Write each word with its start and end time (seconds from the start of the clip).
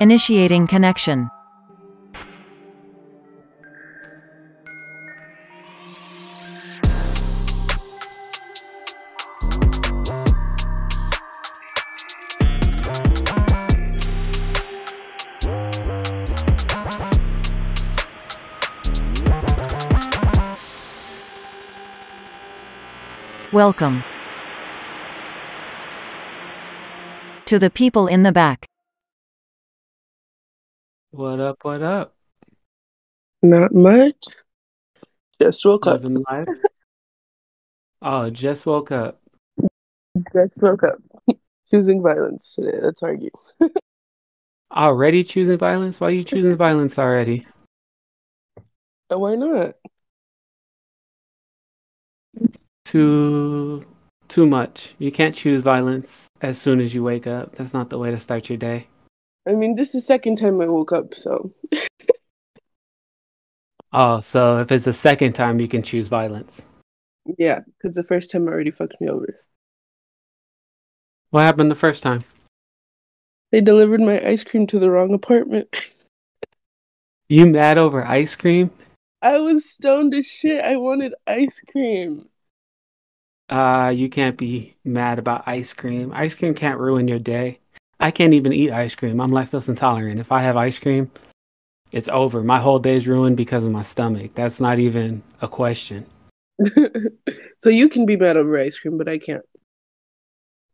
Initiating 0.00 0.66
connection. 0.66 1.30
Welcome 23.52 24.02
to 27.44 27.60
the 27.60 27.70
people 27.72 28.08
in 28.08 28.24
the 28.24 28.32
back. 28.32 28.66
What 31.14 31.38
up? 31.38 31.58
What 31.62 31.80
up? 31.80 32.12
Not 33.40 33.72
much. 33.72 34.16
Just 35.40 35.64
woke 35.64 35.86
up. 35.86 36.02
Life. 36.02 36.48
Oh, 38.02 38.30
just 38.30 38.66
woke 38.66 38.90
up. 38.90 39.20
Just 40.32 40.56
woke 40.56 40.82
up. 40.82 40.98
Choosing 41.70 42.02
violence 42.02 42.56
today. 42.56 42.80
Let's 42.82 43.00
argue. 43.04 43.30
Already 44.72 45.22
choosing 45.22 45.56
violence? 45.56 46.00
Why 46.00 46.08
are 46.08 46.10
you 46.10 46.24
choosing 46.24 46.56
violence 46.56 46.98
already? 46.98 47.46
Uh, 49.08 49.20
Why 49.20 49.36
not? 49.36 49.76
Too 52.84 53.84
too 54.26 54.46
much. 54.48 54.96
You 54.98 55.12
can't 55.12 55.36
choose 55.36 55.60
violence 55.60 56.26
as 56.40 56.60
soon 56.60 56.80
as 56.80 56.92
you 56.92 57.04
wake 57.04 57.28
up. 57.28 57.54
That's 57.54 57.72
not 57.72 57.90
the 57.90 57.98
way 57.98 58.10
to 58.10 58.18
start 58.18 58.48
your 58.48 58.58
day. 58.58 58.88
I 59.46 59.52
mean, 59.54 59.74
this 59.74 59.88
is 59.94 60.02
the 60.02 60.06
second 60.06 60.36
time 60.36 60.60
I 60.60 60.66
woke 60.66 60.92
up, 60.92 61.14
so 61.14 61.52
Oh, 63.92 64.20
so 64.20 64.58
if 64.58 64.70
it's 64.70 64.84
the 64.84 64.92
second 64.92 65.32
time 65.34 65.58
you 65.58 65.68
can 65.68 65.82
choose 65.82 66.08
violence. 66.08 66.66
yeah, 67.38 67.60
because 67.60 67.94
the 67.94 68.04
first 68.04 68.30
time 68.30 68.46
already 68.48 68.70
fucked 68.70 69.00
me 69.00 69.08
over. 69.08 69.40
What 71.30 71.42
happened 71.42 71.70
the 71.70 71.74
first 71.74 72.02
time? 72.02 72.24
They 73.52 73.62
delivered 73.62 74.02
my 74.02 74.20
ice 74.20 74.44
cream 74.44 74.66
to 74.66 74.78
the 74.78 74.90
wrong 74.90 75.14
apartment. 75.14 75.94
You 77.28 77.44
mad 77.46 77.76
over 77.76 78.02
ice 78.06 78.34
cream? 78.34 78.70
I 79.22 79.38
was 79.40 79.68
stoned 79.68 80.14
as 80.14 80.24
shit. 80.24 80.64
I 80.64 80.76
wanted 80.76 81.14
ice 81.26 81.60
cream. 81.60 82.28
Uh, 83.48 83.92
you 83.94 84.08
can't 84.08 84.36
be 84.36 84.76
mad 84.84 85.18
about 85.18 85.46
ice 85.46 85.72
cream. 85.72 86.12
Ice 86.14 86.34
cream 86.34 86.54
can't 86.54 86.78
ruin 86.80 87.08
your 87.08 87.18
day. 87.18 87.60
I 88.04 88.10
can't 88.10 88.34
even 88.34 88.52
eat 88.52 88.70
ice 88.70 88.94
cream. 88.94 89.18
I'm 89.18 89.30
lactose 89.30 89.70
intolerant. 89.70 90.20
If 90.20 90.30
I 90.30 90.42
have 90.42 90.58
ice 90.58 90.78
cream, 90.78 91.10
it's 91.90 92.10
over. 92.10 92.44
My 92.44 92.60
whole 92.60 92.78
day's 92.78 93.08
ruined 93.08 93.38
because 93.38 93.64
of 93.64 93.72
my 93.72 93.80
stomach. 93.80 94.32
That's 94.34 94.60
not 94.60 94.78
even 94.78 95.22
a 95.40 95.48
question. 95.48 96.04
so 97.60 97.70
you 97.70 97.88
can 97.88 98.04
be 98.04 98.18
mad 98.18 98.36
over 98.36 98.58
ice 98.58 98.78
cream, 98.78 98.98
but 98.98 99.08
I 99.08 99.16
can't. 99.16 99.40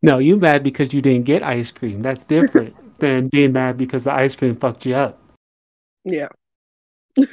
No, 0.03 0.19
you 0.19 0.39
mad 0.39 0.65
because 0.65 0.93
you 0.93 1.01
didn't 1.01 1.25
get 1.25 1.45
ice 1.45 1.71
cream. 1.71 2.01
That's 2.01 2.25
different 2.25 2.75
than 2.99 3.29
being 3.29 3.53
mad 3.53 3.79
because 3.79 4.03
the 4.05 4.13
ice 4.13 4.35
cream 4.35 4.57
fucked 4.57 4.85
you 4.85 4.97
up. 4.97 5.23
Yeah. 6.05 6.31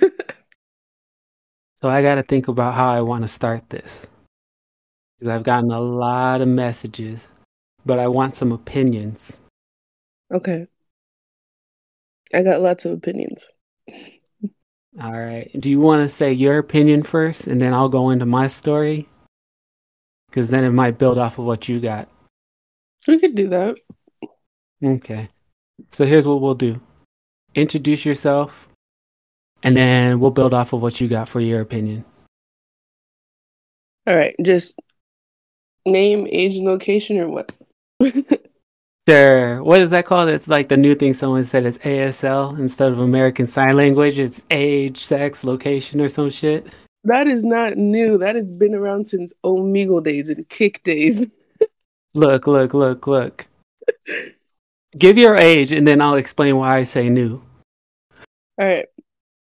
So 1.79 1.89
I 1.89 2.01
got 2.01 2.15
to 2.15 2.23
think 2.23 2.47
about 2.47 2.73
how 2.73 2.89
I 2.89 3.01
want 3.01 3.21
to 3.23 3.27
start 3.27 3.69
this. 3.69 4.09
I've 5.25 5.43
gotten 5.43 5.69
a 5.69 5.79
lot 5.79 6.41
of 6.41 6.47
messages, 6.47 7.31
but 7.85 7.99
I 7.99 8.07
want 8.07 8.33
some 8.33 8.51
opinions. 8.51 9.39
Okay. 10.33 10.67
I 12.33 12.43
got 12.43 12.61
lots 12.61 12.85
of 12.85 12.91
opinions. 12.91 13.47
All 15.01 15.11
right. 15.11 15.49
Do 15.59 15.69
you 15.69 15.79
want 15.79 16.01
to 16.01 16.09
say 16.09 16.33
your 16.33 16.57
opinion 16.57 17.03
first 17.03 17.47
and 17.47 17.61
then 17.61 17.73
I'll 17.73 17.89
go 17.89 18.09
into 18.09 18.25
my 18.25 18.47
story? 18.47 19.07
Because 20.29 20.49
then 20.49 20.63
it 20.63 20.71
might 20.71 20.97
build 20.97 21.17
off 21.17 21.39
of 21.39 21.45
what 21.45 21.69
you 21.69 21.79
got. 21.79 22.09
We 23.07 23.19
could 23.19 23.35
do 23.35 23.47
that. 23.49 23.77
Okay. 24.83 25.29
So 25.89 26.05
here's 26.05 26.27
what 26.27 26.41
we'll 26.41 26.55
do 26.55 26.81
introduce 27.55 28.05
yourself, 28.05 28.67
and 29.63 29.75
then 29.75 30.19
we'll 30.19 30.31
build 30.31 30.53
off 30.53 30.73
of 30.73 30.81
what 30.81 31.01
you 31.01 31.07
got 31.07 31.27
for 31.27 31.39
your 31.39 31.61
opinion. 31.61 32.05
All 34.05 34.15
right. 34.15 34.35
Just 34.41 34.79
name, 35.85 36.27
age, 36.29 36.57
and 36.57 36.65
location, 36.65 37.17
or 37.17 37.29
what? 37.29 37.51
Sure. 39.07 39.63
What 39.63 39.79
is 39.79 39.91
that 39.91 40.05
called? 40.05 40.27
It's 40.27 40.49
like 40.49 40.67
the 40.67 40.75
new 40.75 40.93
thing 40.93 41.13
someone 41.13 41.43
said 41.43 41.65
it's 41.65 41.77
ASL 41.77 42.59
instead 42.59 42.91
of 42.91 42.99
American 42.99 43.47
Sign 43.47 43.77
Language. 43.77 44.19
It's 44.19 44.45
age, 44.51 45.05
sex, 45.05 45.45
location, 45.45 46.01
or 46.01 46.09
some 46.09 46.29
shit. 46.29 46.67
That 47.05 47.27
is 47.27 47.45
not 47.45 47.77
new. 47.77 48.17
That 48.17 48.35
has 48.35 48.51
been 48.51 48.75
around 48.75 49.07
since 49.07 49.31
Omegle 49.45 50.03
days 50.03 50.27
and 50.27 50.47
Kik 50.49 50.83
days. 50.83 51.21
Look, 52.13 52.47
look, 52.47 52.73
look, 52.73 53.05
look. 53.05 53.45
Give 54.97 55.19
your 55.19 55.35
age, 55.35 55.71
and 55.71 55.85
then 55.85 56.01
I'll 56.01 56.15
explain 56.15 56.57
why 56.57 56.77
I 56.77 56.83
say 56.83 57.09
new. 57.09 57.43
All 58.59 58.65
right. 58.65 58.85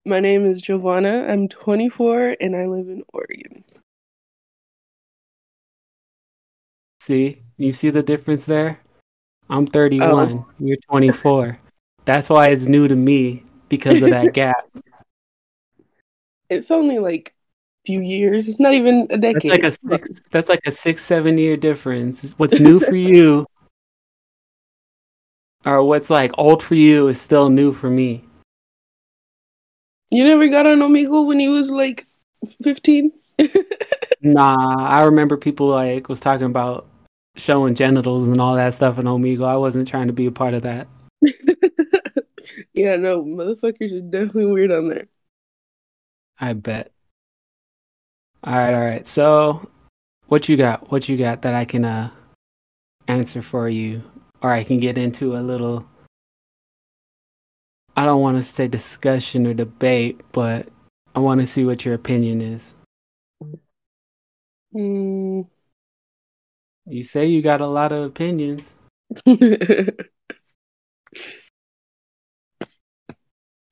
My 0.05 0.21
name 0.21 0.49
is 0.49 0.61
Giovanna. 0.61 1.25
I'm 1.27 1.49
24 1.49 2.37
and 2.39 2.55
I 2.55 2.65
live 2.65 2.87
in 2.87 3.03
Oregon. 3.11 3.65
See, 7.01 7.41
you 7.57 7.73
see 7.73 7.89
the 7.89 8.03
difference 8.03 8.45
there? 8.45 8.80
I'm 9.51 9.67
31. 9.67 10.45
You're 10.59 10.77
24. 10.77 11.59
That's 12.05 12.29
why 12.29 12.47
it's 12.47 12.67
new 12.67 12.87
to 12.87 12.95
me 12.95 13.43
because 13.67 14.01
of 14.01 14.09
that 14.09 14.33
gap. 14.33 14.65
It's 16.49 16.71
only 16.71 16.99
like 16.99 17.35
a 17.83 17.85
few 17.85 17.99
years. 18.01 18.47
It's 18.47 18.61
not 18.61 18.73
even 18.73 19.07
a 19.09 19.17
That's 19.17 19.33
decade. 19.33 19.51
like 19.51 19.63
a 19.63 19.71
six. 19.71 20.27
That's 20.29 20.47
like 20.47 20.61
a 20.65 20.71
six, 20.71 21.03
seven 21.03 21.37
year 21.37 21.57
difference. 21.57 22.31
What's 22.37 22.61
new 22.61 22.79
for 22.79 22.95
you, 22.95 23.45
or 25.65 25.83
what's 25.83 26.09
like 26.09 26.31
old 26.37 26.63
for 26.63 26.75
you, 26.75 27.09
is 27.09 27.19
still 27.19 27.49
new 27.49 27.73
for 27.73 27.89
me. 27.89 28.23
You 30.11 30.23
never 30.23 30.47
got 30.47 30.65
on 30.65 30.79
Omegle 30.79 31.27
when 31.27 31.39
he 31.39 31.49
was 31.49 31.69
like 31.69 32.07
15? 32.63 33.11
Nah, 34.23 34.77
I 34.77 35.01
remember 35.05 35.35
people 35.35 35.67
like 35.67 36.07
was 36.07 36.19
talking 36.19 36.45
about 36.45 36.85
showing 37.35 37.75
genitals 37.75 38.29
and 38.29 38.39
all 38.39 38.55
that 38.55 38.73
stuff 38.73 38.99
in 38.99 39.05
Omegle. 39.05 39.45
I 39.45 39.55
wasn't 39.55 39.87
trying 39.87 40.07
to 40.07 40.13
be 40.13 40.25
a 40.25 40.31
part 40.31 40.53
of 40.53 40.63
that. 40.63 40.87
yeah, 42.73 42.95
no, 42.95 43.23
motherfuckers 43.23 43.93
are 43.93 44.01
definitely 44.01 44.47
weird 44.47 44.71
on 44.71 44.87
there. 44.87 45.07
I 46.39 46.53
bet. 46.53 46.91
All 48.43 48.53
right, 48.53 48.73
all 48.73 48.81
right. 48.81 49.05
So, 49.05 49.69
what 50.27 50.49
you 50.49 50.57
got? 50.57 50.91
What 50.91 51.07
you 51.07 51.17
got 51.17 51.43
that 51.43 51.53
I 51.53 51.65
can 51.65 51.85
uh 51.85 52.09
answer 53.07 53.41
for 53.41 53.69
you, 53.69 54.01
or 54.41 54.51
I 54.51 54.63
can 54.63 54.79
get 54.79 54.97
into 54.97 55.37
a 55.37 55.41
little. 55.41 55.85
I 57.95 58.05
don't 58.05 58.21
want 58.21 58.37
to 58.37 58.43
say 58.43 58.67
discussion 58.67 59.45
or 59.45 59.53
debate, 59.53 60.21
but 60.31 60.69
I 61.13 61.19
want 61.19 61.41
to 61.41 61.45
see 61.45 61.65
what 61.65 61.85
your 61.85 61.93
opinion 61.93 62.41
is. 62.41 62.73
Hmm. 64.71 65.41
You 66.85 67.03
say 67.03 67.27
you 67.27 67.41
got 67.41 67.61
a 67.61 67.67
lot 67.67 67.91
of 67.91 68.03
opinions. 68.03 68.75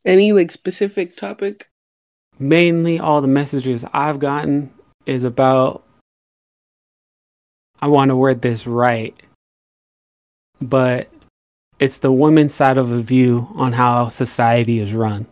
Any 0.06 0.32
like 0.32 0.52
specific 0.52 1.18
topic? 1.18 1.70
Mainly, 2.38 3.00
all 3.00 3.22
the 3.22 3.28
messages 3.28 3.84
I've 3.94 4.20
gotten 4.20 4.72
is 5.06 5.24
about. 5.24 5.84
I 7.82 7.88
want 7.88 8.10
to 8.10 8.16
word 8.16 8.42
this 8.42 8.68
right, 8.68 9.16
but 10.62 11.10
it's 11.80 12.00
the 12.00 12.12
woman's 12.12 12.54
side 12.54 12.78
of 12.78 12.92
a 12.92 13.02
view 13.02 13.48
on 13.56 13.74
how 13.74 14.10
society 14.10 14.80
is 14.80 14.94
run. 14.94 15.28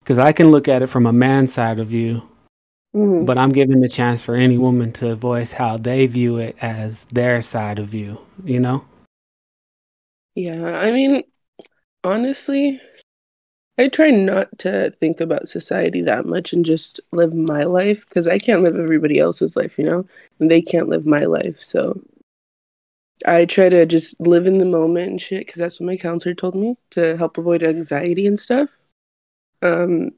Because 0.00 0.18
I 0.18 0.32
can 0.32 0.50
look 0.50 0.66
at 0.68 0.82
it 0.82 0.86
from 0.86 1.04
a 1.04 1.12
man's 1.12 1.52
side 1.52 1.78
of 1.78 1.88
view, 1.88 2.22
Mhm. 2.96 3.26
but 3.26 3.36
I'm 3.36 3.50
giving 3.50 3.80
the 3.80 3.90
chance 3.90 4.22
for 4.22 4.34
any 4.34 4.56
woman 4.56 4.90
to 4.92 5.14
voice 5.14 5.52
how 5.52 5.76
they 5.76 6.06
view 6.06 6.38
it 6.38 6.56
as 6.62 7.04
their 7.06 7.42
side 7.42 7.78
of 7.78 7.88
view, 7.88 8.20
you 8.42 8.58
know? 8.58 8.86
Yeah, 10.34 10.78
I 10.78 10.90
mean, 10.92 11.22
honestly, 12.04 12.80
I 13.76 13.88
try 13.88 14.10
not 14.10 14.58
to 14.60 14.94
think 14.98 15.20
about 15.20 15.50
society 15.50 16.00
that 16.02 16.24
much 16.24 16.54
and 16.54 16.64
just 16.64 16.98
live 17.12 17.34
my 17.34 17.64
life 17.64 18.02
because 18.08 18.26
I 18.26 18.38
can't 18.38 18.62
live 18.62 18.76
everybody 18.76 19.18
else's 19.18 19.56
life, 19.56 19.76
you 19.76 19.84
know, 19.84 20.06
and 20.40 20.50
they 20.50 20.62
can't 20.62 20.88
live 20.88 21.04
my 21.04 21.24
life. 21.26 21.60
So 21.60 22.00
I 23.26 23.44
try 23.44 23.68
to 23.68 23.84
just 23.84 24.18
live 24.20 24.46
in 24.46 24.56
the 24.56 24.64
moment 24.64 25.10
and 25.10 25.20
shit 25.20 25.46
because 25.46 25.58
that's 25.58 25.80
what 25.80 25.86
my 25.86 25.96
counselor 25.98 26.34
told 26.34 26.54
me 26.54 26.76
to 26.90 27.18
help 27.18 27.36
avoid 27.36 27.62
anxiety 27.62 28.26
and 28.26 28.40
stuff. 28.40 28.70
Um, 29.60 30.12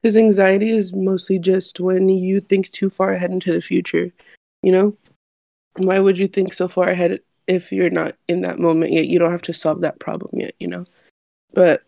because 0.00 0.16
anxiety 0.16 0.70
is 0.70 0.94
mostly 0.94 1.38
just 1.38 1.80
when 1.80 2.08
you 2.08 2.40
think 2.40 2.70
too 2.70 2.90
far 2.90 3.12
ahead 3.12 3.30
into 3.30 3.52
the 3.52 3.60
future, 3.60 4.12
you 4.62 4.72
know? 4.72 4.96
Why 5.76 5.98
would 5.98 6.18
you 6.18 6.28
think 6.28 6.52
so 6.52 6.68
far 6.68 6.88
ahead 6.88 7.20
if 7.50 7.72
you're 7.72 7.90
not 7.90 8.14
in 8.28 8.42
that 8.42 8.60
moment 8.60 8.92
yet. 8.92 9.08
You 9.08 9.18
don't 9.18 9.32
have 9.32 9.42
to 9.42 9.52
solve 9.52 9.80
that 9.80 9.98
problem 9.98 10.40
yet, 10.40 10.54
you 10.60 10.68
know? 10.68 10.84
But 11.52 11.82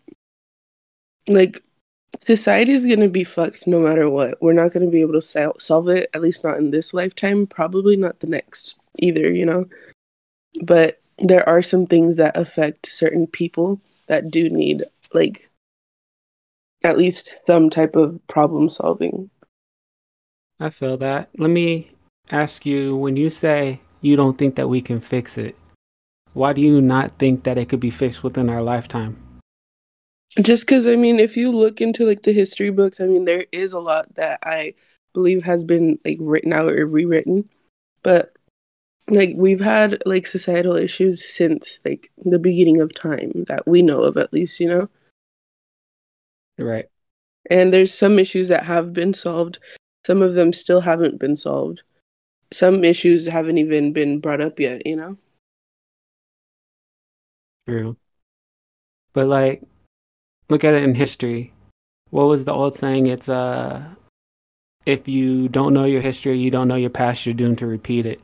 like 1.27 1.63
society 2.27 2.73
is 2.73 2.85
going 2.85 2.99
to 2.99 3.07
be 3.07 3.23
fucked 3.23 3.65
no 3.65 3.79
matter 3.79 4.09
what. 4.09 4.41
We're 4.41 4.51
not 4.51 4.73
going 4.73 4.85
to 4.85 4.91
be 4.91 4.99
able 4.99 5.13
to 5.13 5.21
sol- 5.21 5.59
solve 5.59 5.87
it, 5.87 6.09
at 6.13 6.21
least 6.21 6.43
not 6.43 6.57
in 6.57 6.71
this 6.71 6.93
lifetime, 6.93 7.47
probably 7.47 7.95
not 7.95 8.19
the 8.19 8.27
next 8.27 8.77
either, 8.99 9.31
you 9.31 9.45
know? 9.45 9.65
But 10.61 11.01
there 11.17 11.47
are 11.47 11.61
some 11.61 11.87
things 11.87 12.17
that 12.17 12.35
affect 12.35 12.91
certain 12.91 13.25
people 13.25 13.79
that 14.07 14.29
do 14.29 14.49
need, 14.49 14.83
like, 15.13 15.49
at 16.83 16.97
least 16.97 17.35
some 17.47 17.69
type 17.69 17.95
of 17.95 18.19
problem 18.27 18.69
solving. 18.69 19.29
I 20.59 20.69
feel 20.69 20.97
that. 20.97 21.29
Let 21.37 21.49
me 21.49 21.91
ask 22.29 22.65
you 22.65 22.95
when 22.95 23.17
you 23.17 23.29
say 23.29 23.81
you 24.01 24.15
don't 24.15 24.37
think 24.37 24.55
that 24.55 24.69
we 24.69 24.81
can 24.81 24.99
fix 24.99 25.37
it, 25.37 25.55
why 26.33 26.53
do 26.53 26.61
you 26.61 26.81
not 26.81 27.17
think 27.19 27.43
that 27.43 27.57
it 27.57 27.69
could 27.69 27.79
be 27.79 27.89
fixed 27.89 28.23
within 28.23 28.49
our 28.49 28.61
lifetime? 28.61 29.17
Just 30.41 30.63
because, 30.63 30.87
I 30.87 30.95
mean, 30.95 31.19
if 31.19 31.37
you 31.37 31.51
look 31.51 31.79
into 31.79 32.05
like 32.05 32.23
the 32.23 32.33
history 32.33 32.71
books, 32.71 32.99
I 32.99 33.05
mean, 33.05 33.25
there 33.25 33.45
is 33.51 33.71
a 33.71 33.79
lot 33.79 34.15
that 34.15 34.39
I 34.43 34.73
believe 35.13 35.43
has 35.43 35.63
been 35.63 35.99
like 36.03 36.17
written 36.19 36.53
out 36.53 36.73
or 36.73 36.87
rewritten. 36.87 37.49
But 38.01 38.35
like 39.07 39.33
we've 39.35 39.61
had 39.61 40.01
like 40.05 40.25
societal 40.25 40.75
issues 40.75 41.23
since 41.23 41.79
like 41.85 42.11
the 42.17 42.39
beginning 42.39 42.81
of 42.81 42.93
time 42.93 43.45
that 43.47 43.67
we 43.67 43.81
know 43.81 44.01
of, 44.01 44.17
at 44.17 44.33
least, 44.33 44.59
you 44.59 44.67
know? 44.67 44.89
Right. 46.57 46.85
And 47.49 47.73
there's 47.73 47.93
some 47.93 48.19
issues 48.19 48.47
that 48.47 48.63
have 48.63 48.93
been 48.93 49.13
solved, 49.13 49.59
some 50.05 50.21
of 50.21 50.33
them 50.33 50.51
still 50.51 50.81
haven't 50.81 51.19
been 51.19 51.35
solved. 51.35 51.83
Some 52.51 52.83
issues 52.83 53.25
haven't 53.25 53.57
even 53.57 53.93
been 53.93 54.19
brought 54.19 54.41
up 54.41 54.59
yet, 54.59 54.85
you 54.85 54.95
know? 54.95 55.17
True. 57.67 57.97
But 59.13 59.27
like 59.27 59.63
look 60.49 60.63
at 60.63 60.73
it 60.73 60.83
in 60.83 60.95
history. 60.95 61.53
What 62.09 62.25
was 62.25 62.45
the 62.45 62.53
old 62.53 62.75
saying? 62.75 63.07
It's 63.07 63.29
uh 63.29 63.95
if 64.85 65.07
you 65.07 65.47
don't 65.47 65.73
know 65.73 65.85
your 65.85 66.01
history, 66.01 66.37
you 66.37 66.51
don't 66.51 66.67
know 66.67 66.75
your 66.75 66.89
past, 66.89 67.25
you're 67.25 67.33
doomed 67.33 67.59
to 67.59 67.67
repeat 67.67 68.05
it. 68.05 68.19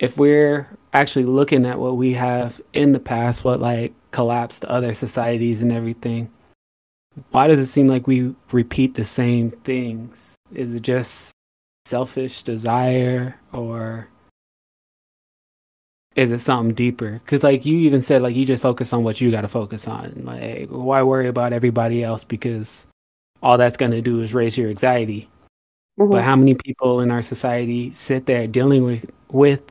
If 0.00 0.18
we're 0.18 0.66
actually 0.92 1.24
looking 1.24 1.64
at 1.64 1.78
what 1.78 1.96
we 1.96 2.14
have 2.14 2.60
in 2.72 2.92
the 2.92 2.98
past, 2.98 3.44
what 3.44 3.60
like 3.60 3.94
collapsed 4.10 4.64
other 4.64 4.92
societies 4.92 5.62
and 5.62 5.70
everything, 5.70 6.30
why 7.30 7.46
does 7.46 7.58
it 7.58 7.66
seem 7.66 7.88
like 7.88 8.06
we 8.06 8.34
repeat 8.52 8.94
the 8.94 9.04
same 9.04 9.50
things? 9.50 10.36
Is 10.54 10.74
it 10.74 10.82
just 10.82 11.32
selfish 11.84 12.42
desire 12.42 13.38
or 13.52 14.08
is 16.14 16.32
it 16.32 16.38
something 16.38 16.74
deeper? 16.74 17.20
Because 17.24 17.42
like 17.42 17.64
you 17.64 17.76
even 17.78 18.02
said, 18.02 18.22
like 18.22 18.36
you 18.36 18.44
just 18.44 18.62
focus 18.62 18.92
on 18.92 19.02
what 19.02 19.20
you 19.20 19.30
got 19.30 19.42
to 19.42 19.48
focus 19.48 19.88
on. 19.88 20.22
Like 20.24 20.68
why 20.68 21.02
worry 21.02 21.28
about 21.28 21.52
everybody 21.52 22.02
else? 22.02 22.24
Because 22.24 22.86
all 23.42 23.58
that's 23.58 23.76
going 23.76 23.92
to 23.92 24.02
do 24.02 24.20
is 24.20 24.34
raise 24.34 24.56
your 24.56 24.70
anxiety. 24.70 25.28
Mm-hmm. 25.98 26.10
But 26.10 26.22
how 26.22 26.36
many 26.36 26.54
people 26.54 27.00
in 27.00 27.10
our 27.10 27.22
society 27.22 27.90
sit 27.90 28.26
there 28.26 28.46
dealing 28.46 28.84
with 28.84 29.10
with 29.30 29.62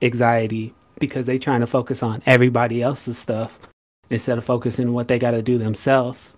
anxiety 0.00 0.74
because 0.98 1.26
they 1.26 1.38
trying 1.38 1.60
to 1.60 1.66
focus 1.66 2.02
on 2.02 2.22
everybody 2.26 2.82
else's 2.82 3.18
stuff 3.18 3.58
instead 4.10 4.38
of 4.38 4.44
focusing 4.44 4.88
on 4.88 4.94
what 4.94 5.08
they 5.08 5.18
got 5.18 5.32
to 5.32 5.42
do 5.42 5.58
themselves? 5.58 6.36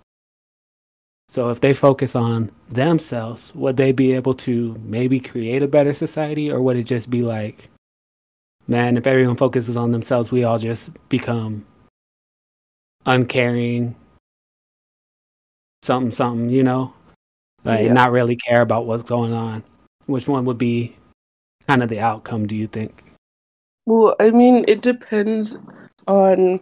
So 1.31 1.49
if 1.49 1.61
they 1.61 1.71
focus 1.71 2.13
on 2.13 2.51
themselves, 2.67 3.55
would 3.55 3.77
they 3.77 3.93
be 3.93 4.11
able 4.11 4.33
to 4.33 4.75
maybe 4.83 5.21
create 5.21 5.63
a 5.63 5.67
better 5.67 5.93
society, 5.93 6.51
or 6.51 6.61
would 6.61 6.75
it 6.75 6.83
just 6.83 7.09
be 7.09 7.21
like 7.21 7.69
man, 8.67 8.97
if 8.97 9.07
everyone 9.07 9.37
focuses 9.37 9.77
on 9.77 9.93
themselves, 9.93 10.33
we 10.33 10.43
all 10.43 10.59
just 10.59 10.89
become 11.07 11.65
uncaring, 13.05 13.95
something, 15.83 16.11
something, 16.11 16.49
you 16.49 16.63
know, 16.63 16.93
like 17.63 17.85
yeah. 17.85 17.93
not 17.93 18.11
really 18.11 18.35
care 18.35 18.61
about 18.61 18.85
what's 18.85 19.09
going 19.09 19.31
on. 19.31 19.63
Which 20.07 20.27
one 20.27 20.43
would 20.43 20.57
be 20.57 20.97
kind 21.65 21.81
of 21.81 21.87
the 21.87 22.01
outcome, 22.01 22.45
do 22.45 22.57
you 22.57 22.67
think? 22.67 23.05
Well, 23.85 24.17
I 24.19 24.31
mean, 24.31 24.65
it 24.67 24.81
depends 24.81 25.55
on. 26.09 26.59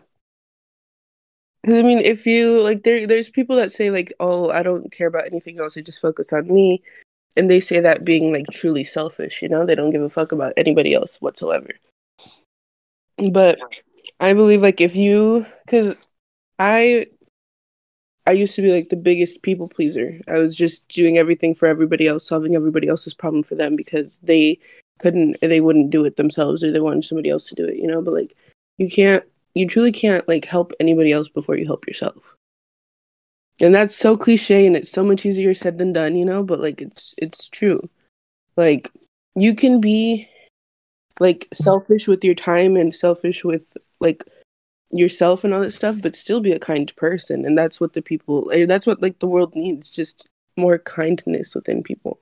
Cause 1.66 1.76
I 1.78 1.82
mean, 1.82 2.00
if 2.00 2.26
you 2.26 2.62
like, 2.62 2.84
there, 2.84 3.06
there's 3.06 3.30
people 3.30 3.56
that 3.58 3.72
say 3.72 3.92
like, 3.92 4.14
"Oh, 4.20 4.50
I 4.50 4.64
don't 4.64 4.92
care 4.92 5.08
about 5.08 5.26
anything 5.26 5.60
else. 5.60 5.78
I 5.78 5.82
just 5.82 6.02
focus 6.02 6.32
on 6.32 6.48
me," 6.48 6.82
and 7.36 7.50
they 7.50 7.60
say 7.60 7.82
that 7.82 8.06
being 8.06 8.32
like 8.32 8.46
truly 8.52 8.86
selfish. 8.86 9.42
You 9.42 9.50
know, 9.50 9.66
they 9.66 9.76
don't 9.76 9.90
give 9.90 10.02
a 10.02 10.10
fuck 10.10 10.32
about 10.32 10.54
anybody 10.56 10.94
else 10.94 11.18
whatsoever. 11.18 11.70
But 13.32 13.60
I 14.22 14.34
believe 14.34 14.62
like 14.62 14.80
if 14.80 14.96
you 14.96 15.46
cuz 15.68 15.96
I 16.60 17.08
I 18.26 18.34
used 18.34 18.56
to 18.56 18.62
be 18.62 18.72
like 18.72 18.90
the 18.90 18.96
biggest 18.96 19.42
people 19.42 19.68
pleaser. 19.68 20.14
I 20.28 20.40
was 20.40 20.56
just 20.56 20.88
doing 20.90 21.18
everything 21.18 21.56
for 21.56 21.68
everybody 21.68 22.08
else, 22.08 22.28
solving 22.28 22.56
everybody 22.56 22.88
else's 22.88 23.14
problem 23.14 23.44
for 23.44 23.56
them 23.56 23.76
because 23.76 24.20
they 24.20 24.60
couldn't 25.00 25.38
they 25.42 25.62
wouldn't 25.62 25.90
do 25.90 26.06
it 26.06 26.16
themselves 26.18 26.64
or 26.64 26.72
they 26.72 26.80
wanted 26.80 27.06
somebody 27.06 27.30
else 27.30 27.48
to 27.50 27.56
do 27.56 27.66
it, 27.66 27.78
you 27.78 27.88
know, 27.88 28.02
but 28.02 28.14
like 28.14 28.36
you 28.78 28.90
can't 28.90 29.24
you 29.56 29.68
truly 29.68 29.92
can't 29.92 30.28
like 30.28 30.46
help 30.46 30.74
anybody 30.80 31.12
else 31.12 31.28
before 31.28 31.58
you 31.58 31.66
help 31.66 31.88
yourself. 31.88 32.36
And 33.62 33.76
that's 33.76 33.96
so 33.96 34.16
cliche 34.16 34.66
and 34.66 34.76
it's 34.76 34.92
so 34.92 35.04
much 35.04 35.26
easier 35.26 35.54
said 35.54 35.78
than 35.78 35.92
done, 35.92 36.16
you 36.16 36.26
know, 36.26 36.44
but 36.44 36.60
like 36.60 36.82
it's 36.82 37.14
it's 37.18 37.50
true. 37.50 37.90
Like 38.56 38.92
you 39.36 39.54
can 39.54 39.82
be 39.82 40.30
like 41.20 41.48
selfish 41.54 42.08
with 42.08 42.24
your 42.24 42.36
time 42.36 42.78
and 42.78 42.96
selfish 42.96 43.44
with 43.44 43.76
like 44.00 44.24
yourself 44.92 45.44
and 45.44 45.54
all 45.54 45.62
that 45.62 45.72
stuff 45.72 45.98
but 46.02 46.16
still 46.16 46.40
be 46.40 46.52
a 46.52 46.60
kind 46.60 46.96
person 46.96 47.46
and 47.46 47.58
that's 47.58 47.80
what 47.80 47.94
the 47.94 48.02
people 48.02 48.50
eh, 48.52 48.66
that's 48.66 48.88
what 48.88 49.02
like 49.02 49.20
the 49.20 49.28
world 49.28 49.56
needs 49.56 49.90
just 49.90 50.28
more 50.58 50.80
kindness 50.80 51.54
within 51.54 51.84
people 51.84 52.20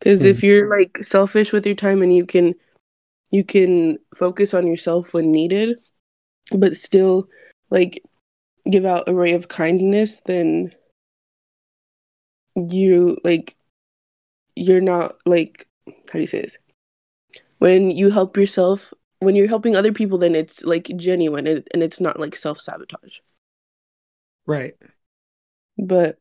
because 0.00 0.22
mm. 0.22 0.26
if 0.26 0.42
you're 0.42 0.68
like 0.68 0.98
selfish 1.02 1.52
with 1.52 1.64
your 1.64 1.76
time 1.76 2.02
and 2.02 2.14
you 2.14 2.26
can 2.26 2.54
you 3.32 3.42
can 3.42 3.98
focus 4.14 4.54
on 4.54 4.66
yourself 4.66 5.12
when 5.12 5.32
needed 5.32 5.78
but 6.52 6.76
still 6.76 7.28
like 7.70 8.04
give 8.70 8.84
out 8.84 9.08
a 9.08 9.14
ray 9.14 9.32
of 9.32 9.48
kindness 9.48 10.20
then 10.26 10.72
you 12.54 13.16
like 13.24 13.56
you're 14.54 14.80
not 14.80 15.16
like 15.26 15.66
how 15.86 16.12
do 16.12 16.20
you 16.20 16.26
say 16.26 16.42
this? 16.42 16.58
When 17.58 17.90
you 17.90 18.10
help 18.10 18.36
yourself 18.36 18.94
when 19.18 19.34
you're 19.34 19.48
helping 19.48 19.74
other 19.74 19.92
people 19.92 20.18
then 20.18 20.34
it's 20.34 20.62
like 20.62 20.90
genuine 20.96 21.46
and, 21.46 21.66
and 21.72 21.82
it's 21.82 22.00
not 22.00 22.20
like 22.20 22.36
self-sabotage. 22.36 23.18
Right. 24.46 24.76
But 25.78 26.18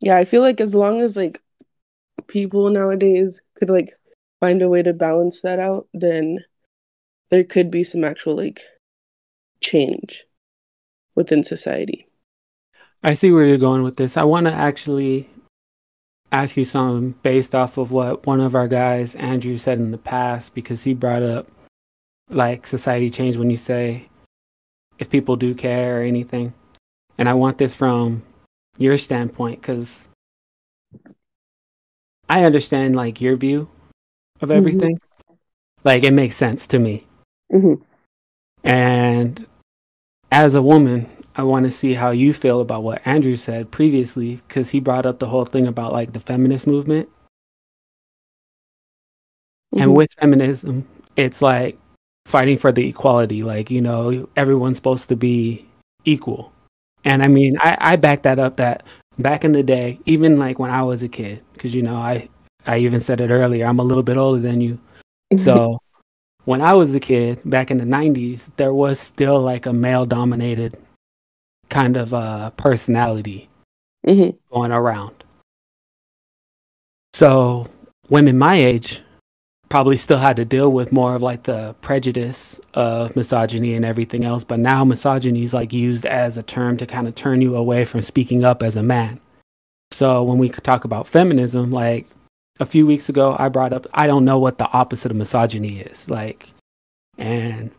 yeah 0.00 0.16
i 0.16 0.24
feel 0.24 0.40
like 0.42 0.60
as 0.60 0.74
long 0.74 1.00
as 1.00 1.16
like 1.16 1.42
people 2.26 2.70
nowadays 2.70 3.40
could 3.54 3.70
like 3.70 3.98
find 4.40 4.62
a 4.62 4.68
way 4.68 4.82
to 4.82 4.92
balance 4.92 5.40
that 5.42 5.58
out 5.58 5.86
then 5.92 6.44
there 7.30 7.44
could 7.44 7.70
be 7.70 7.84
some 7.84 8.04
actual 8.04 8.36
like 8.36 8.60
change 9.60 10.24
within 11.14 11.44
society 11.44 12.08
i 13.02 13.14
see 13.14 13.30
where 13.30 13.46
you're 13.46 13.58
going 13.58 13.82
with 13.82 13.96
this 13.96 14.16
i 14.16 14.24
want 14.24 14.46
to 14.46 14.52
actually 14.52 15.28
ask 16.32 16.56
you 16.56 16.64
something 16.64 17.12
based 17.22 17.54
off 17.54 17.76
of 17.76 17.90
what 17.90 18.26
one 18.26 18.40
of 18.40 18.54
our 18.54 18.68
guys, 18.68 19.16
Andrew, 19.16 19.56
said 19.56 19.78
in 19.78 19.90
the 19.90 19.98
past, 19.98 20.54
because 20.54 20.84
he 20.84 20.94
brought 20.94 21.22
up 21.22 21.48
like 22.28 22.66
society 22.66 23.10
change 23.10 23.36
when 23.36 23.50
you 23.50 23.56
say 23.56 24.08
if 24.98 25.10
people 25.10 25.36
do 25.36 25.54
care 25.54 25.98
or 25.98 26.02
anything. 26.02 26.52
And 27.18 27.28
I 27.28 27.34
want 27.34 27.58
this 27.58 27.74
from 27.74 28.22
your 28.78 28.96
standpoint 28.96 29.60
because 29.60 30.08
I 32.28 32.44
understand 32.44 32.96
like 32.96 33.20
your 33.20 33.36
view 33.36 33.68
of 34.40 34.50
everything. 34.50 34.96
Mm-hmm. 34.96 35.34
Like 35.84 36.02
it 36.02 36.12
makes 36.12 36.36
sense 36.36 36.66
to 36.68 36.78
me. 36.78 37.06
Mm-hmm. 37.52 37.82
And 38.64 39.46
as 40.30 40.54
a 40.54 40.62
woman, 40.62 41.08
I 41.34 41.42
want 41.42 41.64
to 41.64 41.70
see 41.70 41.94
how 41.94 42.10
you 42.10 42.32
feel 42.32 42.60
about 42.60 42.82
what 42.82 43.06
Andrew 43.06 43.36
said 43.36 43.70
previously 43.70 44.42
because 44.46 44.70
he 44.70 44.80
brought 44.80 45.06
up 45.06 45.18
the 45.18 45.28
whole 45.28 45.44
thing 45.44 45.66
about 45.66 45.92
like 45.92 46.12
the 46.12 46.20
feminist 46.20 46.66
movement. 46.66 47.08
Mm-hmm. 49.74 49.82
And 49.82 49.96
with 49.96 50.12
feminism, 50.20 50.86
it's 51.16 51.40
like 51.40 51.78
fighting 52.26 52.58
for 52.58 52.72
the 52.72 52.88
equality. 52.88 53.42
Like, 53.42 53.70
you 53.70 53.80
know, 53.80 54.28
everyone's 54.36 54.76
supposed 54.76 55.08
to 55.08 55.16
be 55.16 55.66
equal. 56.04 56.52
And 57.04 57.22
I 57.22 57.28
mean, 57.28 57.56
I, 57.60 57.76
I 57.80 57.96
back 57.96 58.22
that 58.22 58.38
up 58.38 58.56
that 58.56 58.84
back 59.18 59.44
in 59.44 59.52
the 59.52 59.62
day, 59.62 59.98
even 60.06 60.38
like 60.38 60.58
when 60.58 60.70
I 60.70 60.82
was 60.82 61.02
a 61.02 61.08
kid, 61.08 61.42
because, 61.52 61.74
you 61.74 61.82
know, 61.82 61.96
I, 61.96 62.28
I 62.66 62.78
even 62.78 63.00
said 63.00 63.20
it 63.20 63.30
earlier, 63.30 63.66
I'm 63.66 63.78
a 63.78 63.84
little 63.84 64.02
bit 64.02 64.16
older 64.16 64.40
than 64.40 64.60
you. 64.60 64.78
So 65.36 65.78
when 66.44 66.60
I 66.60 66.74
was 66.74 66.94
a 66.94 67.00
kid 67.00 67.40
back 67.44 67.70
in 67.70 67.78
the 67.78 67.84
90s, 67.84 68.50
there 68.56 68.74
was 68.74 68.98
still 68.98 69.40
like 69.40 69.66
a 69.66 69.72
male 69.72 70.06
dominated 70.06 70.76
kind 71.68 71.96
of 71.96 72.12
uh, 72.12 72.50
personality 72.50 73.48
mm-hmm. 74.06 74.36
going 74.52 74.72
around. 74.72 75.24
So, 77.12 77.68
women 78.08 78.38
my 78.38 78.54
age, 78.54 79.02
probably 79.70 79.96
still 79.96 80.18
had 80.18 80.36
to 80.36 80.44
deal 80.44 80.70
with 80.70 80.92
more 80.92 81.14
of 81.14 81.22
like 81.22 81.44
the 81.44 81.74
prejudice 81.80 82.60
of 82.74 83.14
misogyny 83.14 83.74
and 83.74 83.84
everything 83.84 84.24
else. 84.24 84.44
But 84.44 84.58
now 84.58 84.84
misogyny 84.84 85.42
is 85.42 85.54
like 85.54 85.72
used 85.72 86.04
as 86.04 86.36
a 86.36 86.42
term 86.42 86.76
to 86.78 86.86
kind 86.86 87.08
of 87.08 87.14
turn 87.14 87.40
you 87.40 87.56
away 87.56 87.84
from 87.84 88.02
speaking 88.02 88.44
up 88.44 88.62
as 88.62 88.76
a 88.76 88.82
man. 88.82 89.20
So 89.92 90.22
when 90.22 90.38
we 90.38 90.48
talk 90.48 90.84
about 90.84 91.06
feminism, 91.06 91.70
like 91.70 92.06
a 92.60 92.66
few 92.66 92.86
weeks 92.86 93.08
ago, 93.08 93.34
I 93.38 93.48
brought 93.48 93.72
up, 93.72 93.86
I 93.92 94.06
don't 94.06 94.24
know 94.24 94.38
what 94.38 94.58
the 94.58 94.70
opposite 94.70 95.10
of 95.10 95.16
misogyny 95.16 95.80
is. 95.80 96.08
Like, 96.08 96.46
and 97.18 97.70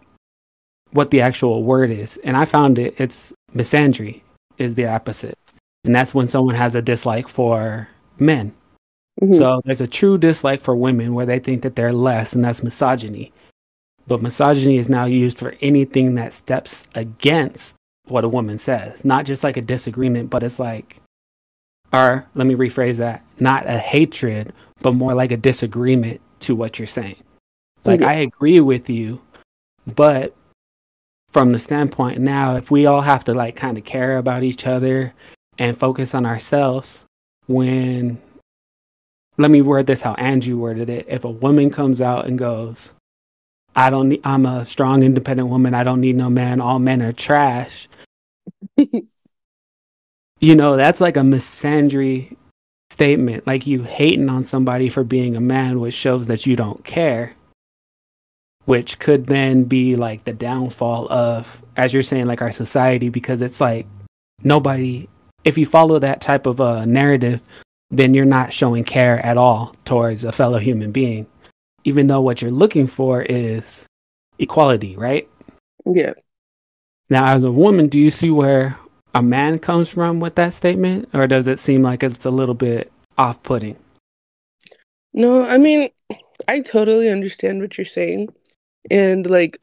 what 0.91 1.11
the 1.11 1.21
actual 1.21 1.63
word 1.63 1.91
is. 1.91 2.19
And 2.23 2.35
I 2.35 2.45
found 2.45 2.77
it, 2.77 2.95
it's 2.97 3.33
misandry 3.55 4.21
is 4.57 4.75
the 4.75 4.87
opposite. 4.87 5.37
And 5.83 5.95
that's 5.95 6.13
when 6.13 6.27
someone 6.27 6.55
has 6.55 6.75
a 6.75 6.81
dislike 6.81 7.27
for 7.27 7.87
men. 8.19 8.53
Mm-hmm. 9.21 9.33
So 9.33 9.61
there's 9.65 9.81
a 9.81 9.87
true 9.87 10.17
dislike 10.17 10.61
for 10.61 10.75
women 10.75 11.13
where 11.13 11.25
they 11.25 11.39
think 11.39 11.61
that 11.63 11.75
they're 11.75 11.93
less, 11.93 12.33
and 12.33 12.43
that's 12.43 12.63
misogyny. 12.63 13.31
But 14.07 14.21
misogyny 14.21 14.77
is 14.77 14.89
now 14.89 15.05
used 15.05 15.39
for 15.39 15.55
anything 15.61 16.15
that 16.15 16.33
steps 16.33 16.87
against 16.95 17.75
what 18.07 18.23
a 18.23 18.29
woman 18.29 18.57
says, 18.57 19.05
not 19.05 19.25
just 19.25 19.43
like 19.43 19.57
a 19.57 19.61
disagreement, 19.61 20.29
but 20.29 20.43
it's 20.43 20.59
like, 20.59 20.97
or 21.93 22.27
let 22.35 22.47
me 22.47 22.55
rephrase 22.55 22.97
that, 22.97 23.23
not 23.39 23.67
a 23.67 23.77
hatred, 23.77 24.53
but 24.81 24.93
more 24.93 25.13
like 25.13 25.31
a 25.31 25.37
disagreement 25.37 26.21
to 26.41 26.55
what 26.55 26.79
you're 26.79 26.87
saying. 26.87 27.23
Like, 27.85 28.01
mm-hmm. 28.01 28.09
I 28.09 28.13
agree 28.13 28.59
with 28.59 28.89
you, 28.89 29.21
but 29.85 30.35
from 31.29 31.51
the 31.51 31.59
standpoint 31.59 32.19
now, 32.19 32.55
if 32.55 32.69
we 32.69 32.85
all 32.85 33.01
have 33.01 33.23
to 33.25 33.33
like 33.33 33.55
kind 33.55 33.77
of 33.77 33.85
care 33.85 34.17
about 34.17 34.43
each 34.43 34.67
other 34.67 35.13
and 35.57 35.77
focus 35.77 36.13
on 36.13 36.25
ourselves, 36.25 37.05
when 37.47 38.21
let 39.37 39.51
me 39.51 39.61
word 39.61 39.87
this 39.87 40.01
how 40.01 40.13
Andrew 40.15 40.57
worded 40.57 40.89
it. 40.89 41.05
If 41.07 41.23
a 41.23 41.29
woman 41.29 41.69
comes 41.69 42.01
out 42.01 42.27
and 42.27 42.37
goes, 42.37 42.93
I 43.75 43.89
don't 43.89 44.09
need, 44.09 44.21
I'm 44.23 44.45
a 44.45 44.65
strong, 44.65 45.03
independent 45.03 45.49
woman. 45.49 45.73
I 45.73 45.83
don't 45.83 46.01
need 46.01 46.15
no 46.15 46.29
man. 46.29 46.61
All 46.61 46.79
men 46.79 47.01
are 47.01 47.13
trash. 47.13 47.87
you 48.77 49.05
know, 50.41 50.75
that's 50.75 51.01
like 51.01 51.17
a 51.17 51.21
misandry 51.21 52.35
statement. 53.01 53.47
Like 53.47 53.65
you 53.67 53.83
hating 53.83 54.29
on 54.29 54.43
somebody 54.43 54.89
for 54.89 55.03
being 55.03 55.35
a 55.35 55.41
man, 55.41 55.79
which 55.79 55.93
shows 55.93 56.27
that 56.27 56.45
you 56.45 56.55
don't 56.55 56.83
care 56.85 57.35
which 58.65 58.99
could 58.99 59.25
then 59.25 59.63
be 59.63 59.95
like 59.95 60.23
the 60.23 60.33
downfall 60.33 61.11
of 61.11 61.63
as 61.77 61.93
you're 61.93 62.03
saying 62.03 62.25
like 62.25 62.41
our 62.41 62.51
society 62.51 63.09
because 63.09 63.41
it's 63.41 63.59
like 63.59 63.85
nobody 64.43 65.07
if 65.43 65.57
you 65.57 65.65
follow 65.65 65.99
that 65.99 66.21
type 66.21 66.45
of 66.45 66.59
a 66.59 66.85
narrative 66.85 67.41
then 67.89 68.13
you're 68.13 68.25
not 68.25 68.53
showing 68.53 68.83
care 68.83 69.23
at 69.25 69.37
all 69.37 69.75
towards 69.85 70.23
a 70.23 70.31
fellow 70.31 70.57
human 70.57 70.91
being 70.91 71.25
even 71.83 72.07
though 72.07 72.21
what 72.21 72.41
you're 72.41 72.51
looking 72.51 72.87
for 72.87 73.21
is 73.23 73.87
equality 74.39 74.95
right 74.95 75.27
yeah 75.85 76.13
now 77.09 77.25
as 77.25 77.43
a 77.43 77.51
woman 77.51 77.87
do 77.87 77.99
you 77.99 78.11
see 78.11 78.29
where 78.29 78.77
a 79.13 79.21
man 79.21 79.59
comes 79.59 79.89
from 79.89 80.19
with 80.19 80.35
that 80.35 80.53
statement 80.53 81.09
or 81.13 81.27
does 81.27 81.47
it 81.47 81.59
seem 81.59 81.83
like 81.83 82.03
it's 82.03 82.25
a 82.25 82.31
little 82.31 82.55
bit 82.55 82.91
off-putting? 83.17 83.75
No 85.13 85.45
i 85.45 85.57
mean 85.57 85.89
i 86.47 86.61
totally 86.61 87.09
understand 87.09 87.61
what 87.61 87.77
you're 87.77 87.85
saying. 87.85 88.29
And 88.89 89.29
like 89.29 89.59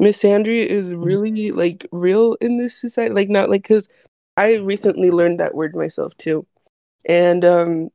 misandry 0.00 0.64
is 0.66 0.88
mm-hmm. 0.88 1.02
really 1.02 1.52
like 1.52 1.86
real 1.92 2.36
in 2.40 2.58
this 2.58 2.78
society 2.80 3.14
like 3.14 3.28
not 3.28 3.50
like 3.50 3.62
because 3.62 3.88
i 4.36 4.56
recently 4.56 5.10
learned 5.10 5.40
that 5.40 5.54
word 5.54 5.74
myself 5.74 6.16
too. 6.18 6.46
And 7.06 7.44
um 7.44 7.88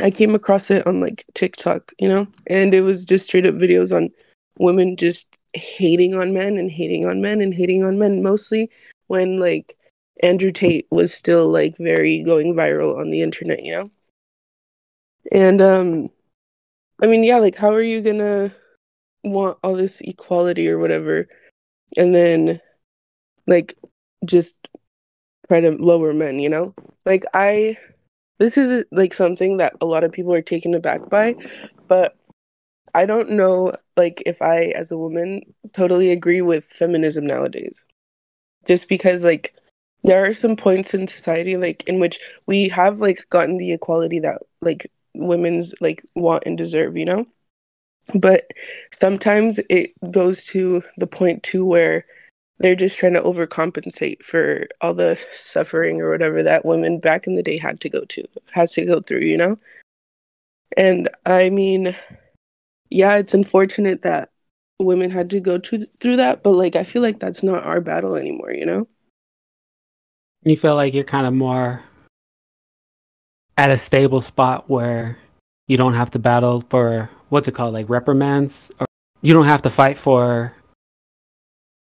i 0.00 0.10
came 0.10 0.34
across 0.34 0.70
it 0.70 0.86
on 0.86 1.00
like 1.00 1.24
tiktok 1.34 1.92
you 1.98 2.08
know? 2.08 2.26
And 2.48 2.74
it 2.74 2.82
was 2.82 3.04
just 3.04 3.24
straight 3.24 3.46
up 3.46 3.54
videos 3.54 3.94
on 3.94 4.10
women 4.58 4.96
just 4.96 5.36
hating 5.52 6.14
on 6.14 6.34
men 6.34 6.56
and 6.56 6.70
hating 6.70 7.06
on 7.06 7.20
men 7.20 7.40
and 7.40 7.54
hating 7.54 7.84
on 7.84 7.98
men 7.98 8.22
mostly 8.22 8.70
when 9.06 9.38
like 9.38 9.75
andrew 10.22 10.50
tate 10.52 10.86
was 10.90 11.12
still 11.12 11.48
like 11.48 11.76
very 11.78 12.22
going 12.22 12.54
viral 12.54 12.98
on 12.98 13.10
the 13.10 13.22
internet 13.22 13.62
you 13.62 13.72
know? 13.72 13.90
And 15.32 15.60
um 15.60 16.10
i 17.02 17.06
mean 17.06 17.24
yeah 17.24 17.38
like 17.38 17.56
how 17.56 17.70
are 17.70 17.82
you 17.82 18.00
gonna 18.00 18.54
want 19.24 19.58
all 19.62 19.74
this 19.74 20.00
equality 20.00 20.68
or 20.68 20.78
whatever 20.78 21.26
and 21.96 22.14
then 22.14 22.60
like 23.46 23.76
just 24.24 24.68
try 25.48 25.60
to 25.60 25.70
lower 25.72 26.12
men 26.12 26.38
you 26.38 26.48
know? 26.48 26.74
Like 27.04 27.24
i 27.34 27.76
this 28.38 28.56
is 28.56 28.84
like 28.92 29.14
something 29.14 29.56
that 29.58 29.74
a 29.80 29.86
lot 29.86 30.04
of 30.04 30.12
people 30.12 30.32
are 30.34 30.42
taken 30.42 30.74
aback 30.74 31.08
by 31.08 31.34
but 31.88 32.16
i 32.94 33.06
don't 33.06 33.30
know 33.30 33.72
like 33.96 34.22
if 34.26 34.42
i 34.42 34.64
as 34.76 34.90
a 34.90 34.98
woman 34.98 35.40
totally 35.72 36.10
agree 36.10 36.42
with 36.42 36.64
feminism 36.64 37.26
nowadays. 37.26 37.84
Just 38.66 38.88
because 38.88 39.20
like 39.22 39.54
there 40.06 40.24
are 40.24 40.34
some 40.34 40.54
points 40.56 40.94
in 40.94 41.08
society 41.08 41.56
like 41.56 41.82
in 41.88 41.98
which 41.98 42.20
we 42.46 42.68
have 42.68 43.00
like 43.00 43.26
gotten 43.28 43.58
the 43.58 43.72
equality 43.72 44.20
that 44.20 44.40
like 44.60 44.90
women's 45.14 45.74
like 45.80 46.02
want 46.14 46.44
and 46.46 46.56
deserve 46.56 46.96
you 46.96 47.04
know? 47.04 47.26
But 48.14 48.52
sometimes 49.00 49.58
it 49.68 49.90
goes 50.12 50.44
to 50.44 50.82
the 50.96 51.08
point 51.08 51.42
too 51.42 51.64
where 51.64 52.06
they're 52.58 52.76
just 52.76 52.96
trying 52.96 53.14
to 53.14 53.20
overcompensate 53.20 54.22
for 54.22 54.68
all 54.80 54.94
the 54.94 55.18
suffering 55.32 56.00
or 56.00 56.10
whatever 56.10 56.42
that 56.44 56.64
women 56.64 57.00
back 57.00 57.26
in 57.26 57.34
the 57.34 57.42
day 57.42 57.58
had 57.58 57.80
to 57.80 57.88
go 57.90 58.04
to 58.06 58.24
has 58.52 58.72
to 58.74 58.86
go 58.86 59.00
through 59.00 59.20
you 59.20 59.36
know? 59.36 59.58
And 60.76 61.08
i 61.26 61.50
mean 61.50 61.96
yeah 62.90 63.16
it's 63.16 63.34
unfortunate 63.34 64.02
that 64.02 64.30
women 64.78 65.10
had 65.10 65.30
to 65.30 65.40
go 65.40 65.58
to, 65.58 65.86
through 66.00 66.16
that 66.16 66.42
but 66.42 66.52
like 66.52 66.76
i 66.76 66.84
feel 66.84 67.02
like 67.02 67.18
that's 67.18 67.42
not 67.42 67.64
our 67.64 67.80
battle 67.80 68.14
anymore 68.14 68.52
you 68.52 68.66
know 68.66 68.86
you 70.46 70.56
feel 70.56 70.76
like 70.76 70.94
you're 70.94 71.04
kind 71.04 71.26
of 71.26 71.34
more 71.34 71.82
at 73.58 73.70
a 73.70 73.76
stable 73.76 74.20
spot 74.20 74.70
where 74.70 75.18
you 75.66 75.76
don't 75.76 75.94
have 75.94 76.12
to 76.12 76.18
battle 76.18 76.62
for 76.70 77.10
what's 77.30 77.48
it 77.48 77.52
called, 77.52 77.74
like 77.74 77.88
reprimands, 77.88 78.70
or 78.78 78.86
you 79.22 79.34
don't 79.34 79.46
have 79.46 79.62
to 79.62 79.70
fight 79.70 79.96
for 79.96 80.54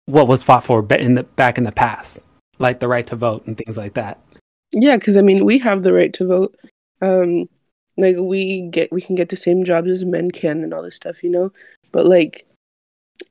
what 0.06 0.26
was 0.26 0.42
fought 0.42 0.64
for 0.64 0.84
in 0.94 1.14
the 1.14 1.22
back 1.22 1.58
in 1.58 1.64
the 1.64 1.70
past, 1.70 2.24
like 2.58 2.80
the 2.80 2.88
right 2.88 3.06
to 3.06 3.14
vote 3.14 3.46
and 3.46 3.56
things 3.56 3.78
like 3.78 3.94
that. 3.94 4.18
Yeah, 4.72 4.96
because 4.96 5.16
I 5.16 5.22
mean, 5.22 5.44
we 5.44 5.58
have 5.58 5.84
the 5.84 5.92
right 5.92 6.12
to 6.14 6.26
vote. 6.26 6.56
Um, 7.00 7.48
like 7.96 8.16
we 8.18 8.62
get, 8.62 8.90
we 8.90 9.00
can 9.00 9.14
get 9.14 9.28
the 9.28 9.36
same 9.36 9.64
jobs 9.64 9.88
as 9.88 10.04
men 10.04 10.32
can, 10.32 10.64
and 10.64 10.74
all 10.74 10.82
this 10.82 10.96
stuff, 10.96 11.22
you 11.22 11.30
know. 11.30 11.52
But 11.92 12.06
like 12.06 12.46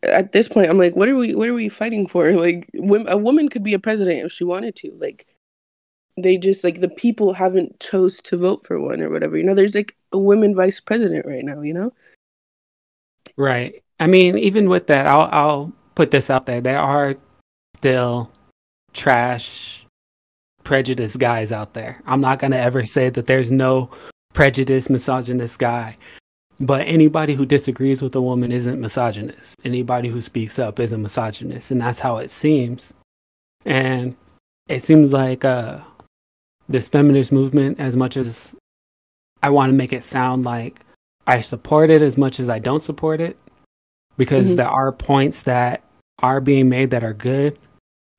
at 0.04 0.32
this 0.32 0.48
point, 0.48 0.70
I'm 0.70 0.78
like, 0.78 0.96
what 0.96 1.10
are 1.10 1.16
we, 1.16 1.36
what 1.36 1.50
are 1.50 1.54
we 1.54 1.70
fighting 1.70 2.08
for? 2.08 2.32
Like, 2.40 2.70
a 2.74 3.18
woman 3.18 3.50
could 3.50 3.64
be 3.64 3.74
a 3.74 3.80
president 3.80 4.26
if 4.26 4.32
she 4.32 4.44
wanted 4.44 4.76
to. 4.78 4.92
Like, 5.00 5.26
they 6.22 6.38
just 6.38 6.64
like 6.64 6.80
the 6.80 6.90
people 6.90 7.34
haven't 7.34 7.80
chose 7.80 8.22
to 8.22 8.38
vote 8.38 8.66
for 8.66 8.80
one 8.80 9.02
or 9.02 9.10
whatever. 9.10 9.38
You 9.38 9.44
know, 9.44 9.54
there's 9.54 9.76
like 9.76 9.96
a 10.12 10.18
women 10.18 10.56
vice 10.56 10.80
president 10.80 11.26
right 11.26 11.44
now. 11.44 11.62
You 11.62 11.74
know, 11.74 11.94
right? 13.38 13.82
I 14.00 14.08
mean, 14.08 14.38
even 14.38 14.70
with 14.70 14.88
that, 14.88 15.08
I'll 15.08 15.30
I'll 15.32 15.74
put 15.96 16.12
this 16.12 16.30
out 16.30 16.46
there. 16.46 16.62
There 16.62 16.80
are 16.80 17.16
still 17.78 18.32
trash, 18.94 19.86
prejudiced 20.64 21.20
guys 21.20 21.52
out 21.52 21.74
there. 21.74 22.02
I'm 22.06 22.22
not 22.22 22.40
gonna 22.40 22.58
ever 22.58 22.86
say 22.86 23.10
that 23.10 23.26
there's 23.26 23.52
no 23.52 23.90
prejudiced, 24.34 24.90
misogynist 24.90 25.60
guy. 25.60 25.96
But 26.60 26.82
anybody 26.88 27.36
who 27.36 27.46
disagrees 27.46 28.02
with 28.02 28.16
a 28.16 28.22
woman 28.22 28.52
isn't 28.52 28.82
misogynist. 28.82 29.56
Anybody 29.64 30.10
who 30.10 30.20
speaks 30.20 30.60
up 30.60 30.80
isn't 30.80 31.02
misogynist, 31.02 31.72
and 31.72 31.80
that's 31.80 32.00
how 32.00 32.18
it 32.18 32.30
seems. 32.30 32.94
And 33.66 34.16
it 34.68 34.84
seems 34.84 35.14
like 35.14 35.46
uh, 35.46 35.80
this 36.68 36.88
feminist 36.88 37.32
movement 37.32 37.80
as 37.80 37.96
much 37.96 38.18
as 38.18 38.56
I 39.42 39.50
want 39.50 39.72
to 39.72 39.74
make 39.76 39.94
it 39.94 40.04
sound 40.04 40.44
like 40.44 40.80
I 41.26 41.42
support 41.42 41.90
it 41.90 42.02
as 42.02 42.18
much 42.18 42.40
as 42.40 42.50
I 42.50 42.60
don't 42.60 42.82
support 42.82 43.22
it 43.22 43.38
because 44.18 44.50
mm-hmm. 44.50 44.58
there 44.58 44.68
are 44.68 44.92
points 44.92 45.44
that 45.44 45.84
are 46.20 46.42
being 46.42 46.68
made 46.68 46.92
that 46.92 47.04
are 47.04 47.14
good, 47.14 47.58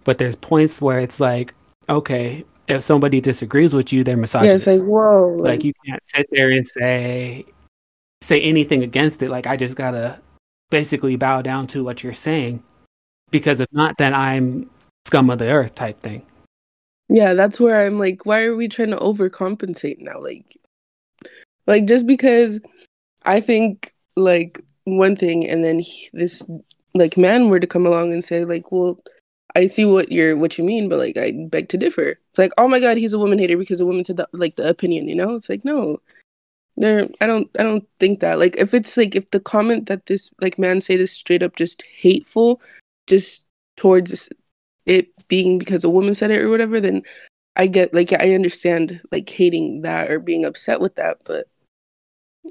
but 0.05 0.19
there's 0.19 0.37
points 0.37 0.81
where 0.81 0.99
it's 0.99 1.21
like, 1.21 1.53
okay, 1.89 2.45
if 2.69 2.83
somebody 2.83 3.21
disagrees 3.21 3.75
with 3.75 3.93
you, 3.93 4.03
they're 4.03 4.17
misogynist. 4.17 4.67
Yeah, 4.67 4.73
it's 4.73 4.81
like, 4.81 4.89
whoa. 4.89 5.37
Like 5.39 5.65
you 5.65 5.73
can't 5.85 6.05
sit 6.07 6.27
there 6.31 6.51
and 6.51 6.67
say 6.67 7.45
say 8.23 8.41
anything 8.41 8.83
against 8.83 9.23
it. 9.23 9.31
Like 9.31 9.47
I 9.47 9.57
just 9.57 9.77
gotta 9.77 10.21
basically 10.71 11.17
bow 11.17 11.43
down 11.43 11.67
to 11.69 11.85
what 11.85 12.03
you're 12.03 12.13
saying. 12.13 12.63
Because 13.31 13.61
if 13.61 13.73
not, 13.73 13.97
then 13.99 14.13
I'm 14.15 14.71
scum 15.07 15.31
of 15.31 15.39
the 15.39 15.51
earth 15.51 15.75
type 15.75 16.01
thing. 16.01 16.23
Yeah, 17.09 17.35
that's 17.35 17.59
where 17.59 17.87
I'm 17.87 17.99
like, 17.99 18.25
why 18.25 18.43
are 18.43 18.55
we 18.55 18.69
trying 18.69 18.91
to 18.91 18.97
overcompensate 18.97 19.99
now? 19.99 20.21
Like, 20.21 20.57
like 21.67 21.87
just 21.87 22.07
because 22.07 22.61
I 23.25 23.41
think 23.41 23.93
like 24.17 24.61
one 24.85 25.17
thing, 25.17 25.47
and 25.47 25.65
then 25.65 25.81
he, 25.81 26.09
this 26.13 26.47
like 26.95 27.17
man 27.17 27.49
were 27.49 27.61
to 27.61 27.67
come 27.67 27.87
along 27.87 28.13
and 28.13 28.25
say 28.25 28.45
like, 28.45 28.71
well, 28.71 29.01
I 29.57 29.67
see 29.67 29.85
what 29.85 30.13
you're 30.13 30.37
what 30.37 30.59
you 30.59 30.65
mean, 30.65 30.89
but 30.89 30.99
like 30.99 31.17
I 31.17 31.33
beg 31.33 31.69
to 31.71 31.77
differ. 31.77 32.19
It's 32.31 32.39
like, 32.39 32.53
oh 32.59 32.69
my 32.69 32.81
god, 32.81 32.97
he's 32.97 33.13
a 33.13 33.19
woman 33.19 33.39
hater 33.39 33.57
because 33.57 33.81
a 33.81 33.87
woman 33.87 34.05
said 34.05 34.17
the, 34.17 34.29
like 34.33 34.57
the 34.57 34.69
opinion, 34.69 35.09
you 35.09 35.15
know? 35.15 35.35
It's 35.35 35.49
like 35.49 35.65
no, 35.65 36.01
There, 36.81 37.09
I 37.21 37.27
don't, 37.27 37.49
I 37.59 37.63
don't 37.63 37.87
think 38.01 38.21
that. 38.21 38.39
Like, 38.39 38.57
if 38.57 38.75
it's 38.75 38.97
like, 38.97 39.15
if 39.15 39.31
the 39.31 39.41
comment 39.41 39.87
that 39.87 40.07
this 40.07 40.31
like 40.41 40.59
man 40.59 40.81
said 40.81 40.99
is 40.99 41.13
straight 41.13 41.43
up 41.43 41.55
just 41.55 41.85
hateful, 41.99 42.61
just 43.07 43.45
towards 43.77 44.29
it 44.87 45.09
being 45.29 45.59
because 45.59 45.85
a 45.85 45.91
woman 45.91 46.15
said 46.15 46.31
it 46.31 46.41
or 46.41 46.49
whatever, 46.49 46.81
then 46.81 47.03
I 47.57 47.67
get 47.67 47.93
like 47.93 48.13
I 48.13 48.35
understand 48.35 49.01
like 49.13 49.29
hating 49.29 49.83
that 49.83 50.11
or 50.11 50.19
being 50.19 50.45
upset 50.45 50.81
with 50.81 50.95
that, 50.97 51.19
but 51.25 51.47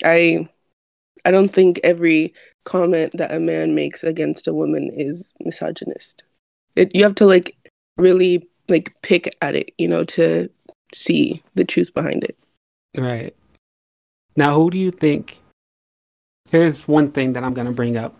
I 0.03 0.47
I 1.25 1.31
don't 1.31 1.53
think 1.53 1.79
every 1.83 2.33
comment 2.65 3.17
that 3.17 3.33
a 3.33 3.39
man 3.39 3.75
makes 3.75 4.03
against 4.03 4.47
a 4.47 4.53
woman 4.53 4.91
is 4.93 5.29
misogynist. 5.39 6.23
It, 6.75 6.95
you 6.95 7.03
have 7.03 7.15
to 7.15 7.25
like 7.25 7.57
really 7.97 8.47
like 8.67 8.93
pick 9.01 9.35
at 9.41 9.55
it, 9.55 9.73
you 9.77 9.87
know, 9.87 10.03
to 10.05 10.49
see 10.93 11.41
the 11.55 11.65
truth 11.65 11.93
behind 11.93 12.23
it. 12.23 12.37
Right. 12.95 13.35
Now, 14.39 14.55
who 14.55 14.69
do 14.71 14.77
you 14.77 14.91
think? 14.91 15.41
Here's 16.49 16.87
one 16.87 17.11
thing 17.11 17.33
that 17.33 17.43
I'm 17.43 17.53
going 17.53 17.67
to 17.67 17.73
bring 17.73 17.97
up. 17.97 18.15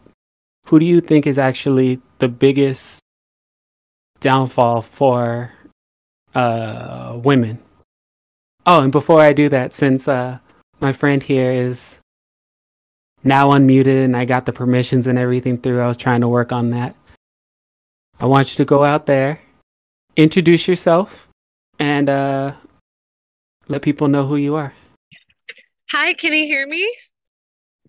Who 0.66 0.78
do 0.78 0.86
you 0.86 1.00
think 1.00 1.26
is 1.26 1.40
actually 1.40 2.02
the 2.18 2.28
biggest 2.28 3.00
downfall 4.20 4.82
for 4.82 5.54
uh, 6.36 7.18
women? 7.24 7.60
Oh, 8.66 8.82
and 8.82 8.92
before 8.92 9.22
I 9.22 9.32
do 9.32 9.48
that, 9.48 9.74
since 9.74 10.10
uh, 10.10 10.40
my 10.82 10.92
friend 10.92 11.24
here 11.24 11.54
is 11.54 12.02
now 13.24 13.52
unmuted 13.52 14.04
and 14.04 14.18
I 14.18 14.26
got 14.26 14.46
the 14.46 14.52
permissions 14.52 15.08
and 15.08 15.18
everything 15.18 15.58
through, 15.58 15.80
I 15.80 15.88
was 15.88 15.96
trying 15.96 16.20
to 16.20 16.28
work 16.28 16.52
on 16.52 16.72
that. 16.72 16.98
I 18.20 18.26
want 18.26 18.52
you 18.52 18.58
to 18.58 18.66
go 18.66 18.84
out 18.84 19.06
there, 19.06 19.40
introduce 20.18 20.68
yourself, 20.68 21.30
and 21.80 22.10
uh, 22.10 22.56
let 23.70 23.84
people 23.84 24.10
know 24.10 24.26
who 24.26 24.36
you 24.36 24.56
are. 24.56 24.74
Hi, 25.92 26.14
can 26.14 26.34
you 26.34 26.46
hear 26.46 26.68
me? 26.68 26.88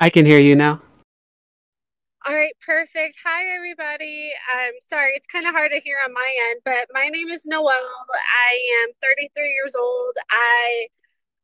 I 0.00 0.09
can 0.09 0.25
hear 0.25 0.40
you 0.40 0.57
now. 0.57 0.80
All 2.26 2.35
right, 2.35 2.54
perfect. 2.64 3.19
Hi, 3.23 3.54
everybody. 3.54 4.30
I'm 4.54 4.73
sorry, 4.80 5.11
it's 5.14 5.26
kind 5.26 5.47
of 5.47 5.52
hard 5.52 5.71
to 5.73 5.80
hear 5.80 5.99
on 6.02 6.14
my 6.14 6.35
end, 6.49 6.61
but 6.64 6.87
my 6.95 7.09
name 7.09 7.28
is 7.28 7.47
Noelle. 7.47 7.69
I 7.69 8.85
am 8.85 8.92
33 9.02 9.45
years 9.52 9.76
old. 9.76 10.14
I 10.30 10.87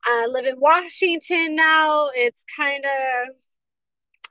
uh, 0.09 0.29
live 0.31 0.47
in 0.47 0.59
Washington 0.59 1.57
now. 1.57 2.09
It's 2.15 2.43
kind 2.57 2.87
of, 2.87 3.37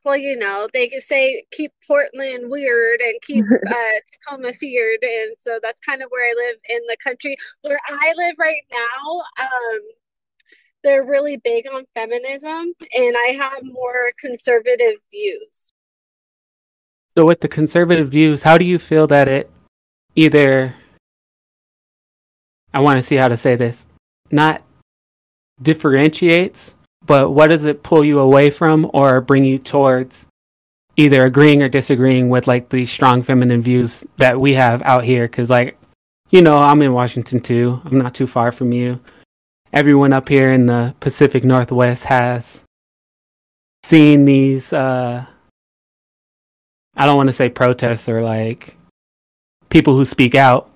well, 0.04 0.18
you 0.18 0.36
know, 0.36 0.68
they 0.74 0.88
can 0.88 1.02
say 1.02 1.44
keep 1.52 1.74
Portland 1.86 2.50
weird 2.50 3.02
and 3.02 3.22
keep 3.22 3.46
uh, 3.68 4.00
Tacoma 4.12 4.52
feared. 4.54 5.04
And 5.04 5.36
so 5.38 5.60
that's 5.62 5.80
kind 5.80 6.02
of 6.02 6.08
where 6.10 6.28
I 6.28 6.34
live 6.34 6.58
in 6.70 6.80
the 6.88 6.98
country. 7.04 7.36
Where 7.62 7.80
I 7.88 8.14
live 8.18 8.36
right 8.40 8.64
now, 8.72 9.22
um, 9.46 9.82
they're 10.86 11.04
really 11.04 11.36
big 11.38 11.66
on 11.68 11.84
feminism, 11.96 12.74
and 12.94 13.16
I 13.18 13.36
have 13.38 13.64
more 13.64 14.12
conservative 14.18 14.98
views. 15.12 15.74
So, 17.18 17.26
with 17.26 17.42
the 17.42 17.48
conservative 17.48 18.10
views, 18.12 18.44
how 18.44 18.58
do 18.58 18.66
you 18.66 18.78
feel 18.78 19.08
that 19.08 19.28
it 19.28 19.50
either, 20.16 20.76
I 22.74 22.80
want 22.82 22.98
to 22.98 23.02
see 23.02 23.16
how 23.16 23.28
to 23.28 23.36
say 23.36 23.56
this, 23.56 23.88
not 24.32 24.62
differentiates, 25.62 26.76
but 27.06 27.32
what 27.32 27.48
does 27.48 27.66
it 27.66 27.84
pull 27.84 28.06
you 28.06 28.20
away 28.20 28.50
from 28.50 28.90
or 28.94 29.22
bring 29.22 29.44
you 29.44 29.58
towards 29.58 30.28
either 30.98 31.26
agreeing 31.26 31.64
or 31.64 31.70
disagreeing 31.70 32.30
with 32.30 32.48
like 32.48 32.70
the 32.70 32.86
strong 32.86 33.22
feminine 33.22 33.62
views 33.62 34.06
that 34.18 34.40
we 34.40 34.54
have 34.54 34.82
out 34.84 35.04
here? 35.04 35.28
Because, 35.28 35.50
like, 35.50 35.80
you 36.30 36.42
know, 36.42 36.58
I'm 36.58 36.82
in 36.84 36.94
Washington 36.94 37.40
too, 37.40 37.82
I'm 37.86 37.98
not 37.98 38.14
too 38.14 38.28
far 38.28 38.52
from 38.52 38.72
you 38.72 39.00
everyone 39.76 40.14
up 40.14 40.30
here 40.30 40.54
in 40.54 40.68
the 40.68 40.96
Pacific 41.02 41.44
Northwest 41.44 42.06
has 42.06 42.64
seen 43.84 44.24
these 44.24 44.72
uh 44.72 45.26
I 46.96 47.06
don't 47.06 47.18
want 47.18 47.28
to 47.28 47.34
say 47.34 47.50
protests 47.50 48.08
or 48.08 48.24
like 48.24 48.78
people 49.70 49.98
who 49.98 50.06
speak 50.06 50.34
out, 50.34 50.72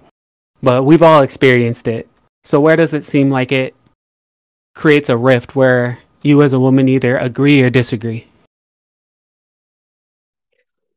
but 0.62 0.84
we've 0.84 1.02
all 1.02 1.22
experienced 1.22 1.88
it. 1.88 2.10
So 2.44 2.60
where 2.60 2.76
does 2.76 2.94
it 2.94 3.06
seem 3.06 3.30
like 3.30 3.54
it 3.54 3.74
creates 4.76 5.08
a 5.08 5.16
rift 5.16 5.56
where 5.56 6.00
you 6.22 6.44
as 6.44 6.52
a 6.52 6.60
woman 6.60 6.90
either 6.90 7.18
agree 7.18 7.62
or 7.62 7.70
disagree? 7.70 8.28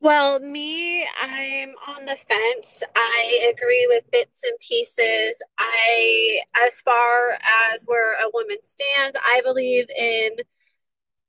Well, 0.02 0.40
me, 0.40 1.06
I'm 1.20 1.74
on 1.86 2.06
the 2.06 2.16
fence. 2.16 2.82
I 2.96 3.52
agree 3.54 3.86
with 3.88 4.10
bits 4.10 4.42
and 4.44 4.58
pieces. 4.58 5.40
I, 5.58 6.40
as 6.66 6.80
far 6.80 7.38
as 7.72 7.84
where 7.86 8.14
a 8.14 8.30
woman 8.34 8.56
stands, 8.64 9.16
I 9.24 9.40
believe 9.44 9.86
in 9.96 10.30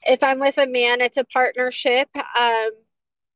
if 0.08 0.24
I'm 0.24 0.40
with 0.40 0.58
a 0.58 0.68
man, 0.68 1.02
it's 1.02 1.18
a 1.18 1.24
partnership. 1.26 2.10
Um, 2.40 2.72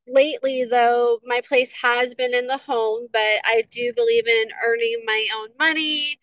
lately, 0.07 0.65
though, 0.65 1.19
my 1.25 1.41
place 1.47 1.73
has 1.81 2.15
been 2.15 2.33
in 2.33 2.47
the 2.47 2.57
home, 2.57 3.07
but 3.13 3.21
I 3.45 3.63
do 3.71 3.93
believe 3.95 4.27
in 4.27 4.47
earning 4.65 5.03
my 5.05 5.27
own 5.37 5.49
money, 5.59 6.19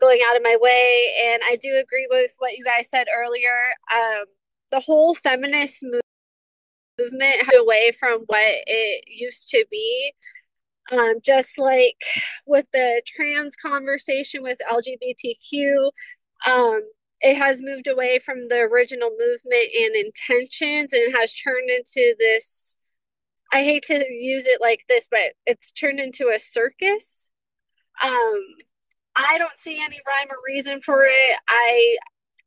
going 0.00 0.20
out 0.28 0.36
of 0.36 0.42
my 0.42 0.56
way. 0.60 1.14
And 1.26 1.42
I 1.46 1.56
do 1.62 1.70
agree 1.82 2.08
with 2.10 2.32
what 2.38 2.56
you 2.56 2.64
guys 2.64 2.90
said 2.90 3.06
earlier. 3.16 3.56
Um, 3.94 4.24
the 4.70 4.80
whole 4.80 5.14
feminist 5.14 5.82
movement 5.84 6.02
movement 6.98 7.42
away 7.58 7.92
from 7.98 8.20
what 8.26 8.54
it 8.66 9.04
used 9.06 9.50
to 9.50 9.64
be. 9.70 10.12
Um, 10.90 11.16
just 11.22 11.58
like 11.58 12.02
with 12.46 12.64
the 12.72 13.02
trans 13.06 13.54
conversation 13.56 14.42
with 14.42 14.58
LGBTQ, 14.70 15.90
um, 16.46 16.80
it 17.20 17.36
has 17.36 17.60
moved 17.60 17.88
away 17.88 18.18
from 18.18 18.48
the 18.48 18.60
original 18.60 19.10
movement 19.10 19.68
and 19.76 19.96
intentions 19.96 20.92
and 20.92 21.14
has 21.14 21.34
turned 21.34 21.68
into 21.68 22.14
this. 22.18 22.74
I 23.52 23.64
hate 23.64 23.84
to 23.86 24.04
use 24.10 24.46
it 24.46 24.60
like 24.60 24.84
this, 24.88 25.08
but 25.10 25.32
it's 25.46 25.70
turned 25.70 26.00
into 26.00 26.32
a 26.34 26.38
circus. 26.38 27.30
Um, 28.02 28.44
I 29.16 29.36
don't 29.36 29.58
see 29.58 29.82
any 29.82 29.98
rhyme 30.06 30.30
or 30.30 30.36
reason 30.46 30.80
for 30.80 31.02
it. 31.02 31.38
I 31.48 31.96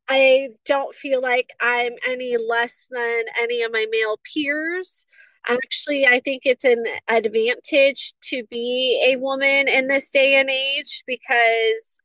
I 0.08 0.48
don't 0.66 0.94
feel 0.94 1.20
like 1.22 1.50
I'm 1.60 1.92
any 2.06 2.36
less 2.36 2.88
than 2.90 3.24
any 3.38 3.62
of 3.62 3.72
my 3.72 3.86
male 3.90 4.18
peers. 4.32 5.06
Actually, 5.48 6.06
I 6.06 6.20
think 6.20 6.42
it's 6.44 6.64
an 6.64 6.84
advantage 7.08 8.12
to 8.24 8.44
be 8.50 9.02
a 9.04 9.16
woman 9.16 9.68
in 9.68 9.88
this 9.88 10.10
day 10.10 10.34
and 10.34 10.50
age 10.50 11.02
because 11.06 11.98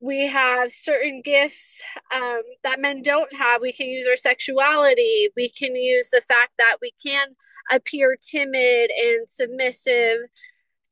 we 0.00 0.26
have 0.26 0.72
certain 0.72 1.22
gifts 1.24 1.80
um, 2.12 2.42
that 2.64 2.80
men 2.80 3.02
don't 3.02 3.32
have. 3.36 3.62
We 3.62 3.72
can 3.72 3.86
use 3.86 4.06
our 4.08 4.16
sexuality. 4.16 5.28
We 5.36 5.48
can 5.48 5.76
use 5.76 6.10
the 6.10 6.20
fact 6.20 6.52
that 6.58 6.78
we 6.82 6.92
can 7.04 7.28
appear 7.70 8.16
timid 8.20 8.90
and 8.90 9.28
submissive 9.28 10.18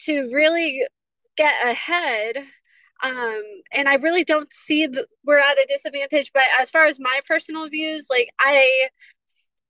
to 0.02 0.30
really 0.32 0.86
get 1.36 1.54
ahead 1.66 2.36
um 3.02 3.42
and 3.72 3.88
i 3.88 3.94
really 3.94 4.24
don't 4.24 4.52
see 4.52 4.86
that 4.86 5.06
we're 5.24 5.38
at 5.38 5.58
a 5.58 5.66
disadvantage 5.68 6.30
but 6.32 6.42
as 6.60 6.70
far 6.70 6.84
as 6.84 6.98
my 7.00 7.20
personal 7.26 7.68
views 7.68 8.06
like 8.10 8.28
i 8.40 8.88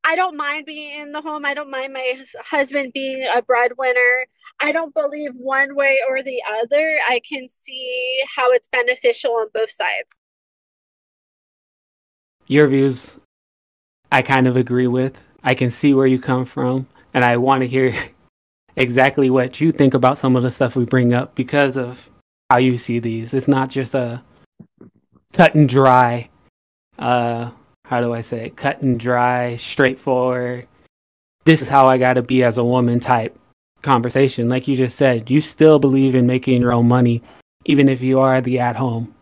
i 0.04 0.16
don't 0.16 0.36
mind 0.36 0.66
being 0.66 0.98
in 0.98 1.12
the 1.12 1.20
home. 1.20 1.44
I 1.44 1.54
don't 1.54 1.70
mind 1.70 1.92
my 1.92 2.22
husband 2.40 2.92
being 2.94 3.22
a 3.34 3.42
breadwinner. 3.42 4.26
I 4.60 4.72
don't 4.72 4.94
believe 4.94 5.32
one 5.36 5.76
way 5.76 5.98
or 6.08 6.22
the 6.22 6.42
other. 6.62 6.96
I 7.08 7.20
can 7.28 7.48
see 7.48 8.20
how 8.34 8.50
it's 8.52 8.68
beneficial 8.68 9.32
on 9.32 9.48
both 9.52 9.70
sides. 9.70 10.20
Your 12.46 12.66
views 12.66 13.20
i 14.12 14.22
kind 14.22 14.48
of 14.48 14.56
agree 14.56 14.86
with. 14.86 15.22
I 15.42 15.54
can 15.54 15.70
see 15.70 15.94
where 15.94 16.06
you 16.06 16.18
come 16.18 16.44
from 16.44 16.86
and 17.14 17.24
i 17.24 17.36
want 17.36 17.60
to 17.62 17.66
hear 17.66 17.94
exactly 18.76 19.30
what 19.30 19.60
you 19.60 19.72
think 19.72 19.94
about 19.94 20.18
some 20.18 20.36
of 20.36 20.42
the 20.42 20.50
stuff 20.50 20.76
we 20.76 20.84
bring 20.84 21.12
up 21.12 21.34
because 21.34 21.76
of 21.76 22.10
how 22.50 22.58
you 22.58 22.76
see 22.76 22.98
these. 22.98 23.32
It's 23.32 23.48
not 23.48 23.70
just 23.70 23.94
a 23.94 24.22
cut 25.32 25.54
and 25.54 25.68
dry, 25.68 26.28
uh, 26.98 27.52
how 27.84 28.00
do 28.00 28.12
I 28.12 28.20
say 28.20 28.46
it? 28.46 28.56
Cut 28.56 28.82
and 28.82 28.98
dry, 28.98 29.56
straightforward. 29.56 30.66
This 31.44 31.62
is 31.62 31.68
how 31.68 31.86
I 31.86 31.96
got 31.96 32.14
to 32.14 32.22
be 32.22 32.42
as 32.42 32.58
a 32.58 32.64
woman 32.64 33.00
type 33.00 33.38
conversation. 33.82 34.48
Like 34.48 34.68
you 34.68 34.74
just 34.74 34.96
said, 34.96 35.30
you 35.30 35.40
still 35.40 35.78
believe 35.78 36.14
in 36.14 36.26
making 36.26 36.60
your 36.60 36.72
own 36.72 36.88
money, 36.88 37.22
even 37.64 37.88
if 37.88 38.02
you 38.02 38.18
are 38.20 38.40
the 38.40 38.58
at 38.58 38.76
home 38.76 39.14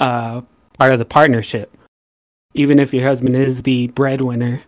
uh, 0.00 0.40
part 0.78 0.92
of 0.92 0.98
the 0.98 1.04
partnership. 1.04 1.76
Even 2.54 2.78
if 2.78 2.92
your 2.92 3.04
husband 3.04 3.36
is 3.36 3.62
the 3.62 3.88
breadwinner, 3.88 4.62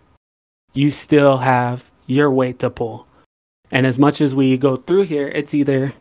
you 0.72 0.90
still 0.90 1.38
have 1.38 1.90
your 2.07 2.31
weight 2.31 2.59
to 2.61 2.70
pull. 2.70 3.07
And 3.70 3.87
as 3.87 3.98
much 3.98 4.20
as 4.20 4.35
we 4.35 4.57
go 4.57 4.76
through 4.76 5.05
here, 5.05 5.28
it's 5.28 5.55
either 5.55 5.94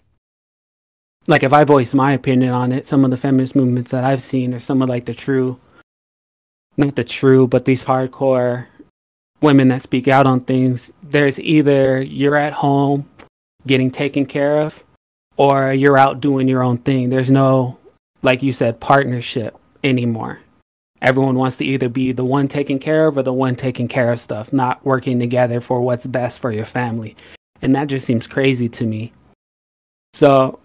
like 1.27 1.43
if 1.43 1.53
I 1.53 1.63
voice 1.63 1.93
my 1.93 2.13
opinion 2.13 2.51
on 2.51 2.71
it, 2.71 2.87
some 2.87 3.05
of 3.05 3.11
the 3.11 3.17
feminist 3.17 3.55
movements 3.55 3.91
that 3.91 4.03
I've 4.03 4.21
seen 4.21 4.53
are 4.53 4.59
some 4.59 4.81
of 4.81 4.89
like 4.89 5.05
the 5.05 5.13
true, 5.13 5.59
not 6.77 6.95
the 6.95 7.03
true, 7.03 7.47
but 7.47 7.65
these 7.65 7.83
hardcore 7.83 8.67
women 9.41 9.67
that 9.69 9.81
speak 9.81 10.07
out 10.07 10.27
on 10.27 10.41
things. 10.41 10.91
There's 11.03 11.39
either 11.39 12.01
you're 12.01 12.35
at 12.35 12.53
home 12.53 13.09
getting 13.67 13.91
taken 13.91 14.25
care 14.25 14.61
of, 14.61 14.83
or 15.37 15.71
you're 15.73 15.97
out 15.97 16.21
doing 16.21 16.47
your 16.47 16.63
own 16.63 16.77
thing. 16.77 17.09
There's 17.09 17.31
no, 17.31 17.79
like 18.21 18.43
you 18.43 18.53
said, 18.53 18.79
partnership 18.79 19.55
anymore. 19.83 20.39
everyone 21.01 21.35
wants 21.35 21.57
to 21.57 21.65
either 21.65 21.89
be 21.89 22.11
the 22.11 22.23
one 22.23 22.47
taking 22.47 22.79
care 22.79 23.07
of 23.07 23.17
or 23.17 23.23
the 23.23 23.33
one 23.33 23.55
taking 23.55 23.87
care 23.87 24.11
of 24.11 24.19
stuff, 24.19 24.53
not 24.53 24.85
working 24.85 25.19
together 25.19 25.59
for 25.59 25.81
what's 25.81 26.05
best 26.05 26.39
for 26.39 26.51
your 26.51 26.65
family. 26.65 27.15
And 27.61 27.75
that 27.75 27.87
just 27.87 28.05
seems 28.05 28.27
crazy 28.27 28.69
to 28.69 28.85
me. 28.85 29.11
So, 30.13 30.59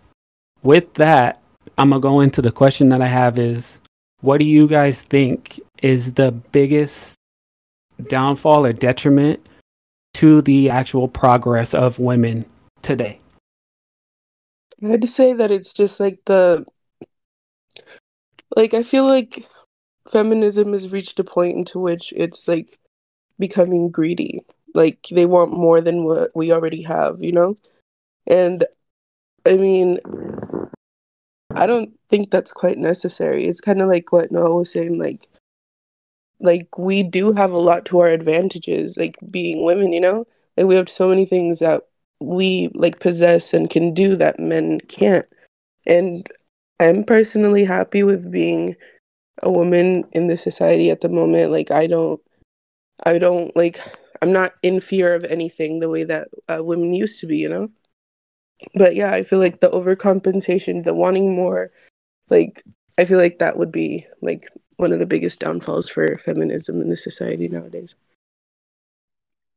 with 0.66 0.92
that, 0.94 1.40
I'm 1.78 1.90
to 1.90 2.00
go 2.00 2.20
into 2.20 2.42
the 2.42 2.50
question 2.50 2.88
that 2.88 3.00
I 3.00 3.06
have 3.06 3.38
is 3.38 3.80
what 4.20 4.38
do 4.38 4.44
you 4.44 4.66
guys 4.66 5.02
think 5.02 5.60
is 5.82 6.12
the 6.12 6.32
biggest 6.32 7.16
downfall 8.08 8.66
or 8.66 8.72
detriment 8.72 9.46
to 10.14 10.42
the 10.42 10.70
actual 10.70 11.06
progress 11.06 11.72
of 11.72 11.98
women 11.98 12.44
today? 12.82 13.20
I'd 14.82 15.08
say 15.08 15.32
that 15.34 15.50
it's 15.50 15.72
just 15.72 16.00
like 16.00 16.20
the 16.26 16.66
like 18.56 18.74
I 18.74 18.82
feel 18.82 19.04
like 19.06 19.46
feminism 20.08 20.72
has 20.72 20.92
reached 20.92 21.20
a 21.20 21.24
point 21.24 21.56
into 21.56 21.78
which 21.78 22.12
it's 22.16 22.48
like 22.48 22.78
becoming 23.38 23.90
greedy. 23.90 24.40
Like 24.74 25.06
they 25.10 25.26
want 25.26 25.52
more 25.52 25.80
than 25.80 26.04
what 26.04 26.30
we 26.34 26.52
already 26.52 26.82
have, 26.82 27.22
you 27.22 27.32
know? 27.32 27.56
And 28.26 28.64
I 29.46 29.56
mean 29.56 29.98
I 31.54 31.66
don't 31.66 31.98
think 32.10 32.30
that's 32.30 32.52
quite 32.52 32.78
necessary. 32.78 33.46
It's 33.46 33.60
kind 33.60 33.80
of 33.80 33.88
like 33.88 34.12
what 34.12 34.32
Noah 34.32 34.58
was 34.58 34.72
saying 34.72 34.98
like 34.98 35.28
like 36.40 36.76
we 36.78 37.02
do 37.02 37.32
have 37.32 37.50
a 37.50 37.58
lot 37.58 37.84
to 37.86 38.00
our 38.00 38.08
advantages 38.08 38.96
like 38.96 39.16
being 39.30 39.64
women, 39.64 39.92
you 39.92 40.00
know? 40.00 40.26
Like 40.56 40.66
we 40.66 40.74
have 40.74 40.88
so 40.88 41.08
many 41.08 41.24
things 41.24 41.58
that 41.60 41.82
we 42.20 42.70
like 42.74 43.00
possess 43.00 43.52
and 43.52 43.70
can 43.70 43.94
do 43.94 44.16
that 44.16 44.38
men 44.38 44.80
can't. 44.88 45.26
And 45.86 46.26
I'm 46.80 47.04
personally 47.04 47.64
happy 47.64 48.02
with 48.02 48.30
being 48.30 48.74
a 49.42 49.50
woman 49.50 50.04
in 50.12 50.26
the 50.26 50.36
society 50.36 50.90
at 50.90 51.00
the 51.00 51.08
moment. 51.08 51.52
Like 51.52 51.70
I 51.70 51.86
don't, 51.86 52.20
I 53.04 53.18
don't 53.18 53.54
like, 53.56 53.80
I'm 54.22 54.32
not 54.32 54.54
in 54.62 54.80
fear 54.80 55.14
of 55.14 55.24
anything 55.24 55.80
the 55.80 55.90
way 55.90 56.04
that 56.04 56.28
uh, 56.48 56.62
women 56.62 56.92
used 56.92 57.20
to 57.20 57.26
be, 57.26 57.38
you 57.38 57.48
know. 57.48 57.68
But 58.74 58.94
yeah, 58.94 59.12
I 59.12 59.22
feel 59.22 59.38
like 59.38 59.60
the 59.60 59.70
overcompensation, 59.70 60.84
the 60.84 60.94
wanting 60.94 61.34
more, 61.34 61.70
like 62.30 62.62
I 62.98 63.04
feel 63.04 63.18
like 63.18 63.38
that 63.38 63.58
would 63.58 63.72
be 63.72 64.06
like 64.20 64.46
one 64.76 64.92
of 64.92 64.98
the 64.98 65.06
biggest 65.06 65.40
downfalls 65.40 65.88
for 65.88 66.18
feminism 66.18 66.80
in 66.80 66.90
the 66.90 66.96
society 66.96 67.48
nowadays. 67.48 67.94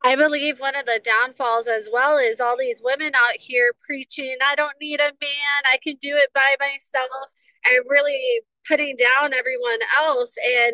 I 0.04 0.16
believe 0.16 0.60
one 0.60 0.78
of 0.78 0.86
the 0.86 1.02
downfalls 1.04 1.68
as 1.68 1.90
well 1.92 2.18
is 2.18 2.40
all 2.40 2.58
these 2.58 2.82
women 2.84 3.12
out 3.16 3.36
here 3.38 3.74
preaching, 3.86 4.38
I 4.46 4.56
don't 4.56 4.80
need 4.80 5.02
a 5.02 5.12
man, 5.12 5.64
I 5.66 5.78
can 5.84 5.96
do 6.00 6.16
it 6.16 6.32
by 6.34 6.56
myself, 6.60 7.34
and 7.66 7.84
really 7.90 8.42
putting 8.66 8.96
down 8.96 9.34
everyone 9.34 9.80
else 10.02 10.36
and 10.62 10.74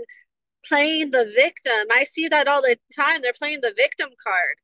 playing 0.67 1.12
the 1.12 1.32
victim. 1.36 1.88
I 1.91 2.04
see 2.04 2.28
that 2.28 2.48
all 2.48 2.62
the 2.62 2.78
time. 2.95 3.21
They're 3.21 3.34
playing 3.34 3.62
the 3.62 3.74
victim 3.76 4.10
card. 4.24 4.56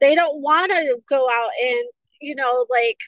They 0.00 0.14
don't 0.14 0.42
want 0.42 0.72
to 0.72 0.98
go 1.08 1.28
out 1.28 1.50
and, 1.62 1.84
you 2.22 2.34
know, 2.34 2.66
like 2.70 2.98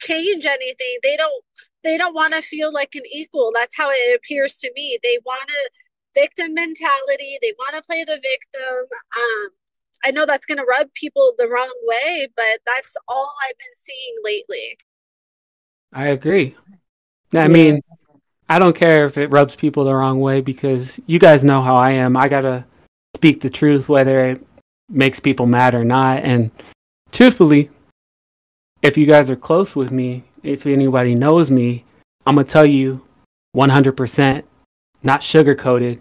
change 0.00 0.46
anything. 0.46 0.98
They 1.02 1.16
don't 1.16 1.44
they 1.82 1.98
don't 1.98 2.14
want 2.14 2.34
to 2.34 2.42
feel 2.42 2.72
like 2.72 2.94
an 2.94 3.02
equal. 3.10 3.52
That's 3.54 3.76
how 3.76 3.90
it 3.90 4.16
appears 4.16 4.58
to 4.60 4.70
me. 4.74 4.98
They 5.02 5.18
want 5.24 5.48
a 5.48 5.70
victim 6.14 6.54
mentality. 6.54 7.38
They 7.40 7.54
want 7.58 7.76
to 7.76 7.82
play 7.82 8.04
the 8.04 8.20
victim. 8.20 8.86
Um 9.16 9.48
I 10.04 10.10
know 10.10 10.24
that's 10.24 10.46
going 10.46 10.58
to 10.58 10.64
rub 10.64 10.90
people 10.92 11.34
the 11.36 11.46
wrong 11.46 11.74
way, 11.82 12.28
but 12.34 12.60
that's 12.64 12.96
all 13.06 13.34
I've 13.46 13.58
been 13.58 13.74
seeing 13.74 14.14
lately. 14.24 14.78
I 15.92 16.06
agree. 16.06 16.56
I 17.34 17.48
mean, 17.48 17.82
I 18.48 18.58
don't 18.58 18.74
care 18.74 19.04
if 19.04 19.18
it 19.18 19.30
rubs 19.30 19.56
people 19.56 19.84
the 19.84 19.94
wrong 19.94 20.20
way 20.20 20.40
because 20.40 21.00
you 21.06 21.18
guys 21.18 21.44
know 21.44 21.62
how 21.62 21.76
I 21.76 21.92
am. 21.92 22.16
I 22.16 22.28
got 22.28 22.42
to 22.42 22.64
speak 23.14 23.42
the 23.42 23.50
truth 23.50 23.88
whether 23.88 24.24
it 24.30 24.46
makes 24.88 25.20
people 25.20 25.46
mad 25.46 25.74
or 25.74 25.84
not. 25.84 26.22
And 26.24 26.50
truthfully, 27.12 27.70
if 28.82 28.96
you 28.96 29.06
guys 29.06 29.30
are 29.30 29.36
close 29.36 29.76
with 29.76 29.90
me, 29.90 30.24
if 30.42 30.66
anybody 30.66 31.14
knows 31.14 31.50
me, 31.50 31.84
I'm 32.26 32.34
going 32.34 32.46
to 32.46 32.52
tell 32.52 32.66
you 32.66 33.06
100%, 33.56 34.42
not 35.02 35.22
sugar 35.22 35.54
coated, 35.54 36.00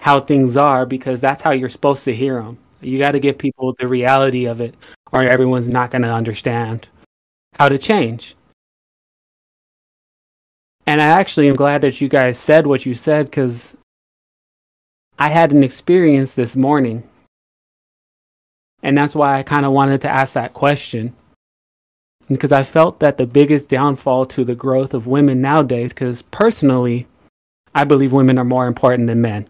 how 0.00 0.20
things 0.20 0.56
are 0.56 0.86
because 0.86 1.20
that's 1.20 1.42
how 1.42 1.50
you're 1.50 1.68
supposed 1.68 2.04
to 2.04 2.14
hear 2.14 2.42
them. 2.42 2.58
You 2.80 2.98
got 2.98 3.12
to 3.12 3.20
give 3.20 3.38
people 3.38 3.74
the 3.78 3.88
reality 3.88 4.46
of 4.46 4.60
it, 4.60 4.74
or 5.12 5.22
everyone's 5.22 5.68
not 5.68 5.90
going 5.90 6.02
to 6.02 6.12
understand 6.12 6.88
how 7.54 7.68
to 7.68 7.78
change. 7.78 8.36
And 10.86 11.02
I 11.02 11.06
actually 11.06 11.48
am 11.48 11.56
glad 11.56 11.82
that 11.82 12.00
you 12.00 12.08
guys 12.08 12.38
said 12.38 12.66
what 12.66 12.86
you 12.86 12.94
said 12.94 13.26
because 13.26 13.76
I 15.18 15.28
had 15.28 15.52
an 15.52 15.64
experience 15.64 16.34
this 16.34 16.56
morning. 16.56 17.02
And 18.82 18.96
that's 18.96 19.14
why 19.14 19.38
I 19.38 19.42
kind 19.42 19.66
of 19.66 19.72
wanted 19.72 20.00
to 20.02 20.08
ask 20.08 20.34
that 20.34 20.54
question. 20.54 21.14
Because 22.28 22.52
I 22.52 22.62
felt 22.62 23.00
that 23.00 23.16
the 23.16 23.26
biggest 23.26 23.68
downfall 23.68 24.26
to 24.26 24.44
the 24.44 24.54
growth 24.54 24.92
of 24.92 25.06
women 25.06 25.40
nowadays, 25.40 25.92
because 25.94 26.22
personally, 26.22 27.06
I 27.74 27.84
believe 27.84 28.12
women 28.12 28.38
are 28.38 28.44
more 28.44 28.66
important 28.66 29.06
than 29.06 29.22
men. 29.22 29.48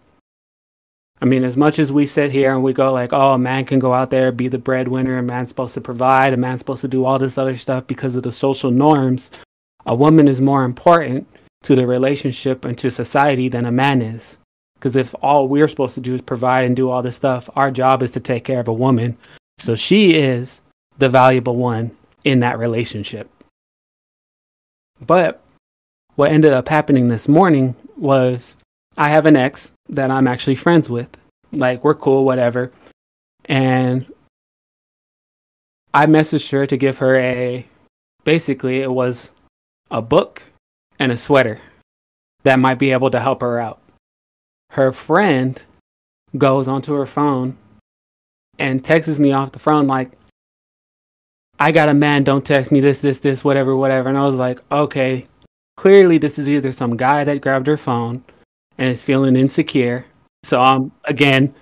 I 1.21 1.25
mean, 1.25 1.43
as 1.43 1.57
much 1.57 1.79
as 1.79 1.91
we 1.91 2.05
sit 2.05 2.31
here 2.31 2.53
and 2.53 2.63
we 2.63 2.71
go 2.71 2.93
like, 2.93 3.11
oh, 3.11 3.33
a 3.33 3.37
man 3.37 3.65
can 3.65 3.79
go 3.79 3.93
out 3.93 4.09
there, 4.09 4.31
be 4.31 4.47
the 4.47 4.57
breadwinner, 4.57 5.17
a 5.17 5.23
man's 5.23 5.49
supposed 5.49 5.73
to 5.73 5.81
provide, 5.81 6.31
a 6.31 6.37
man's 6.37 6.61
supposed 6.61 6.81
to 6.81 6.87
do 6.87 7.03
all 7.03 7.19
this 7.19 7.37
other 7.37 7.57
stuff 7.57 7.87
because 7.87 8.15
of 8.15 8.23
the 8.23 8.31
social 8.31 8.71
norms, 8.71 9.29
a 9.85 9.93
woman 9.93 10.29
is 10.29 10.39
more 10.39 10.63
important 10.63 11.27
to 11.63 11.75
the 11.75 11.85
relationship 11.85 12.63
and 12.63 12.77
to 12.77 12.89
society 12.89 13.49
than 13.49 13.65
a 13.65 13.71
man 13.71 14.01
is. 14.01 14.37
Because 14.75 14.95
if 14.95 15.13
all 15.21 15.49
we're 15.49 15.67
supposed 15.67 15.95
to 15.95 16.01
do 16.01 16.15
is 16.15 16.21
provide 16.21 16.63
and 16.63 16.75
do 16.75 16.89
all 16.89 17.01
this 17.01 17.17
stuff, 17.17 17.49
our 17.53 17.69
job 17.69 18.01
is 18.01 18.11
to 18.11 18.21
take 18.21 18.45
care 18.45 18.61
of 18.61 18.69
a 18.69 18.73
woman. 18.73 19.17
So 19.57 19.75
she 19.75 20.13
is 20.13 20.61
the 20.97 21.09
valuable 21.09 21.57
one 21.57 21.91
in 22.23 22.41
that 22.41 22.59
relationship. 22.59 23.29
But 24.99 25.41
what 26.15 26.31
ended 26.31 26.53
up 26.53 26.67
happening 26.67 27.07
this 27.07 27.27
morning 27.27 27.75
was 27.95 28.57
I 28.97 29.09
have 29.09 29.25
an 29.25 29.37
ex 29.37 29.71
that 29.87 30.11
I'm 30.11 30.27
actually 30.27 30.55
friends 30.55 30.89
with. 30.89 31.09
Like, 31.51 31.83
we're 31.83 31.95
cool, 31.95 32.25
whatever. 32.25 32.71
And 33.45 34.11
I 35.93 36.05
messaged 36.05 36.51
her 36.51 36.65
to 36.67 36.77
give 36.77 36.97
her 36.97 37.15
a 37.17 37.65
basically, 38.23 38.81
it 38.81 38.91
was 38.91 39.33
a 39.89 40.01
book 40.01 40.43
and 40.99 41.11
a 41.11 41.17
sweater 41.17 41.61
that 42.43 42.59
might 42.59 42.77
be 42.77 42.91
able 42.91 43.09
to 43.11 43.19
help 43.19 43.41
her 43.41 43.59
out. 43.59 43.81
Her 44.71 44.91
friend 44.91 45.61
goes 46.37 46.67
onto 46.67 46.93
her 46.93 47.05
phone 47.05 47.57
and 48.59 48.83
texts 48.83 49.17
me 49.17 49.31
off 49.31 49.53
the 49.53 49.59
phone, 49.59 49.87
like, 49.87 50.11
I 51.59 51.71
got 51.71 51.89
a 51.89 51.93
man, 51.93 52.23
don't 52.23 52.45
text 52.45 52.71
me 52.71 52.79
this, 52.79 53.01
this, 53.01 53.19
this, 53.19 53.43
whatever, 53.43 53.75
whatever. 53.75 54.07
And 54.07 54.17
I 54.17 54.25
was 54.25 54.37
like, 54.37 54.59
okay, 54.71 55.25
clearly 55.75 56.17
this 56.17 56.39
is 56.39 56.49
either 56.49 56.71
some 56.71 56.95
guy 56.95 57.23
that 57.23 57.41
grabbed 57.41 57.67
her 57.67 57.77
phone 57.77 58.23
and 58.77 58.89
is 58.89 59.01
feeling 59.01 59.35
insecure. 59.35 60.05
So 60.43 60.61
I'm 60.61 60.91
again 61.03 61.53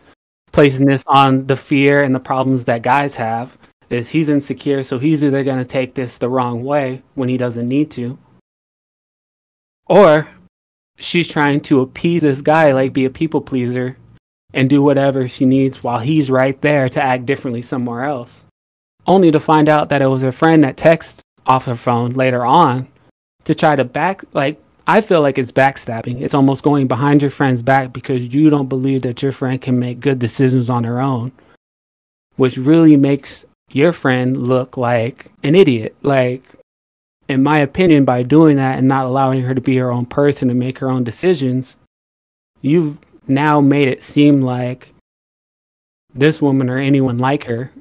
placing 0.52 0.86
this 0.86 1.04
on 1.08 1.48
the 1.48 1.56
fear 1.56 2.04
and 2.04 2.14
the 2.14 2.20
problems 2.20 2.66
that 2.66 2.84
guys 2.84 3.16
have. 3.16 3.58
Is 3.90 4.10
he's 4.10 4.30
insecure, 4.30 4.84
so 4.84 5.00
he's 5.00 5.24
either 5.24 5.46
going 5.46 5.60
to 5.60 5.66
take 5.66 5.94
this 5.94 6.18
the 6.18 6.28
wrong 6.28 6.66
way 6.66 7.04
when 7.16 7.30
he 7.30 7.38
doesn't 7.38 7.70
need 7.70 7.90
to, 7.92 8.18
or 9.86 10.30
she's 10.98 11.30
trying 11.30 11.62
to 11.62 11.80
appease 11.80 12.22
this 12.22 12.42
guy, 12.42 12.74
like 12.74 12.92
be 12.92 13.06
a 13.06 13.10
people 13.10 13.40
pleaser 13.40 13.96
and 14.54 14.70
do 14.70 14.84
whatever 14.84 15.26
she 15.26 15.46
needs 15.46 15.84
while 15.84 16.00
he's 16.00 16.30
right 16.30 16.60
there 16.60 16.90
to 16.90 17.02
act 17.02 17.26
differently 17.26 17.62
somewhere 17.62 18.04
else. 18.04 18.46
Only 19.08 19.32
to 19.32 19.40
find 19.40 19.70
out 19.70 19.90
that 19.90 20.02
it 20.02 20.08
was 20.08 20.22
her 20.22 20.32
friend 20.32 20.64
that 20.64 20.78
texted 20.78 21.22
off 21.46 21.66
her 21.66 21.76
phone 21.76 22.12
later 22.12 22.46
on 22.46 22.88
to 23.46 23.56
try 23.56 23.76
to 23.76 23.86
back 23.86 24.24
like 24.34 24.62
I 24.90 25.02
feel 25.02 25.22
like 25.22 25.38
it's 25.38 25.52
backstabbing. 25.52 26.22
It's 26.22 26.34
almost 26.34 26.64
going 26.64 26.88
behind 26.88 27.22
your 27.22 27.32
friend's 27.32 27.62
back 27.62 27.92
because 27.92 28.34
you 28.34 28.50
don't 28.50 28.70
believe 28.70 29.02
that 29.02 29.22
your 29.22 29.34
friend 29.34 29.62
can 29.62 29.78
make 29.78 30.00
good 30.00 30.18
decisions 30.18 30.70
on 30.70 30.86
her 30.86 31.02
own, 31.02 31.34
which 32.38 32.58
really 32.58 32.96
makes 32.96 33.44
your 33.70 33.92
friend 33.92 34.48
look 34.48 34.78
like 34.78 35.30
an 35.44 35.56
idiot. 35.56 35.94
Like, 36.04 36.42
in 37.28 37.44
my 37.44 37.58
opinion, 37.58 38.06
by 38.06 38.24
doing 38.24 38.56
that 38.56 38.78
and 38.78 38.88
not 38.88 39.06
allowing 39.06 39.42
her 39.42 39.54
to 39.54 39.60
be 39.60 39.76
her 39.76 39.92
own 39.92 40.06
person 40.06 40.50
and 40.50 40.58
make 40.58 40.80
her 40.80 40.90
own 40.90 41.04
decisions, 41.04 41.76
you've 42.62 42.98
now 43.28 43.60
made 43.60 43.90
it 43.90 44.02
seem 44.02 44.42
like 44.42 44.94
this 46.14 46.42
woman 46.42 46.70
or 46.70 46.78
anyone 46.78 47.18
like 47.18 47.44
her 47.44 47.72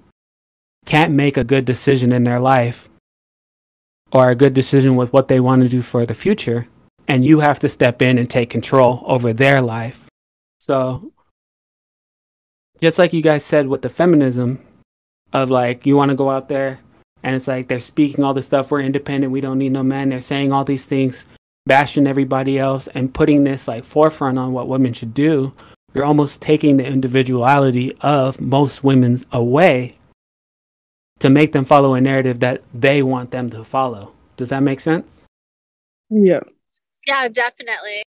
can't 0.87 1.12
make 1.12 1.37
a 1.37 1.44
good 1.44 1.64
decision 1.64 2.12
in 2.12 2.25
their 2.25 2.40
life 2.40 2.88
or 4.12 4.31
a 4.31 4.35
good 4.35 4.55
decision 4.55 4.96
with 4.96 5.12
what 5.12 5.29
they 5.29 5.40
want 5.40 5.62
to 5.62 5.68
do 5.68 5.83
for 5.83 6.07
the 6.07 6.14
future 6.14 6.66
and 7.09 7.25
you 7.25 7.40
have 7.40 7.59
to 7.59 7.68
step 7.68 8.01
in 8.03 8.18
and 8.18 8.29
take 8.29 8.51
control 8.51 9.03
over 9.07 9.33
their 9.33 9.61
life. 9.61 10.07
So, 10.59 11.12
just 12.81 12.99
like 12.99 13.12
you 13.12 13.22
guys 13.22 13.44
said 13.44 13.68
with 13.68 13.83
the 13.83 13.88
feminism, 13.88 14.59
of 15.33 15.51
like, 15.51 15.87
you 15.87 15.96
want 15.96 16.11
to 16.11 16.16
go 16.16 16.31
out 16.31 16.49
there 16.49 16.81
and 17.22 17.35
it's 17.35 17.49
like 17.49 17.68
they're 17.68 17.81
speaking 17.81 18.25
all 18.25 18.35
this 18.35 18.46
stuff, 18.46 18.70
we're 18.70 18.81
independent, 18.81 19.33
we 19.33 19.40
don't 19.40 19.59
need 19.59 19.72
no 19.72 19.83
men, 19.83 20.09
they're 20.09 20.20
saying 20.20 20.53
all 20.53 20.64
these 20.64 20.87
things 20.87 21.27
bashing 21.66 22.07
everybody 22.07 22.59
else 22.59 22.88
and 22.88 23.12
putting 23.12 23.44
this 23.44 23.66
like 23.66 23.85
forefront 23.85 24.38
on 24.38 24.53
what 24.53 24.68
women 24.68 24.92
should 24.92 25.14
do, 25.14 25.53
you're 25.94 26.05
almost 26.05 26.40
taking 26.40 26.77
the 26.77 26.87
individuality 26.87 27.96
of 28.01 28.40
most 28.40 28.85
women's 28.85 29.25
away 29.33 29.96
to 31.19 31.31
make 31.31 31.53
them 31.53 31.65
follow 31.65 31.95
a 31.95 32.01
narrative 32.01 32.41
that 32.41 32.63
they 32.75 33.03
want 33.03 33.31
them 33.31 33.51
to 33.51 33.65
follow. 33.65 34.13
Does 34.37 34.51
that 34.51 34.63
make 34.63 34.81
sense? 34.81 35.25
Yeah. 36.11 36.41
Yeah, 37.07 37.29
definitely. 37.29 38.03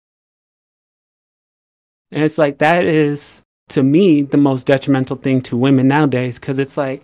And 2.12 2.24
it's 2.24 2.38
like 2.38 2.60
that 2.60 2.86
is 2.86 3.42
to 3.70 3.84
me 3.84 4.22
the 4.22 4.38
most 4.38 4.68
detrimental 4.68 5.18
thing 5.18 5.42
to 5.42 5.58
women 5.58 5.88
nowadays 5.88 6.40
because 6.40 6.60
it's 6.60 6.78
like 6.78 7.04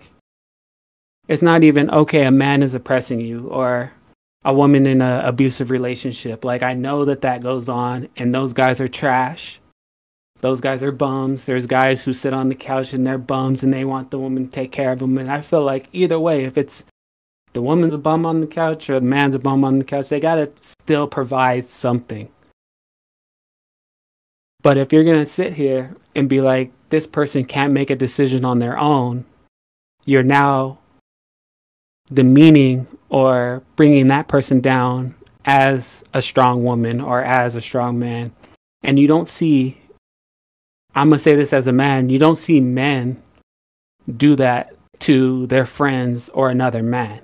it's 1.28 1.42
not 1.42 1.64
even 1.64 1.90
okay 1.90 2.26
a 2.26 2.32
man 2.32 2.62
is 2.62 2.74
oppressing 2.74 3.20
you 3.20 3.48
or 3.48 3.92
a 4.44 4.54
woman 4.54 4.86
in 4.86 5.02
an 5.02 5.26
abusive 5.26 5.72
relationship 5.72 6.44
like 6.46 6.62
i 6.62 6.74
know 6.74 7.06
that 7.06 7.22
that 7.22 7.42
goes 7.42 7.68
on 7.70 8.08
and 8.18 8.34
those 8.34 8.54
guys 8.54 8.80
are 8.82 8.88
trash 8.88 9.61
those 10.42 10.62
guys 10.62 10.84
are 10.84 10.92
bums. 10.92 11.46
There's 11.46 11.68
guys 11.68 12.04
who 12.04 12.14
sit 12.14 12.34
on 12.34 12.50
the 12.50 12.56
couch 12.56 12.94
and 12.94 13.06
they're 13.06 13.18
bums 13.18 13.64
and 13.64 13.74
they 13.74 13.86
want 13.86 14.12
the 14.12 14.20
woman 14.20 14.46
to 14.46 14.52
take 14.52 14.72
care 14.72 14.92
of 14.92 15.00
them 15.00 15.18
and 15.18 15.32
i 15.32 15.42
feel 15.42 15.64
like 15.64 15.88
either 15.94 16.20
way 16.20 16.46
if 16.46 16.58
it's 16.58 16.86
the 17.54 17.62
woman's 17.62 17.94
a 17.94 17.98
bum 17.98 18.26
on 18.26 18.42
the 18.42 18.48
couch 18.48 18.90
or 18.90 19.00
the 19.00 19.06
man's 19.06 19.36
a 19.36 19.40
bum 19.40 19.64
on 19.64 19.80
the 19.80 19.86
couch 19.86 20.10
they 20.10 20.20
gotta 20.20 20.52
still 20.62 21.08
provide 21.08 21.66
something. 21.66 22.30
But 24.62 24.78
if 24.78 24.94
you're 24.94 25.04
going 25.04 25.20
to 25.20 25.26
sit 25.26 25.54
here 25.54 25.96
and 26.16 26.30
be 26.30 26.42
like, 26.42 26.72
this 26.90 27.08
person 27.08 27.46
can't 27.46 27.74
make 27.74 27.90
a 27.90 27.96
decision 27.96 28.46
on 28.46 28.60
their 28.60 28.78
own, 28.78 29.26
you're 30.06 30.24
now 30.24 30.80
demeaning 32.14 32.88
or 33.10 33.64
bringing 33.76 34.08
that 34.10 34.28
person 34.28 34.60
down 34.60 35.16
as 35.46 36.04
a 36.14 36.22
strong 36.22 36.64
woman 36.64 37.02
or 37.02 37.24
as 37.24 37.56
a 37.56 37.62
strong 37.62 37.98
man. 37.98 38.32
And 38.84 39.00
you 39.00 39.08
don't 39.08 39.28
see, 39.28 39.81
I'm 40.96 41.12
to 41.12 41.20
say 41.20 41.36
this 41.36 41.54
as 41.54 41.68
a 41.68 41.72
man, 41.72 42.10
you 42.10 42.20
don't 42.20 42.38
see 42.38 42.60
men 42.60 43.22
do 44.18 44.36
that 44.36 44.74
to 45.00 45.48
their 45.48 45.66
friends 45.66 46.30
or 46.30 46.50
another 46.50 46.84
man. 46.84 47.22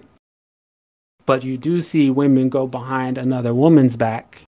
But 1.26 1.44
you 1.44 1.58
do 1.58 1.82
see 1.82 2.10
women 2.10 2.50
go 2.50 2.68
behind 2.68 3.18
another 3.18 3.54
woman's 3.54 3.98
back 3.98 4.44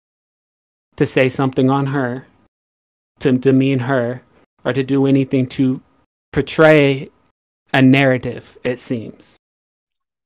to 0.96 1.06
say 1.06 1.28
something 1.28 1.68
on 1.68 1.86
her 1.86 2.26
to 3.20 3.32
demean 3.32 3.80
her 3.80 4.22
or 4.64 4.72
to 4.72 4.82
do 4.82 5.06
anything 5.06 5.46
to 5.46 5.80
portray 6.32 7.10
a 7.72 7.82
narrative, 7.82 8.56
it 8.62 8.78
seems. 8.78 9.36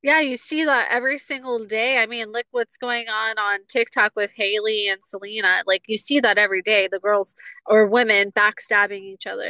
Yeah, 0.03 0.19
you 0.19 0.35
see 0.35 0.65
that 0.65 0.89
every 0.91 1.17
single 1.17 1.65
day. 1.65 1.97
I 1.97 2.07
mean, 2.07 2.33
look 2.33 2.45
what's 2.51 2.75
going 2.75 3.07
on 3.07 3.37
on 3.39 3.59
TikTok 3.69 4.11
with 4.17 4.33
Hailey 4.35 4.89
and 4.89 5.01
Selena. 5.01 5.63
Like, 5.65 5.83
you 5.87 5.97
see 5.97 6.19
that 6.19 6.37
every 6.37 6.61
day. 6.61 6.89
The 6.91 6.99
girls 6.99 7.33
or 7.65 7.87
women 7.87 8.31
backstabbing 8.31 8.99
each 8.99 9.25
other. 9.25 9.49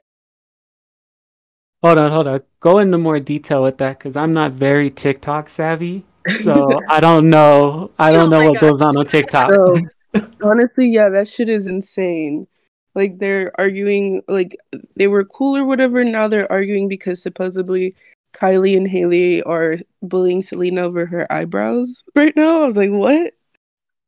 Hold 1.81 1.97
on, 1.97 2.11
hold 2.11 2.27
on. 2.27 2.41
Go 2.59 2.77
into 2.77 2.99
more 2.99 3.19
detail 3.19 3.63
with 3.63 3.79
that 3.79 3.97
because 3.97 4.15
I'm 4.15 4.31
not 4.31 4.51
very 4.51 4.91
TikTok 4.91 5.49
savvy. 5.49 6.05
So 6.37 6.79
I 6.87 6.99
don't 6.99 7.31
know. 7.31 7.89
I 7.97 8.11
don't 8.11 8.27
Oh 8.27 8.39
know 8.39 8.49
what 8.51 8.61
God. 8.61 8.69
goes 8.69 8.81
on 8.83 8.95
on 8.95 9.05
TikTok. 9.07 9.51
So, 9.51 9.81
honestly, 10.43 10.87
yeah, 10.87 11.09
that 11.09 11.27
shit 11.27 11.49
is 11.49 11.65
insane. 11.65 12.47
Like 12.93 13.17
they're 13.17 13.51
arguing, 13.59 14.21
like 14.27 14.55
they 14.95 15.07
were 15.07 15.25
cool 15.25 15.57
or 15.57 15.65
whatever. 15.65 16.05
Now 16.05 16.27
they're 16.27 16.49
arguing 16.51 16.87
because 16.87 17.21
supposedly 17.23 17.95
Kylie 18.33 18.75
and 18.77 18.87
Hailey 18.87 19.41
are 19.43 19.77
bullying 20.01 20.41
Selena 20.41 20.81
over 20.81 21.05
her 21.05 21.31
eyebrows 21.31 22.03
right 22.15 22.35
now. 22.35 22.63
I 22.63 22.67
was 22.67 22.77
like, 22.77 22.89
what? 22.89 23.33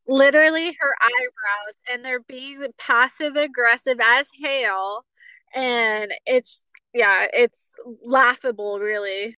Literally 0.08 0.66
her 0.66 0.94
eyebrows, 1.00 1.74
and 1.90 2.04
they're 2.04 2.20
being 2.20 2.66
passive 2.78 3.36
aggressive 3.36 3.98
as 4.00 4.30
hell. 4.42 5.04
And 5.54 6.12
it's, 6.26 6.62
yeah, 6.92 7.26
it's 7.32 7.72
laughable, 8.04 8.78
really. 8.78 9.36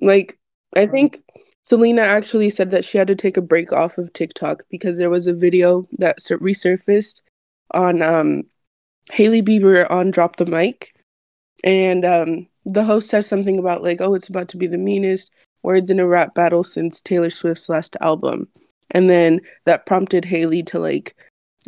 Like, 0.00 0.38
I 0.76 0.86
think 0.86 1.22
Selena 1.62 2.02
actually 2.02 2.50
said 2.50 2.70
that 2.70 2.84
she 2.84 2.98
had 2.98 3.08
to 3.08 3.14
take 3.14 3.36
a 3.36 3.42
break 3.42 3.72
off 3.72 3.98
of 3.98 4.12
TikTok 4.12 4.62
because 4.70 4.98
there 4.98 5.10
was 5.10 5.26
a 5.26 5.34
video 5.34 5.88
that 5.98 6.20
sur- 6.20 6.38
resurfaced 6.38 7.22
on 7.72 8.02
um 8.02 8.44
Hailey 9.12 9.42
Bieber 9.42 9.90
on 9.90 10.10
Drop 10.10 10.36
the 10.36 10.46
Mic, 10.46 10.92
and 11.64 12.04
um 12.04 12.46
the 12.66 12.84
host 12.84 13.08
says 13.08 13.26
something 13.26 13.58
about 13.58 13.82
like, 13.82 14.00
oh, 14.00 14.14
it's 14.14 14.28
about 14.28 14.48
to 14.48 14.56
be 14.56 14.66
the 14.66 14.76
meanest 14.76 15.32
words 15.62 15.88
in 15.88 16.00
a 16.00 16.06
rap 16.06 16.34
battle 16.34 16.64
since 16.64 17.00
Taylor 17.00 17.30
Swift's 17.30 17.68
last 17.68 17.96
album, 18.00 18.48
and 18.90 19.08
then 19.08 19.40
that 19.64 19.86
prompted 19.86 20.24
Hailey 20.24 20.62
to 20.64 20.78
like 20.78 21.16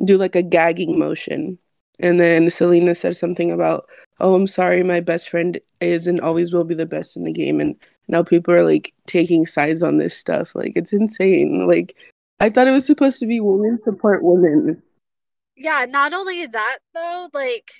do 0.04 0.18
like 0.18 0.36
a 0.36 0.42
gagging 0.42 0.98
motion, 0.98 1.56
and 2.00 2.18
then 2.20 2.50
Selena 2.50 2.94
said 2.94 3.16
something 3.16 3.50
about, 3.50 3.88
oh, 4.20 4.34
I'm 4.34 4.48
sorry, 4.48 4.82
my 4.82 5.00
best 5.00 5.28
friend 5.28 5.58
is 5.80 6.06
and 6.06 6.20
always 6.20 6.52
will 6.52 6.64
be 6.64 6.74
the 6.74 6.86
best 6.86 7.16
in 7.16 7.22
the 7.24 7.32
game, 7.32 7.60
and 7.60 7.76
now 8.08 8.24
people 8.24 8.52
are 8.52 8.64
like 8.64 8.92
taking 9.06 9.46
sides 9.46 9.82
on 9.82 9.98
this 9.98 10.16
stuff. 10.16 10.54
Like 10.56 10.72
it's 10.74 10.92
insane. 10.92 11.66
Like 11.68 11.96
I 12.40 12.50
thought 12.50 12.68
it 12.68 12.72
was 12.72 12.86
supposed 12.86 13.20
to 13.20 13.26
be 13.26 13.38
women 13.40 13.78
support 13.84 14.24
women. 14.24 14.82
Yeah, 15.56 15.86
not 15.88 16.12
only 16.12 16.46
that 16.46 16.78
though, 16.92 17.28
like 17.32 17.70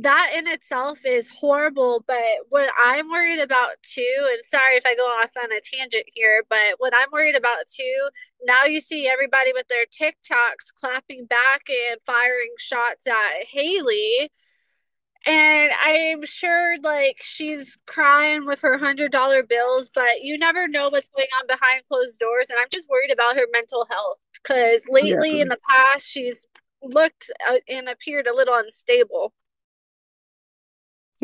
that 0.00 0.32
in 0.36 0.46
itself 0.46 0.98
is 1.04 1.28
horrible, 1.28 2.02
but 2.06 2.16
what 2.48 2.68
I'm 2.78 3.08
worried 3.10 3.40
about 3.40 3.82
too, 3.82 4.28
and 4.32 4.44
sorry 4.44 4.76
if 4.76 4.84
I 4.86 4.94
go 4.96 5.02
off 5.04 5.30
on 5.42 5.52
a 5.52 5.60
tangent 5.60 6.06
here, 6.14 6.42
but 6.48 6.74
what 6.78 6.92
I'm 6.96 7.08
worried 7.12 7.36
about 7.36 7.66
too, 7.72 8.08
now 8.44 8.64
you 8.64 8.80
see 8.80 9.08
everybody 9.08 9.52
with 9.52 9.66
their 9.68 9.84
TikToks 9.86 10.74
clapping 10.78 11.26
back 11.26 11.62
and 11.68 12.00
firing 12.06 12.52
shots 12.58 13.06
at 13.06 13.44
Hailey. 13.52 14.30
And 15.26 15.72
I'm 15.82 16.24
sure 16.26 16.76
like 16.82 17.18
she's 17.22 17.78
crying 17.86 18.44
with 18.46 18.60
her 18.62 18.76
hundred 18.78 19.10
dollar 19.12 19.42
bills, 19.42 19.88
but 19.94 20.20
you 20.20 20.36
never 20.36 20.68
know 20.68 20.88
what's 20.90 21.08
going 21.08 21.28
on 21.40 21.46
behind 21.46 21.82
closed 21.88 22.18
doors. 22.20 22.50
And 22.50 22.58
I'm 22.60 22.68
just 22.70 22.90
worried 22.90 23.12
about 23.12 23.36
her 23.36 23.46
mental 23.52 23.86
health 23.90 24.18
because 24.34 24.84
lately 24.88 25.36
Yeah. 25.36 25.42
in 25.42 25.48
the 25.48 25.58
past 25.68 26.06
she's 26.10 26.46
looked 26.82 27.30
uh, 27.48 27.56
and 27.68 27.88
appeared 27.88 28.26
a 28.26 28.34
little 28.34 28.54
unstable. 28.54 29.32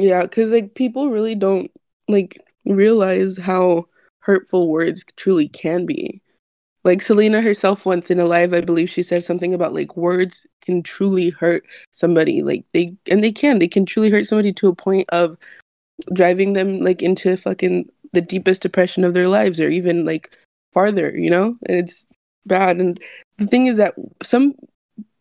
Yeah, 0.01 0.23
because 0.23 0.51
like 0.51 0.75
people 0.75 1.11
really 1.11 1.35
don't 1.35 1.71
like 2.09 2.39
realize 2.65 3.37
how 3.37 3.87
hurtful 4.21 4.69
words 4.71 5.05
truly 5.17 5.49
can 5.49 5.85
be. 5.85 6.23
Like 6.85 7.03
Selena 7.03 7.43
herself 7.43 7.85
once 7.85 8.11
in 8.11 8.19
a 8.19 8.25
live, 8.25 8.55
I 8.55 8.63
believe 8.63 8.89
she 8.89 9.03
said 9.03 9.23
something 9.23 9.53
about 9.53 9.75
like 9.75 9.97
words 9.99 10.47
can 10.63 10.83
truly 10.83 11.31
hurt 11.31 11.65
somebody. 11.91 12.43
Like 12.43 12.65
they 12.73 12.97
and 13.11 13.23
they 13.23 13.33
can, 13.33 13.59
they 13.59 13.69
can 13.69 13.85
truly 13.85 14.11
hurt 14.11 14.27
somebody 14.27 14.53
to 14.55 14.69
a 14.69 14.75
point 14.75 15.07
of 15.11 15.37
driving 16.15 16.55
them 16.55 16.81
like 16.81 17.03
into 17.03 17.37
fucking 17.37 17.91
the 18.15 18.23
deepest 18.23 18.63
depression 18.63 19.05
of 19.05 19.13
their 19.13 19.29
lives 19.29 19.61
or 19.61 19.69
even 19.69 20.07
like 20.07 20.35
farther, 20.73 21.17
you 21.17 21.29
know? 21.29 21.57
And 21.67 21.77
it's 21.77 22.07
bad. 22.47 22.79
And 22.79 22.99
the 23.37 23.47
thing 23.47 23.67
is 23.67 23.77
that 23.77 23.95
some 24.23 24.55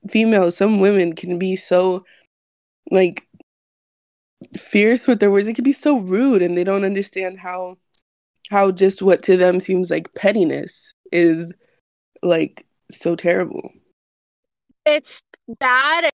females, 0.09 0.55
some 0.55 0.79
women 0.79 1.13
can 1.13 1.37
be 1.37 1.57
so 1.57 2.05
like 2.91 3.27
fierce 4.57 5.07
with 5.07 5.19
their 5.19 5.31
words. 5.31 5.47
It 5.47 5.55
can 5.55 5.63
be 5.63 5.73
so 5.73 5.97
rude 5.97 6.41
and 6.41 6.57
they 6.57 6.63
don't 6.63 6.85
understand 6.85 7.39
how 7.39 7.77
how 8.49 8.71
just 8.71 9.01
what 9.01 9.21
to 9.23 9.37
them 9.37 9.59
seems 9.59 9.91
like 9.91 10.13
pettiness 10.15 10.95
is 11.11 11.53
like 12.23 12.65
so 12.89 13.15
terrible. 13.15 13.71
It's 14.85 15.21
bad 15.59 16.09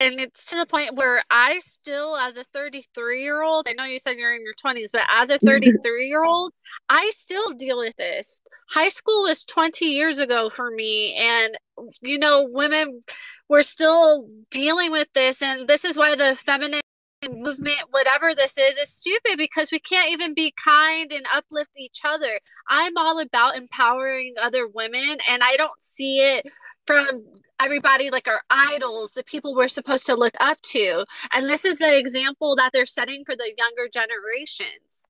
and 0.00 0.20
it's 0.20 0.46
to 0.46 0.56
the 0.56 0.66
point 0.66 0.94
where 0.94 1.22
I 1.28 1.58
still 1.58 2.16
as 2.16 2.36
a 2.36 2.44
33 2.44 3.22
year 3.22 3.42
old, 3.42 3.66
I 3.68 3.72
know 3.72 3.84
you 3.84 3.98
said 3.98 4.16
you're 4.16 4.34
in 4.34 4.42
your 4.42 4.54
20s, 4.54 4.88
but 4.92 5.02
as 5.10 5.30
a 5.30 5.38
33 5.44 6.08
year 6.08 6.24
old, 6.24 6.52
I 6.88 7.10
still 7.10 7.52
deal 7.52 7.78
with 7.78 7.96
this. 7.96 8.40
High 8.70 8.88
school 8.88 9.24
was 9.24 9.44
20 9.44 9.84
years 9.84 10.18
ago 10.18 10.48
for 10.50 10.70
me 10.70 11.14
and 11.16 11.58
you 12.00 12.18
know, 12.18 12.48
women 12.50 13.02
were 13.48 13.62
still 13.62 14.28
dealing 14.50 14.92
with 14.92 15.08
this 15.14 15.42
and 15.42 15.68
this 15.68 15.84
is 15.84 15.98
why 15.98 16.14
the 16.14 16.36
feminine 16.36 16.80
movement 17.26 17.78
whatever 17.90 18.34
this 18.34 18.56
is 18.56 18.76
is 18.78 18.88
stupid 18.88 19.36
because 19.36 19.70
we 19.72 19.80
can't 19.80 20.12
even 20.12 20.34
be 20.34 20.54
kind 20.62 21.12
and 21.12 21.26
uplift 21.34 21.72
each 21.76 22.00
other. 22.04 22.38
I'm 22.68 22.96
all 22.96 23.18
about 23.18 23.56
empowering 23.56 24.34
other 24.40 24.68
women 24.68 25.16
and 25.28 25.42
I 25.42 25.56
don't 25.56 25.82
see 25.82 26.20
it 26.20 26.46
from 26.86 27.24
everybody 27.60 28.10
like 28.10 28.28
our 28.28 28.42
idols, 28.50 29.12
the 29.12 29.24
people 29.24 29.54
we're 29.54 29.68
supposed 29.68 30.06
to 30.06 30.14
look 30.14 30.34
up 30.40 30.60
to. 30.62 31.04
And 31.32 31.48
this 31.48 31.64
is 31.64 31.78
the 31.78 31.98
example 31.98 32.54
that 32.56 32.70
they're 32.72 32.86
setting 32.86 33.24
for 33.24 33.34
the 33.34 33.52
younger 33.58 33.88
generations. 33.92 35.06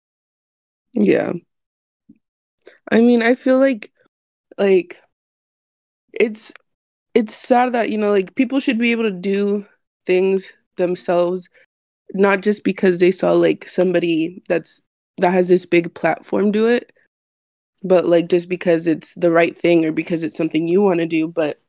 Yeah. 0.93 1.33
I 2.91 3.01
mean, 3.01 3.23
I 3.23 3.35
feel 3.35 3.59
like 3.59 3.91
like 4.59 5.01
it's 6.13 6.53
it's 7.15 7.35
sad 7.35 7.73
that, 7.73 7.91
you 7.91 7.99
know, 7.99 8.11
like 8.11 8.35
people 8.35 8.61
should 8.61 8.79
be 8.79 8.93
able 8.93 9.05
to 9.05 9.11
do 9.11 9.67
things 10.05 10.53
themselves 10.77 11.49
not 12.13 12.43
just 12.43 12.65
because 12.65 12.99
they 12.99 13.11
saw 13.11 13.33
like 13.33 13.69
somebody 13.69 14.43
that's 14.49 14.81
that 15.19 15.33
has 15.33 15.49
this 15.49 15.67
big 15.67 15.95
platform 15.95 16.53
do 16.53 16.69
it. 16.69 16.93
but 17.85 18.07
like 18.07 18.29
just 18.29 18.49
because 18.49 18.87
it's 18.87 19.15
the 19.17 19.31
right 19.31 19.57
thing 19.59 19.85
or 19.85 19.93
because 19.93 20.23
it's 20.25 20.37
something 20.37 20.69
you 20.69 20.83
want 20.83 21.01
to 21.01 21.07
do. 21.07 21.29
But 21.29 21.61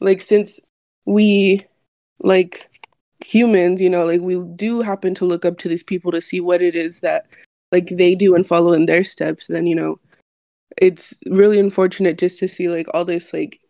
like 0.00 0.20
since 0.20 0.60
we 1.06 1.66
like 2.20 2.68
humans, 3.24 3.80
you 3.80 3.90
know, 3.90 4.04
like 4.06 4.20
we 4.22 4.40
do 4.56 4.82
happen 4.82 5.14
to 5.16 5.26
look 5.26 5.44
up 5.44 5.58
to 5.58 5.68
these 5.68 5.84
people 5.84 6.12
to 6.12 6.20
see 6.20 6.40
what 6.40 6.62
it 6.62 6.74
is 6.76 7.00
that 7.00 7.26
like 7.72 7.88
they 7.88 8.14
do 8.16 8.34
and 8.34 8.46
follow 8.46 8.72
in 8.72 8.86
their 8.86 9.04
steps, 9.04 9.48
then 9.48 9.66
you 9.66 9.76
know, 9.76 10.00
it's 10.78 11.14
really 11.28 11.60
unfortunate 11.60 12.18
just 12.18 12.38
to 12.40 12.48
see 12.48 12.68
like 12.68 12.88
all 12.94 13.04
this 13.04 13.32
like 13.34 13.60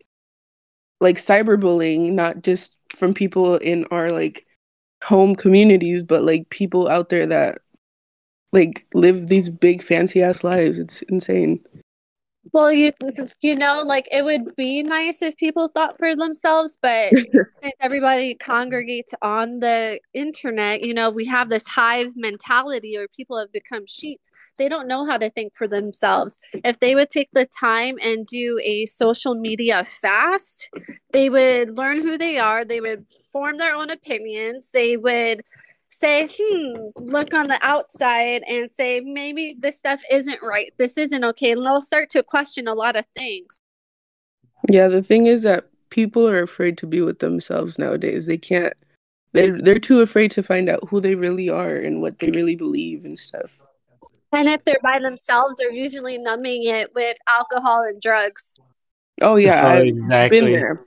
like 1.01 1.17
cyberbullying, 1.17 2.13
not 2.13 2.43
just 2.43 2.77
from 2.95 3.13
people 3.13 3.57
in 3.57 3.85
our 3.91 4.11
like 4.11 4.46
home 5.07 5.37
communities, 5.37 6.03
but 6.03 6.23
like 6.23 6.49
people 6.49 6.89
out 6.89 7.07
there 7.07 7.25
that 7.25 7.59
like 8.51 8.85
live 8.93 9.27
these 9.27 9.49
big 9.49 9.81
fancy 9.81 10.21
ass 10.21 10.43
lives. 10.43 10.79
It's 10.79 11.01
insane. 11.03 11.63
Well, 12.53 12.71
you 12.71 12.91
you 13.41 13.55
know, 13.55 13.83
like 13.85 14.07
it 14.11 14.23
would 14.23 14.55
be 14.55 14.83
nice 14.83 15.21
if 15.21 15.35
people 15.37 15.67
thought 15.67 15.97
for 15.97 16.15
themselves, 16.15 16.77
but 16.81 17.09
since 17.31 17.73
everybody 17.81 18.35
congregates 18.35 19.13
on 19.21 19.59
the 19.59 19.99
internet, 20.13 20.83
you 20.83 20.93
know, 20.93 21.09
we 21.09 21.25
have 21.25 21.49
this 21.49 21.67
hive 21.67 22.13
mentality 22.15 22.97
or 22.97 23.07
people 23.15 23.37
have 23.37 23.51
become 23.51 23.85
sheep. 23.87 24.19
They 24.57 24.69
don't 24.69 24.87
know 24.87 25.05
how 25.05 25.17
to 25.17 25.29
think 25.29 25.55
for 25.55 25.67
themselves. 25.67 26.39
If 26.53 26.79
they 26.79 26.95
would 26.95 27.09
take 27.09 27.29
the 27.33 27.45
time 27.45 27.97
and 28.01 28.25
do 28.25 28.59
a 28.63 28.85
social 28.85 29.35
media 29.35 29.83
fast, 29.83 30.69
they 31.11 31.29
would 31.29 31.77
learn 31.77 32.01
who 32.01 32.17
they 32.17 32.37
are, 32.37 32.63
they 32.65 32.81
would 32.81 33.05
form 33.31 33.57
their 33.57 33.75
own 33.75 33.89
opinions, 33.89 34.71
they 34.71 34.97
would 34.97 35.41
say, 35.89 36.29
hmm, 36.31 36.87
look 36.95 37.33
on 37.33 37.47
the 37.47 37.59
outside 37.61 38.43
and 38.47 38.71
say, 38.71 39.01
maybe 39.01 39.55
this 39.59 39.77
stuff 39.77 40.01
isn't 40.11 40.39
right. 40.43 40.73
This 40.77 40.97
isn't 40.97 41.23
okay. 41.23 41.51
And 41.51 41.65
they'll 41.65 41.81
start 41.81 42.09
to 42.11 42.23
question 42.23 42.67
a 42.67 42.73
lot 42.73 42.95
of 42.95 43.05
things. 43.15 43.59
Yeah, 44.69 44.87
the 44.87 45.03
thing 45.03 45.27
is 45.27 45.43
that 45.43 45.69
people 45.89 46.27
are 46.27 46.41
afraid 46.43 46.77
to 46.79 46.87
be 46.87 47.01
with 47.01 47.19
themselves 47.19 47.79
nowadays. 47.79 48.25
They 48.25 48.37
can't 48.37 48.73
they're 49.33 49.59
they're 49.59 49.79
too 49.79 50.01
afraid 50.01 50.31
to 50.31 50.43
find 50.43 50.69
out 50.69 50.87
who 50.89 50.99
they 50.99 51.15
really 51.15 51.49
are 51.49 51.75
and 51.75 52.01
what 52.01 52.19
they 52.19 52.31
really 52.31 52.55
believe 52.55 53.05
and 53.05 53.17
stuff. 53.17 53.57
And 54.33 54.47
if 54.47 54.63
they're 54.65 54.75
by 54.83 54.99
themselves, 54.99 55.55
they're 55.57 55.71
usually 55.71 56.17
numbing 56.17 56.65
it 56.65 56.93
with 56.95 57.17
alcohol 57.27 57.83
and 57.83 58.01
drugs. 58.01 58.55
Oh 59.21 59.35
yeah, 59.35 59.63
Oh, 59.65 59.69
I've 59.69 59.83
exactly. 59.83 60.39
been 60.41 60.51
there. 60.51 60.85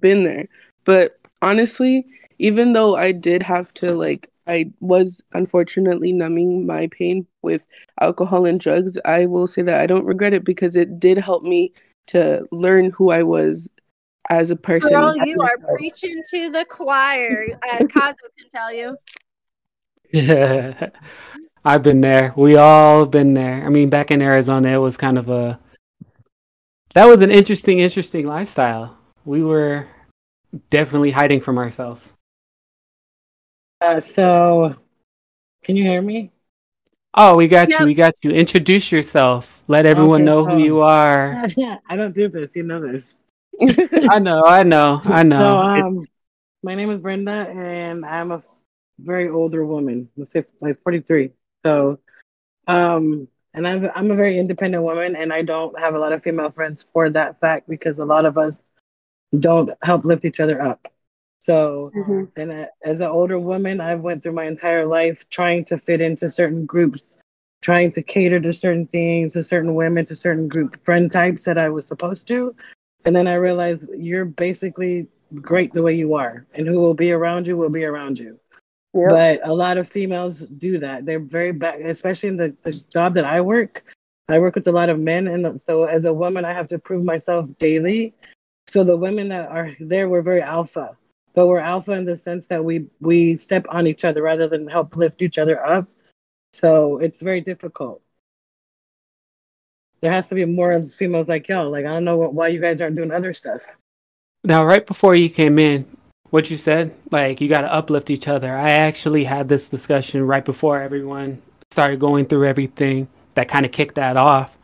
Been 0.00 0.24
there. 0.24 0.48
But 0.84 1.18
honestly, 1.40 2.06
even 2.42 2.72
though 2.72 2.96
I 2.96 3.12
did 3.12 3.40
have 3.44 3.72
to 3.74 3.94
like 3.94 4.28
I 4.48 4.72
was 4.80 5.22
unfortunately 5.32 6.12
numbing 6.12 6.66
my 6.66 6.88
pain 6.88 7.24
with 7.42 7.64
alcohol 8.00 8.46
and 8.46 8.58
drugs, 8.58 8.98
I 9.04 9.26
will 9.26 9.46
say 9.46 9.62
that 9.62 9.80
I 9.80 9.86
don't 9.86 10.04
regret 10.04 10.34
it 10.34 10.44
because 10.44 10.74
it 10.74 10.98
did 10.98 11.18
help 11.18 11.44
me 11.44 11.72
to 12.08 12.44
learn 12.50 12.90
who 12.90 13.12
I 13.12 13.22
was 13.22 13.68
as 14.28 14.50
a 14.50 14.56
person. 14.56 14.90
Girl, 14.90 15.14
you 15.24 15.40
are 15.40 15.56
preaching 15.76 16.20
to 16.30 16.50
the 16.50 16.66
choir. 16.68 17.46
Uh, 17.72 17.78
Kazo 17.84 18.16
can 18.36 18.48
tell 18.50 18.74
you. 18.74 18.96
Yeah, 20.12 20.88
I've 21.64 21.84
been 21.84 22.00
there. 22.00 22.34
We 22.36 22.56
all 22.56 23.06
been 23.06 23.34
there. 23.34 23.64
I 23.64 23.68
mean, 23.68 23.88
back 23.88 24.10
in 24.10 24.20
Arizona, 24.20 24.70
it 24.70 24.78
was 24.78 24.96
kind 24.96 25.16
of 25.16 25.28
a 25.28 25.60
that 26.94 27.06
was 27.06 27.20
an 27.20 27.30
interesting, 27.30 27.78
interesting 27.78 28.26
lifestyle. 28.26 28.98
We 29.24 29.44
were 29.44 29.86
definitely 30.70 31.12
hiding 31.12 31.38
from 31.38 31.56
ourselves. 31.56 32.12
Uh, 33.82 33.98
so, 33.98 34.76
can 35.64 35.74
you 35.76 35.82
hear 35.82 36.00
me? 36.00 36.30
Oh, 37.14 37.36
we 37.36 37.48
got 37.48 37.68
Yep. 37.68 37.80
you. 37.80 37.86
We 37.86 37.94
got 37.94 38.14
you. 38.22 38.30
Introduce 38.30 38.92
yourself. 38.92 39.62
Let 39.66 39.86
everyone 39.86 40.22
Okay, 40.22 40.30
know 40.30 40.44
so- 40.44 40.50
who 40.50 40.62
you 40.62 40.80
are. 40.82 41.46
I 41.88 41.96
don't 41.96 42.14
do 42.14 42.28
this. 42.28 42.54
You 42.54 42.62
know 42.62 42.80
this. 42.80 43.14
I 44.08 44.18
know. 44.18 44.42
I 44.46 44.62
know. 44.62 45.00
I 45.04 45.22
know. 45.24 45.38
So, 45.38 45.58
um, 45.58 46.04
my 46.62 46.74
name 46.74 46.90
is 46.90 47.00
Brenda, 47.00 47.48
and 47.50 48.04
I'm 48.06 48.30
a 48.30 48.42
very 49.00 49.28
older 49.28 49.66
woman. 49.66 50.08
Let's 50.16 50.30
say 50.32 50.44
like 50.60 50.80
43. 50.82 51.32
So, 51.66 51.98
um, 52.68 53.26
and 53.54 53.66
I'm 53.66 53.90
I'm 53.94 54.10
a 54.10 54.14
very 54.14 54.38
independent 54.38 54.82
woman, 54.84 55.16
and 55.16 55.32
I 55.32 55.42
don't 55.42 55.78
have 55.78 55.94
a 55.94 55.98
lot 55.98 56.12
of 56.12 56.22
female 56.22 56.50
friends 56.50 56.86
for 56.92 57.10
that 57.10 57.40
fact 57.40 57.68
because 57.68 57.98
a 57.98 58.04
lot 58.04 58.24
of 58.26 58.38
us 58.38 58.58
don't 59.38 59.70
help 59.82 60.04
lift 60.04 60.24
each 60.24 60.40
other 60.40 60.62
up. 60.62 60.86
So, 61.42 61.90
Mhm. 61.92 62.28
and 62.36 62.68
as 62.84 63.00
an 63.00 63.08
older 63.08 63.36
woman, 63.36 63.80
I've 63.80 64.02
went 64.02 64.22
through 64.22 64.34
my 64.34 64.44
entire 64.44 64.86
life 64.86 65.28
trying 65.28 65.64
to 65.64 65.76
fit 65.76 66.00
into 66.00 66.30
certain 66.30 66.66
groups, 66.66 67.02
trying 67.62 67.90
to 67.92 68.02
cater 68.02 68.38
to 68.38 68.52
certain 68.52 68.86
things, 68.86 69.32
to 69.32 69.42
certain 69.42 69.74
women, 69.74 70.06
to 70.06 70.14
certain 70.14 70.46
group 70.46 70.76
friend 70.84 71.10
types 71.10 71.44
that 71.46 71.58
I 71.58 71.68
was 71.68 71.84
supposed 71.84 72.28
to. 72.28 72.54
And 73.04 73.16
then 73.16 73.26
I 73.26 73.34
realized 73.34 73.88
you're 73.92 74.24
basically 74.24 75.08
great 75.34 75.72
the 75.72 75.82
way 75.82 75.94
you 75.94 76.14
are, 76.14 76.46
and 76.54 76.64
who 76.68 76.78
will 76.78 76.94
be 76.94 77.10
around 77.10 77.48
you 77.48 77.56
will 77.56 77.70
be 77.70 77.84
around 77.86 78.20
you. 78.20 78.38
Yep. 78.94 79.10
But 79.10 79.40
a 79.42 79.52
lot 79.52 79.78
of 79.78 79.88
females 79.88 80.46
do 80.46 80.78
that. 80.78 81.06
They're 81.06 81.18
very 81.18 81.50
bad, 81.50 81.80
especially 81.80 82.28
in 82.28 82.36
the, 82.36 82.54
the 82.62 82.72
job 82.88 83.14
that 83.14 83.24
I 83.24 83.40
work. 83.40 83.82
I 84.28 84.38
work 84.38 84.54
with 84.54 84.68
a 84.68 84.72
lot 84.72 84.90
of 84.90 85.00
men, 85.00 85.26
and 85.26 85.60
so 85.60 85.84
as 85.84 86.04
a 86.04 86.12
woman, 86.12 86.44
I 86.44 86.52
have 86.52 86.68
to 86.68 86.78
prove 86.78 87.04
myself 87.04 87.48
daily. 87.58 88.14
So 88.68 88.84
the 88.84 88.96
women 88.96 89.28
that 89.30 89.50
are 89.50 89.72
there 89.80 90.08
were 90.08 90.22
very 90.22 90.40
alpha, 90.40 90.96
but 91.34 91.46
we're 91.46 91.58
alpha 91.58 91.92
in 91.92 92.04
the 92.04 92.16
sense 92.16 92.46
that 92.46 92.64
we 92.64 92.86
we 93.00 93.36
step 93.36 93.66
on 93.68 93.86
each 93.86 94.04
other 94.04 94.22
rather 94.22 94.48
than 94.48 94.66
help 94.68 94.96
lift 94.96 95.22
each 95.22 95.38
other 95.38 95.64
up. 95.64 95.88
So 96.52 96.98
it's 96.98 97.20
very 97.20 97.40
difficult. 97.40 98.02
There 100.00 100.12
has 100.12 100.28
to 100.28 100.34
be 100.34 100.44
more 100.44 100.80
females 100.88 101.28
like 101.28 101.48
y'all. 101.48 101.70
Like 101.70 101.84
I 101.84 101.88
don't 101.88 102.04
know 102.04 102.18
what, 102.18 102.34
why 102.34 102.48
you 102.48 102.60
guys 102.60 102.80
aren't 102.80 102.96
doing 102.96 103.12
other 103.12 103.34
stuff. 103.34 103.62
Now, 104.44 104.64
right 104.64 104.84
before 104.84 105.14
you 105.14 105.30
came 105.30 105.58
in, 105.58 105.86
what 106.30 106.50
you 106.50 106.56
said, 106.56 106.94
like 107.10 107.40
you 107.40 107.48
got 107.48 107.60
to 107.60 107.72
uplift 107.72 108.10
each 108.10 108.26
other. 108.26 108.56
I 108.56 108.70
actually 108.70 109.24
had 109.24 109.48
this 109.48 109.68
discussion 109.68 110.26
right 110.26 110.44
before 110.44 110.80
everyone 110.80 111.42
started 111.70 112.00
going 112.00 112.26
through 112.26 112.46
everything 112.46 113.08
that 113.34 113.48
kind 113.48 113.64
of 113.64 113.72
kicked 113.72 113.94
that 113.94 114.16
off. 114.16 114.58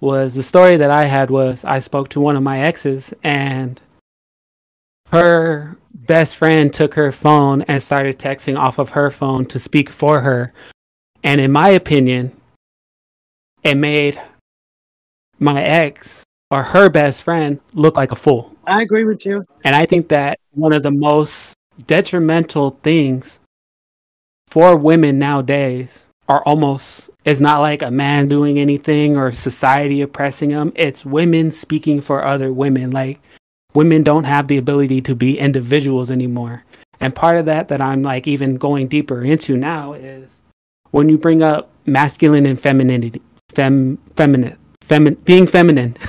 Was 0.00 0.36
the 0.36 0.42
story 0.42 0.76
that 0.76 0.90
I 0.90 1.06
had 1.06 1.28
was 1.28 1.64
I 1.64 1.80
spoke 1.80 2.08
to 2.10 2.20
one 2.20 2.36
of 2.36 2.42
my 2.42 2.60
exes 2.60 3.12
and 3.24 3.80
her 5.10 5.76
best 5.92 6.36
friend 6.36 6.72
took 6.72 6.94
her 6.94 7.12
phone 7.12 7.62
and 7.62 7.82
started 7.82 8.18
texting 8.18 8.58
off 8.58 8.78
of 8.78 8.90
her 8.90 9.10
phone 9.10 9.46
to 9.46 9.58
speak 9.58 9.90
for 9.90 10.20
her. 10.20 10.52
And 11.22 11.40
in 11.40 11.52
my 11.52 11.70
opinion, 11.70 12.32
it 13.62 13.74
made 13.74 14.20
my 15.38 15.62
ex 15.62 16.24
or 16.50 16.62
her 16.62 16.88
best 16.88 17.22
friend 17.22 17.60
look 17.74 17.96
like 17.96 18.12
a 18.12 18.16
fool. 18.16 18.54
I 18.66 18.82
agree 18.82 19.04
with 19.04 19.24
you. 19.26 19.44
And 19.64 19.74
I 19.74 19.86
think 19.86 20.08
that 20.08 20.38
one 20.52 20.72
of 20.72 20.82
the 20.82 20.90
most 20.90 21.54
detrimental 21.86 22.70
things 22.82 23.40
for 24.48 24.76
women 24.76 25.18
nowadays 25.18 26.08
are 26.28 26.42
almost 26.44 27.10
it's 27.24 27.40
not 27.40 27.60
like 27.60 27.82
a 27.82 27.90
man 27.90 28.28
doing 28.28 28.58
anything 28.58 29.16
or 29.16 29.30
society 29.30 30.00
oppressing 30.00 30.50
them. 30.50 30.72
It's 30.74 31.04
women 31.04 31.50
speaking 31.50 32.00
for 32.00 32.24
other 32.24 32.52
women. 32.52 32.90
Like 32.90 33.20
women 33.74 34.02
don't 34.02 34.24
have 34.24 34.48
the 34.48 34.56
ability 34.56 35.00
to 35.02 35.14
be 35.14 35.38
individuals 35.38 36.10
anymore. 36.10 36.64
And 37.00 37.14
part 37.14 37.36
of 37.36 37.46
that 37.46 37.68
that 37.68 37.80
I'm 37.80 38.02
like 38.02 38.26
even 38.26 38.56
going 38.56 38.88
deeper 38.88 39.22
into 39.22 39.56
now 39.56 39.92
is 39.92 40.42
when 40.90 41.08
you 41.08 41.18
bring 41.18 41.42
up 41.42 41.70
masculine 41.86 42.46
and 42.46 42.60
femininity, 42.60 43.22
fem, 43.50 43.98
feminine, 44.16 44.58
femin, 44.80 45.22
being 45.24 45.46
feminine. 45.46 45.94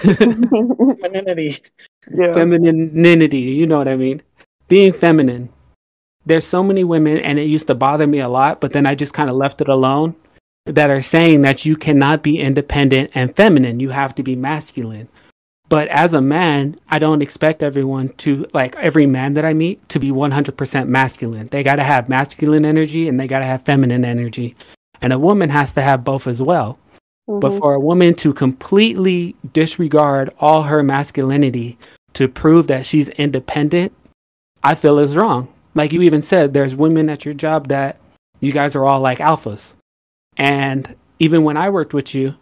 Femininity. 1.01 1.61
Yeah. 2.11 2.33
femininity 2.33 3.39
you 3.39 3.67
know 3.67 3.77
what 3.77 3.87
i 3.87 3.95
mean 3.95 4.23
being 4.67 4.93
feminine 4.93 5.49
there's 6.25 6.45
so 6.47 6.63
many 6.63 6.83
women 6.83 7.17
and 7.17 7.37
it 7.37 7.43
used 7.43 7.67
to 7.67 7.75
bother 7.75 8.07
me 8.07 8.19
a 8.19 8.29
lot 8.29 8.59
but 8.61 8.73
then 8.73 8.87
i 8.87 8.95
just 8.95 9.13
kind 9.13 9.29
of 9.29 9.35
left 9.35 9.61
it 9.61 9.67
alone 9.67 10.15
that 10.65 10.89
are 10.89 11.01
saying 11.01 11.41
that 11.41 11.65
you 11.65 11.75
cannot 11.75 12.23
be 12.23 12.39
independent 12.39 13.11
and 13.13 13.35
feminine 13.35 13.79
you 13.79 13.89
have 13.89 14.15
to 14.15 14.23
be 14.23 14.35
masculine 14.35 15.07
but 15.69 15.87
as 15.89 16.13
a 16.13 16.21
man 16.21 16.75
i 16.89 16.99
don't 16.99 17.21
expect 17.21 17.63
everyone 17.63 18.09
to 18.09 18.45
like 18.53 18.75
every 18.77 19.05
man 19.05 19.33
that 19.35 19.45
i 19.45 19.53
meet 19.53 19.87
to 19.89 19.99
be 19.99 20.09
100% 20.11 20.87
masculine 20.87 21.47
they 21.47 21.63
got 21.63 21.75
to 21.77 21.83
have 21.83 22.09
masculine 22.09 22.65
energy 22.65 23.07
and 23.07 23.19
they 23.19 23.27
got 23.27 23.39
to 23.39 23.45
have 23.45 23.63
feminine 23.63 24.03
energy 24.03 24.55
and 25.01 25.13
a 25.13 25.19
woman 25.19 25.49
has 25.49 25.73
to 25.73 25.81
have 25.81 26.03
both 26.03 26.27
as 26.27 26.41
well 26.41 26.77
but 27.27 27.51
Mhm. 27.51 27.59
for 27.59 27.73
a 27.75 27.79
woman 27.79 28.15
to 28.15 28.33
completely 28.33 29.35
disregard 29.53 30.31
all 30.39 30.63
her 30.63 30.81
masculinity 30.81 31.77
to 32.13 32.27
prove 32.27 32.65
that 32.65 32.87
she's 32.87 33.09
independent, 33.09 33.91
I 34.63 34.73
feel 34.73 34.97
is 34.97 35.15
wrong. 35.15 35.47
Like 35.75 35.93
you 35.93 36.01
even 36.01 36.23
said, 36.23 36.55
there's 36.55 36.75
women 36.75 37.07
at 37.07 37.25
your 37.25 37.35
job 37.35 37.67
that 37.67 37.97
you 38.39 38.51
guys 38.51 38.75
are 38.75 38.83
all 38.83 38.99
like 38.99 39.19
alphas. 39.19 39.75
And 40.37 40.95
even 41.19 41.43
when 41.43 41.55
I 41.55 41.69
worked 41.69 41.93
with 41.93 42.15
you, 42.15 42.33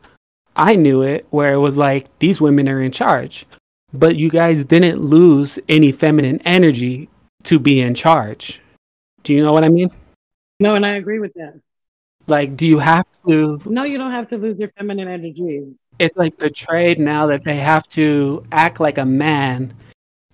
I 0.57 0.75
knew 0.75 1.01
it 1.03 1.25
where 1.29 1.53
it 1.53 1.59
was 1.59 1.77
like 1.77 2.07
these 2.19 2.41
women 2.41 2.67
are 2.67 2.81
in 2.81 2.91
charge. 2.91 3.45
But 3.93 4.17
you 4.17 4.29
guys 4.29 4.63
didn't 4.65 4.99
lose 5.01 5.59
any 5.69 5.91
feminine 5.91 6.41
energy 6.43 7.09
to 7.43 7.57
be 7.59 7.79
in 7.79 7.93
charge. 7.93 8.59
Do 9.23 9.33
you 9.33 9.41
know 9.41 9.53
what 9.53 9.63
I 9.63 9.69
mean? 9.69 9.89
No, 10.59 10.75
and 10.75 10.85
I 10.85 10.95
agree 10.95 11.19
with 11.19 11.33
that. 11.35 11.59
Like, 12.27 12.57
do 12.57 12.67
you 12.67 12.79
have 12.79 13.05
to 13.27 13.61
No, 13.65 13.83
you 13.83 13.97
don't 13.97 14.11
have 14.11 14.27
to 14.29 14.37
lose 14.37 14.59
your 14.59 14.69
feminine 14.77 15.07
energy. 15.07 15.63
it's 15.99 16.17
like 16.17 16.37
portrayed 16.37 16.99
now 16.99 17.27
that 17.27 17.43
they 17.45 17.55
have 17.55 17.87
to 17.89 18.43
act 18.51 18.79
like 18.79 18.97
a 18.97 19.05
man 19.05 19.73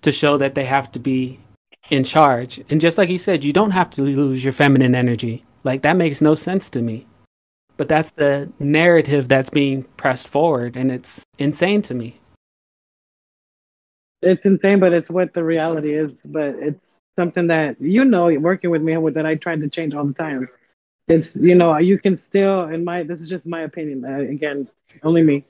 to 0.02 0.10
show 0.10 0.36
that 0.38 0.54
they 0.54 0.64
have 0.64 0.90
to 0.92 0.98
be 0.98 1.38
in 1.90 2.02
charge. 2.02 2.60
And 2.70 2.80
just 2.80 2.98
like 2.98 3.08
you 3.08 3.18
said, 3.18 3.44
you 3.44 3.52
don't 3.52 3.70
have 3.70 3.90
to 3.90 4.02
lose 4.02 4.42
your 4.42 4.52
feminine 4.52 4.94
energy. 4.94 5.44
Like 5.62 5.82
that 5.82 5.96
makes 5.96 6.20
no 6.20 6.34
sense 6.34 6.68
to 6.70 6.82
me. 6.82 7.06
But 7.76 7.88
that's 7.88 8.12
the 8.12 8.52
narrative 8.58 9.28
that's 9.28 9.50
being 9.50 9.82
pressed 9.96 10.28
forward 10.28 10.76
and 10.76 10.92
it's 10.92 11.24
insane 11.38 11.82
to 11.82 11.94
me. 11.94 12.20
It's 14.22 14.44
insane, 14.44 14.80
but 14.80 14.92
it's 14.92 15.10
what 15.10 15.34
the 15.34 15.44
reality 15.44 15.94
is. 15.94 16.12
But 16.24 16.54
it's 16.56 17.00
something 17.16 17.46
that 17.48 17.80
you 17.80 18.04
know, 18.04 18.32
working 18.38 18.70
with 18.70 18.82
me, 18.82 18.96
that 19.10 19.26
I 19.26 19.34
try 19.34 19.56
to 19.56 19.68
change 19.68 19.94
all 19.94 20.04
the 20.04 20.14
time. 20.14 20.48
It's 21.08 21.36
you 21.36 21.54
know, 21.54 21.76
you 21.78 21.98
can 21.98 22.16
still, 22.16 22.64
in 22.68 22.84
my 22.84 23.02
this 23.02 23.20
is 23.20 23.28
just 23.28 23.46
my 23.46 23.62
opinion. 23.62 24.04
Uh, 24.04 24.20
again, 24.20 24.68
only 25.02 25.22
me. 25.22 25.44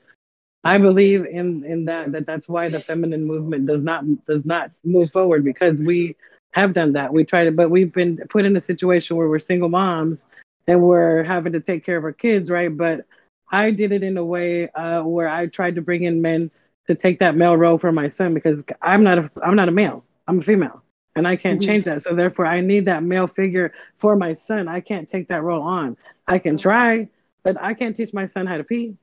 I 0.65 0.77
believe 0.77 1.25
in 1.25 1.63
in 1.63 1.85
that 1.85 2.11
that 2.11 2.25
that's 2.25 2.49
why 2.49 2.69
the 2.69 2.79
feminine 2.79 3.23
movement 3.23 3.65
does 3.67 3.83
not 3.83 4.03
does 4.25 4.45
not 4.45 4.71
move 4.83 5.11
forward 5.11 5.45
because 5.45 5.75
we 5.75 6.15
have 6.51 6.73
done 6.73 6.91
that. 6.93 7.13
We 7.13 7.23
tried 7.23 7.47
it, 7.47 7.55
but 7.55 7.69
we've 7.69 7.93
been 7.93 8.17
put 8.29 8.45
in 8.45 8.55
a 8.57 8.61
situation 8.61 9.15
where 9.15 9.29
we're 9.29 9.39
single 9.39 9.69
moms 9.69 10.25
and 10.67 10.81
we're 10.81 11.23
having 11.23 11.53
to 11.53 11.59
take 11.59 11.85
care 11.85 11.97
of 11.97 12.03
our 12.03 12.13
kids, 12.13 12.49
right? 12.49 12.75
But 12.75 13.05
I 13.51 13.71
did 13.71 13.91
it 13.91 14.03
in 14.03 14.17
a 14.17 14.25
way 14.25 14.69
uh, 14.69 15.03
where 15.03 15.29
I 15.29 15.47
tried 15.47 15.75
to 15.75 15.81
bring 15.81 16.03
in 16.03 16.21
men 16.21 16.51
to 16.87 16.95
take 16.95 17.19
that 17.19 17.35
male 17.35 17.57
role 17.57 17.77
for 17.77 17.91
my 17.91 18.09
son 18.09 18.33
because 18.33 18.63
I'm 18.81 19.03
not 19.03 19.17
a 19.17 19.31
I'm 19.43 19.55
not 19.55 19.69
a 19.69 19.71
male. 19.71 20.03
I'm 20.27 20.39
a 20.39 20.43
female, 20.43 20.83
and 21.15 21.27
I 21.27 21.35
can't 21.35 21.59
mm-hmm. 21.59 21.67
change 21.67 21.85
that. 21.85 22.03
So 22.03 22.15
therefore, 22.15 22.45
I 22.45 22.61
need 22.61 22.85
that 22.85 23.03
male 23.03 23.27
figure 23.27 23.73
for 23.99 24.15
my 24.15 24.33
son. 24.33 24.67
I 24.67 24.79
can't 24.79 25.07
take 25.07 25.27
that 25.29 25.43
role 25.43 25.63
on. 25.63 25.97
I 26.27 26.39
can 26.39 26.57
try, 26.57 27.09
but 27.43 27.61
I 27.61 27.73
can't 27.73 27.95
teach 27.95 28.13
my 28.13 28.25
son 28.25 28.47
how 28.47 28.57
to 28.57 28.63
pee. 28.63 28.97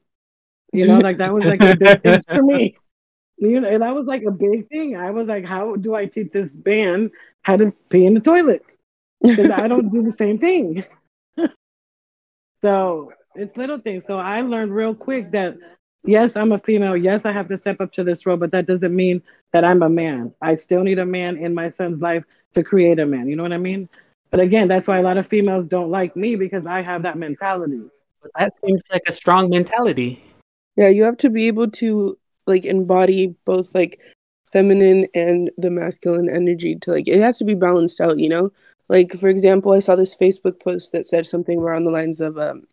You 0.72 0.86
know, 0.86 0.98
like 0.98 1.18
that 1.18 1.32
was 1.32 1.44
like 1.44 1.60
a 1.60 1.76
big 1.76 2.02
thing 2.02 2.20
for 2.28 2.42
me. 2.42 2.76
You 3.36 3.60
know, 3.60 3.68
and 3.68 3.82
that 3.82 3.94
was 3.94 4.06
like 4.06 4.22
a 4.22 4.30
big 4.30 4.68
thing. 4.68 4.96
I 4.96 5.10
was 5.10 5.28
like, 5.28 5.44
how 5.44 5.76
do 5.76 5.94
I 5.94 6.06
teach 6.06 6.32
this 6.32 6.54
man 6.64 7.10
how 7.42 7.56
to 7.56 7.72
pee 7.90 8.06
in 8.06 8.14
the 8.14 8.20
toilet? 8.20 8.62
Because 9.20 9.50
I 9.50 9.68
don't 9.68 9.90
do 9.90 10.02
the 10.02 10.12
same 10.12 10.38
thing. 10.38 10.84
So 12.62 13.12
it's 13.34 13.56
little 13.56 13.78
things. 13.78 14.04
So 14.06 14.18
I 14.18 14.40
learned 14.40 14.72
real 14.72 14.94
quick 14.94 15.30
that 15.32 15.56
yes, 16.04 16.36
I'm 16.36 16.52
a 16.52 16.58
female. 16.58 16.96
Yes, 16.96 17.24
I 17.24 17.32
have 17.32 17.48
to 17.48 17.56
step 17.56 17.80
up 17.80 17.92
to 17.92 18.04
this 18.04 18.26
role, 18.26 18.36
but 18.36 18.50
that 18.52 18.66
doesn't 18.66 18.94
mean 18.94 19.22
that 19.52 19.64
I'm 19.64 19.82
a 19.82 19.88
man. 19.88 20.32
I 20.40 20.54
still 20.54 20.82
need 20.82 20.98
a 20.98 21.06
man 21.06 21.36
in 21.36 21.54
my 21.54 21.70
son's 21.70 22.00
life 22.00 22.24
to 22.54 22.62
create 22.62 22.98
a 22.98 23.06
man. 23.06 23.28
You 23.28 23.36
know 23.36 23.42
what 23.42 23.52
I 23.52 23.58
mean? 23.58 23.88
But 24.30 24.40
again, 24.40 24.68
that's 24.68 24.88
why 24.88 24.98
a 24.98 25.02
lot 25.02 25.18
of 25.18 25.26
females 25.26 25.66
don't 25.66 25.90
like 25.90 26.16
me 26.16 26.36
because 26.36 26.66
I 26.66 26.80
have 26.80 27.02
that 27.02 27.18
mentality. 27.18 27.82
That 28.38 28.52
seems 28.64 28.82
like 28.90 29.02
a 29.06 29.12
strong 29.12 29.50
mentality. 29.50 30.24
Yeah, 30.76 30.88
you 30.88 31.04
have 31.04 31.18
to 31.18 31.30
be 31.30 31.48
able 31.48 31.70
to 31.72 32.18
like 32.46 32.64
embody 32.64 33.34
both 33.44 33.74
like 33.74 34.00
feminine 34.52 35.06
and 35.14 35.50
the 35.58 35.70
masculine 35.70 36.28
energy 36.28 36.76
to 36.76 36.92
like 36.92 37.08
it 37.08 37.20
has 37.20 37.38
to 37.38 37.44
be 37.44 37.54
balanced 37.54 38.00
out, 38.00 38.18
you 38.18 38.28
know? 38.28 38.50
Like 38.88 39.12
for 39.18 39.28
example, 39.28 39.72
I 39.72 39.78
saw 39.78 39.96
this 39.96 40.14
Facebook 40.14 40.60
post 40.62 40.92
that 40.92 41.06
said 41.06 41.26
something 41.26 41.58
around 41.58 41.84
the 41.84 41.90
lines 41.90 42.20
of 42.20 42.38
um 42.38 42.66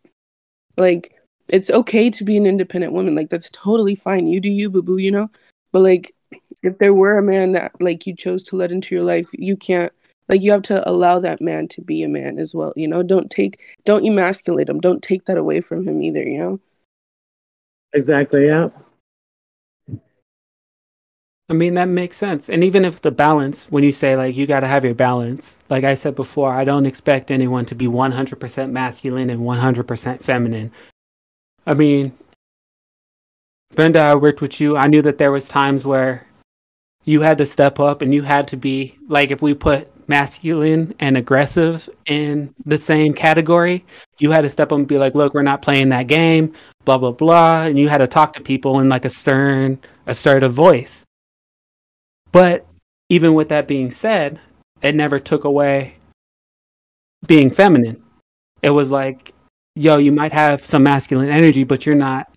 like 0.77 1.15
it's 1.49 1.69
okay 1.69 2.09
to 2.09 2.23
be 2.23 2.37
an 2.37 2.45
independent 2.45 2.93
woman. 2.93 3.15
Like 3.15 3.29
that's 3.29 3.49
totally 3.51 3.95
fine. 3.95 4.27
You 4.27 4.39
do 4.39 4.49
you, 4.49 4.69
boo 4.69 4.83
boo, 4.83 4.97
you 4.97 5.11
know? 5.11 5.29
But 5.71 5.81
like 5.81 6.15
if 6.63 6.77
there 6.77 6.93
were 6.93 7.17
a 7.17 7.23
man 7.23 7.53
that 7.53 7.71
like 7.81 8.05
you 8.05 8.15
chose 8.15 8.43
to 8.45 8.55
let 8.55 8.71
into 8.71 8.95
your 8.95 9.03
life, 9.03 9.29
you 9.33 9.57
can't 9.57 9.91
like 10.27 10.41
you 10.41 10.51
have 10.51 10.61
to 10.63 10.87
allow 10.87 11.19
that 11.19 11.41
man 11.41 11.67
to 11.69 11.81
be 11.81 12.03
a 12.03 12.09
man 12.09 12.37
as 12.37 12.53
well, 12.53 12.73
you 12.75 12.87
know? 12.87 13.03
Don't 13.03 13.31
take 13.31 13.59
don't 13.85 14.05
emasculate 14.05 14.69
him. 14.69 14.79
Don't 14.79 15.01
take 15.01 15.25
that 15.25 15.37
away 15.37 15.61
from 15.61 15.87
him 15.87 16.01
either, 16.01 16.23
you 16.23 16.39
know? 16.39 16.59
Exactly. 17.93 18.47
Yeah. 18.47 18.69
I 21.49 21.53
mean, 21.53 21.73
that 21.73 21.87
makes 21.87 22.15
sense. 22.15 22.47
And 22.47 22.63
even 22.63 22.85
if 22.85 23.01
the 23.01 23.09
balance, 23.09 23.65
when 23.71 23.83
you 23.83 23.91
say 23.91 24.15
like 24.15 24.35
you 24.35 24.45
got 24.45 24.59
to 24.59 24.67
have 24.67 24.85
your 24.85 24.93
balance, 24.93 25.59
like 25.67 25.83
I 25.83 25.95
said 25.95 26.15
before, 26.15 26.53
I 26.53 26.63
don't 26.63 26.85
expect 26.85 27.31
anyone 27.31 27.65
to 27.65 27.75
be 27.75 27.87
100% 27.87 28.71
masculine 28.71 29.31
and 29.31 29.41
100% 29.41 30.23
feminine. 30.23 30.71
I 31.65 31.73
mean, 31.73 32.15
Brenda, 33.73 33.99
I 33.99 34.15
worked 34.15 34.41
with 34.41 34.61
you. 34.61 34.77
I 34.77 34.87
knew 34.87 35.01
that 35.01 35.17
there 35.17 35.31
was 35.31 35.47
times 35.47 35.85
where 35.85 36.27
you 37.03 37.21
had 37.21 37.39
to 37.39 37.45
step 37.47 37.79
up 37.79 38.03
and 38.03 38.13
you 38.13 38.21
had 38.21 38.47
to 38.49 38.57
be 38.57 38.95
like 39.07 39.31
if 39.31 39.41
we 39.41 39.55
put 39.55 39.91
masculine 40.07 40.93
and 40.99 41.17
aggressive 41.17 41.89
in 42.05 42.53
the 42.65 42.77
same 42.77 43.13
category, 43.13 43.85
you 44.19 44.29
had 44.29 44.41
to 44.41 44.49
step 44.49 44.71
up 44.71 44.77
and 44.77 44.87
be 44.87 44.99
like, 44.99 45.15
look, 45.15 45.33
we're 45.33 45.41
not 45.41 45.63
playing 45.63 45.89
that 45.89 46.07
game, 46.07 46.53
blah, 46.85 46.97
blah, 46.97 47.11
blah. 47.11 47.63
And 47.63 47.79
you 47.79 47.89
had 47.89 47.99
to 47.99 48.07
talk 48.07 48.33
to 48.33 48.41
people 48.41 48.79
in 48.79 48.89
like 48.89 49.05
a 49.05 49.09
stern, 49.09 49.79
assertive 50.05 50.53
voice. 50.53 51.05
But 52.31 52.65
even 53.09 53.33
with 53.33 53.49
that 53.49 53.67
being 53.67 53.91
said, 53.91 54.39
it 54.81 54.95
never 54.95 55.19
took 55.19 55.43
away 55.43 55.95
being 57.25 57.49
feminine. 57.49 58.01
It 58.61 58.69
was 58.71 58.91
like, 58.91 59.33
yo, 59.75 59.97
you 59.97 60.11
might 60.11 60.33
have 60.33 60.63
some 60.63 60.83
masculine 60.83 61.29
energy, 61.29 61.63
but 61.63 61.85
you're 61.85 61.95
not 61.95 62.31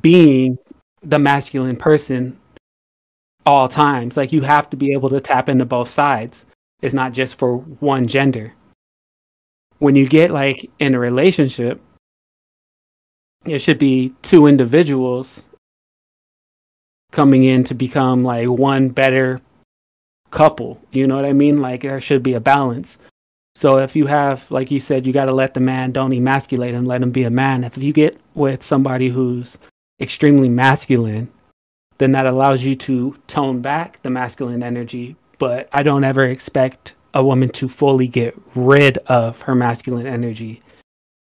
being 0.00 0.58
the 1.02 1.18
masculine 1.18 1.76
person 1.76 2.38
all 3.44 3.68
times. 3.68 4.16
Like 4.16 4.32
you 4.32 4.42
have 4.42 4.70
to 4.70 4.76
be 4.76 4.92
able 4.92 5.10
to 5.10 5.20
tap 5.20 5.48
into 5.48 5.64
both 5.64 5.88
sides. 5.88 6.46
It's 6.80 6.94
not 6.94 7.12
just 7.12 7.38
for 7.38 7.58
one 7.58 8.06
gender. 8.06 8.54
When 9.78 9.96
you 9.96 10.08
get 10.08 10.30
like 10.30 10.70
in 10.78 10.94
a 10.94 10.98
relationship, 10.98 11.80
it 13.44 13.58
should 13.58 13.78
be 13.78 14.14
two 14.22 14.46
individuals 14.46 15.44
coming 17.12 17.44
in 17.44 17.62
to 17.64 17.74
become 17.74 18.24
like 18.24 18.48
one 18.48 18.88
better 18.88 19.40
couple. 20.30 20.80
You 20.90 21.06
know 21.06 21.14
what 21.14 21.24
I 21.24 21.32
mean? 21.32 21.60
Like 21.60 21.82
there 21.82 22.00
should 22.00 22.22
be 22.22 22.34
a 22.34 22.40
balance. 22.40 22.98
So 23.54 23.78
if 23.78 23.94
you 23.94 24.06
have, 24.06 24.50
like 24.50 24.70
you 24.70 24.80
said, 24.80 25.06
you 25.06 25.12
got 25.12 25.26
to 25.26 25.32
let 25.32 25.54
the 25.54 25.60
man, 25.60 25.92
don't 25.92 26.12
emasculate 26.12 26.74
him, 26.74 26.86
let 26.86 27.02
him 27.02 27.12
be 27.12 27.22
a 27.22 27.30
man. 27.30 27.64
If 27.64 27.76
you 27.78 27.92
get 27.92 28.18
with 28.34 28.62
somebody 28.62 29.10
who's 29.10 29.58
extremely 30.00 30.48
masculine, 30.48 31.30
then 31.98 32.12
that 32.12 32.26
allows 32.26 32.64
you 32.64 32.74
to 32.74 33.14
tone 33.26 33.60
back 33.60 34.02
the 34.02 34.10
masculine 34.10 34.62
energy. 34.62 35.16
But 35.38 35.68
I 35.70 35.82
don't 35.82 36.02
ever 36.02 36.24
expect 36.24 36.94
a 37.12 37.22
woman 37.22 37.50
to 37.50 37.68
fully 37.68 38.08
get 38.08 38.34
rid 38.54 38.96
of 39.06 39.42
her 39.42 39.54
masculine 39.54 40.06
energy. 40.06 40.61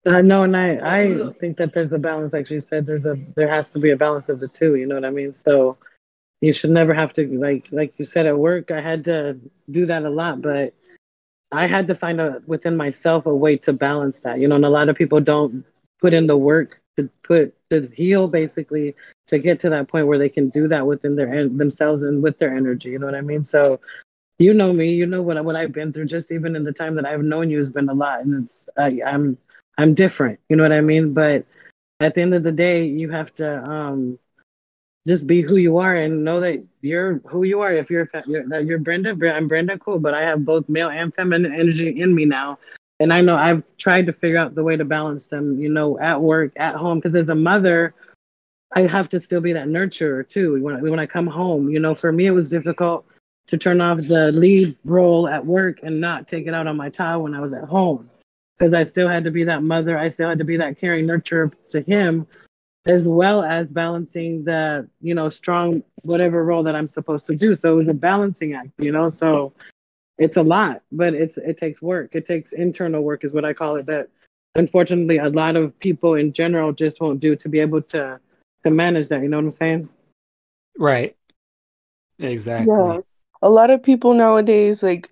Uh, 0.07 0.21
no, 0.21 0.43
and 0.43 0.55
I, 0.55 0.79
I 0.81 1.31
think 1.33 1.57
that 1.57 1.73
there's 1.73 1.91
a 1.91 1.99
balance. 1.99 2.31
Like 2.31 2.49
you 2.49 2.61
said, 2.61 2.85
there's 2.85 3.05
a 3.05 3.17
there 3.35 3.49
has 3.49 3.71
to 3.71 3.79
be 3.79 3.91
a 3.91 3.97
balance 3.97 4.29
of 4.29 4.39
the 4.39 4.47
two. 4.47 4.75
You 4.75 4.87
know 4.87 4.95
what 4.95 5.03
I 5.03 5.09
mean? 5.09 5.33
So 5.33 5.77
you 6.39 6.53
should 6.53 6.69
never 6.69 6.93
have 6.93 7.13
to 7.15 7.27
like 7.37 7.67
like 7.71 7.99
you 7.99 8.05
said 8.05 8.25
at 8.25 8.37
work. 8.37 8.71
I 8.71 8.79
had 8.79 9.03
to 9.05 9.37
do 9.69 9.85
that 9.85 10.05
a 10.05 10.09
lot, 10.09 10.41
but 10.41 10.73
I 11.51 11.67
had 11.67 11.87
to 11.87 11.95
find 11.95 12.21
a 12.21 12.41
within 12.47 12.77
myself 12.77 13.25
a 13.25 13.35
way 13.35 13.57
to 13.57 13.73
balance 13.73 14.21
that. 14.21 14.39
You 14.39 14.47
know, 14.47 14.55
and 14.55 14.65
a 14.65 14.69
lot 14.69 14.87
of 14.87 14.95
people 14.95 15.19
don't 15.19 15.65
put 15.99 16.13
in 16.13 16.27
the 16.27 16.37
work 16.37 16.81
to 16.95 17.09
put 17.23 17.53
to 17.69 17.89
heal 17.93 18.29
basically 18.29 18.95
to 19.27 19.39
get 19.39 19.59
to 19.59 19.69
that 19.71 19.89
point 19.89 20.07
where 20.07 20.17
they 20.17 20.29
can 20.29 20.47
do 20.49 20.69
that 20.69 20.87
within 20.87 21.17
their 21.17 21.49
themselves 21.49 22.05
and 22.05 22.23
with 22.23 22.37
their 22.37 22.55
energy. 22.55 22.91
You 22.91 22.99
know 22.99 23.07
what 23.07 23.15
I 23.15 23.21
mean? 23.21 23.43
So 23.43 23.81
you 24.39 24.53
know 24.53 24.71
me, 24.71 24.93
you 24.93 25.05
know 25.05 25.21
what 25.21 25.43
what 25.43 25.57
I've 25.57 25.73
been 25.73 25.91
through. 25.91 26.05
Just 26.05 26.31
even 26.31 26.55
in 26.55 26.63
the 26.63 26.71
time 26.71 26.95
that 26.95 27.05
I've 27.05 27.23
known 27.23 27.49
you 27.49 27.57
has 27.57 27.69
been 27.69 27.89
a 27.89 27.93
lot, 27.93 28.21
and 28.21 28.45
it's 28.45 28.63
I, 28.77 29.01
I'm 29.05 29.37
I'm 29.77 29.93
different. 29.93 30.39
You 30.49 30.55
know 30.55 30.63
what 30.63 30.71
I 30.71 30.81
mean? 30.81 31.13
But 31.13 31.45
at 31.99 32.13
the 32.13 32.21
end 32.21 32.33
of 32.33 32.43
the 32.43 32.51
day, 32.51 32.85
you 32.85 33.09
have 33.11 33.33
to 33.35 33.63
um 33.63 34.19
just 35.07 35.25
be 35.25 35.41
who 35.41 35.57
you 35.57 35.77
are 35.77 35.95
and 35.95 36.25
know 36.25 36.39
that 36.41 36.63
you're 36.81 37.19
who 37.19 37.43
you 37.43 37.61
are. 37.61 37.71
If 37.73 37.89
you're 37.89 38.09
you're, 38.27 38.61
you're 38.61 38.79
Brenda, 38.79 39.15
I'm 39.33 39.47
Brenda, 39.47 39.77
cool. 39.79 39.99
But 39.99 40.13
I 40.13 40.23
have 40.23 40.45
both 40.45 40.67
male 40.67 40.89
and 40.89 41.13
feminine 41.13 41.53
energy 41.53 42.01
in 42.01 42.13
me 42.13 42.25
now, 42.25 42.59
and 42.99 43.13
I 43.13 43.21
know 43.21 43.35
I've 43.35 43.63
tried 43.77 44.05
to 44.07 44.13
figure 44.13 44.37
out 44.37 44.55
the 44.55 44.63
way 44.63 44.75
to 44.75 44.85
balance 44.85 45.27
them. 45.27 45.59
You 45.59 45.69
know, 45.69 45.97
at 45.99 46.21
work, 46.21 46.51
at 46.57 46.75
home, 46.75 46.99
because 46.99 47.15
as 47.15 47.29
a 47.29 47.35
mother, 47.35 47.93
I 48.75 48.81
have 48.81 49.09
to 49.09 49.19
still 49.19 49.41
be 49.41 49.53
that 49.53 49.67
nurturer 49.67 50.27
too. 50.27 50.61
When 50.61 50.81
when 50.81 50.99
I 50.99 51.05
come 51.05 51.27
home, 51.27 51.69
you 51.69 51.79
know, 51.79 51.95
for 51.95 52.11
me 52.11 52.25
it 52.25 52.31
was 52.31 52.49
difficult 52.49 53.05
to 53.47 53.57
turn 53.57 53.79
off 53.79 53.99
the 53.99 54.31
lead 54.33 54.75
role 54.83 55.27
at 55.27 55.45
work 55.45 55.79
and 55.83 56.01
not 56.01 56.27
take 56.27 56.47
it 56.47 56.53
out 56.53 56.67
on 56.67 56.75
my 56.75 56.89
child 56.89 57.23
when 57.23 57.33
I 57.33 57.39
was 57.39 57.53
at 57.53 57.63
home, 57.63 58.09
because 58.57 58.73
I 58.73 58.85
still 58.85 59.07
had 59.07 59.23
to 59.25 59.31
be 59.31 59.43
that 59.43 59.63
mother. 59.63 59.97
I 59.97 60.09
still 60.09 60.29
had 60.29 60.39
to 60.39 60.43
be 60.43 60.57
that 60.57 60.77
caring 60.77 61.05
nurturer 61.05 61.51
to 61.71 61.81
him, 61.81 62.27
as 62.85 63.03
well 63.03 63.43
as 63.43 63.67
balancing 63.67 64.43
the 64.43 64.87
you 65.01 65.13
know 65.13 65.29
strong 65.29 65.83
whatever 66.03 66.43
role 66.43 66.63
that 66.63 66.75
I'm 66.75 66.87
supposed 66.87 67.27
to 67.27 67.35
do. 67.35 67.55
So 67.55 67.73
it 67.73 67.75
was 67.75 67.87
a 67.87 67.93
balancing 67.93 68.53
act, 68.53 68.69
you 68.77 68.91
know. 68.91 69.09
So 69.09 69.53
it's 70.17 70.37
a 70.37 70.43
lot, 70.43 70.81
but 70.91 71.13
it's 71.13 71.37
it 71.37 71.57
takes 71.57 71.81
work. 71.81 72.15
It 72.15 72.25
takes 72.25 72.53
internal 72.53 73.03
work, 73.03 73.23
is 73.23 73.33
what 73.33 73.45
I 73.45 73.53
call 73.53 73.75
it. 73.75 73.85
That 73.85 74.09
unfortunately, 74.55 75.17
a 75.17 75.29
lot 75.29 75.55
of 75.55 75.77
people 75.79 76.15
in 76.15 76.33
general 76.33 76.73
just 76.73 76.99
won't 76.99 77.19
do 77.19 77.35
to 77.35 77.49
be 77.49 77.59
able 77.59 77.81
to 77.83 78.19
to 78.63 78.71
manage 78.71 79.09
that. 79.09 79.21
You 79.21 79.29
know 79.29 79.37
what 79.37 79.45
I'm 79.45 79.51
saying? 79.51 79.89
Right. 80.77 81.15
Exactly. 82.19 82.73
Yeah. 82.73 82.99
A 83.43 83.49
lot 83.49 83.69
of 83.69 83.83
people 83.83 84.15
nowadays, 84.15 84.81
like 84.81 85.09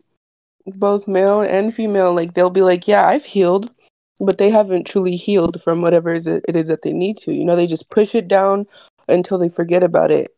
both 0.65 1.07
male 1.07 1.41
and 1.41 1.73
female, 1.73 2.13
like 2.13 2.33
they'll 2.33 2.49
be 2.49 2.61
like, 2.61 2.87
"Yeah, 2.87 3.07
I've 3.07 3.25
healed," 3.25 3.71
but 4.19 4.37
they 4.37 4.49
haven't 4.49 4.85
truly 4.87 5.15
healed 5.15 5.61
from 5.61 5.81
whatever 5.81 6.11
it 6.13 6.55
is 6.55 6.67
that 6.67 6.81
they 6.83 6.93
need 6.93 7.17
to. 7.19 7.33
You 7.33 7.45
know, 7.45 7.55
they 7.55 7.67
just 7.67 7.89
push 7.89 8.15
it 8.15 8.27
down 8.27 8.65
until 9.07 9.37
they 9.37 9.49
forget 9.49 9.83
about 9.83 10.11
it. 10.11 10.31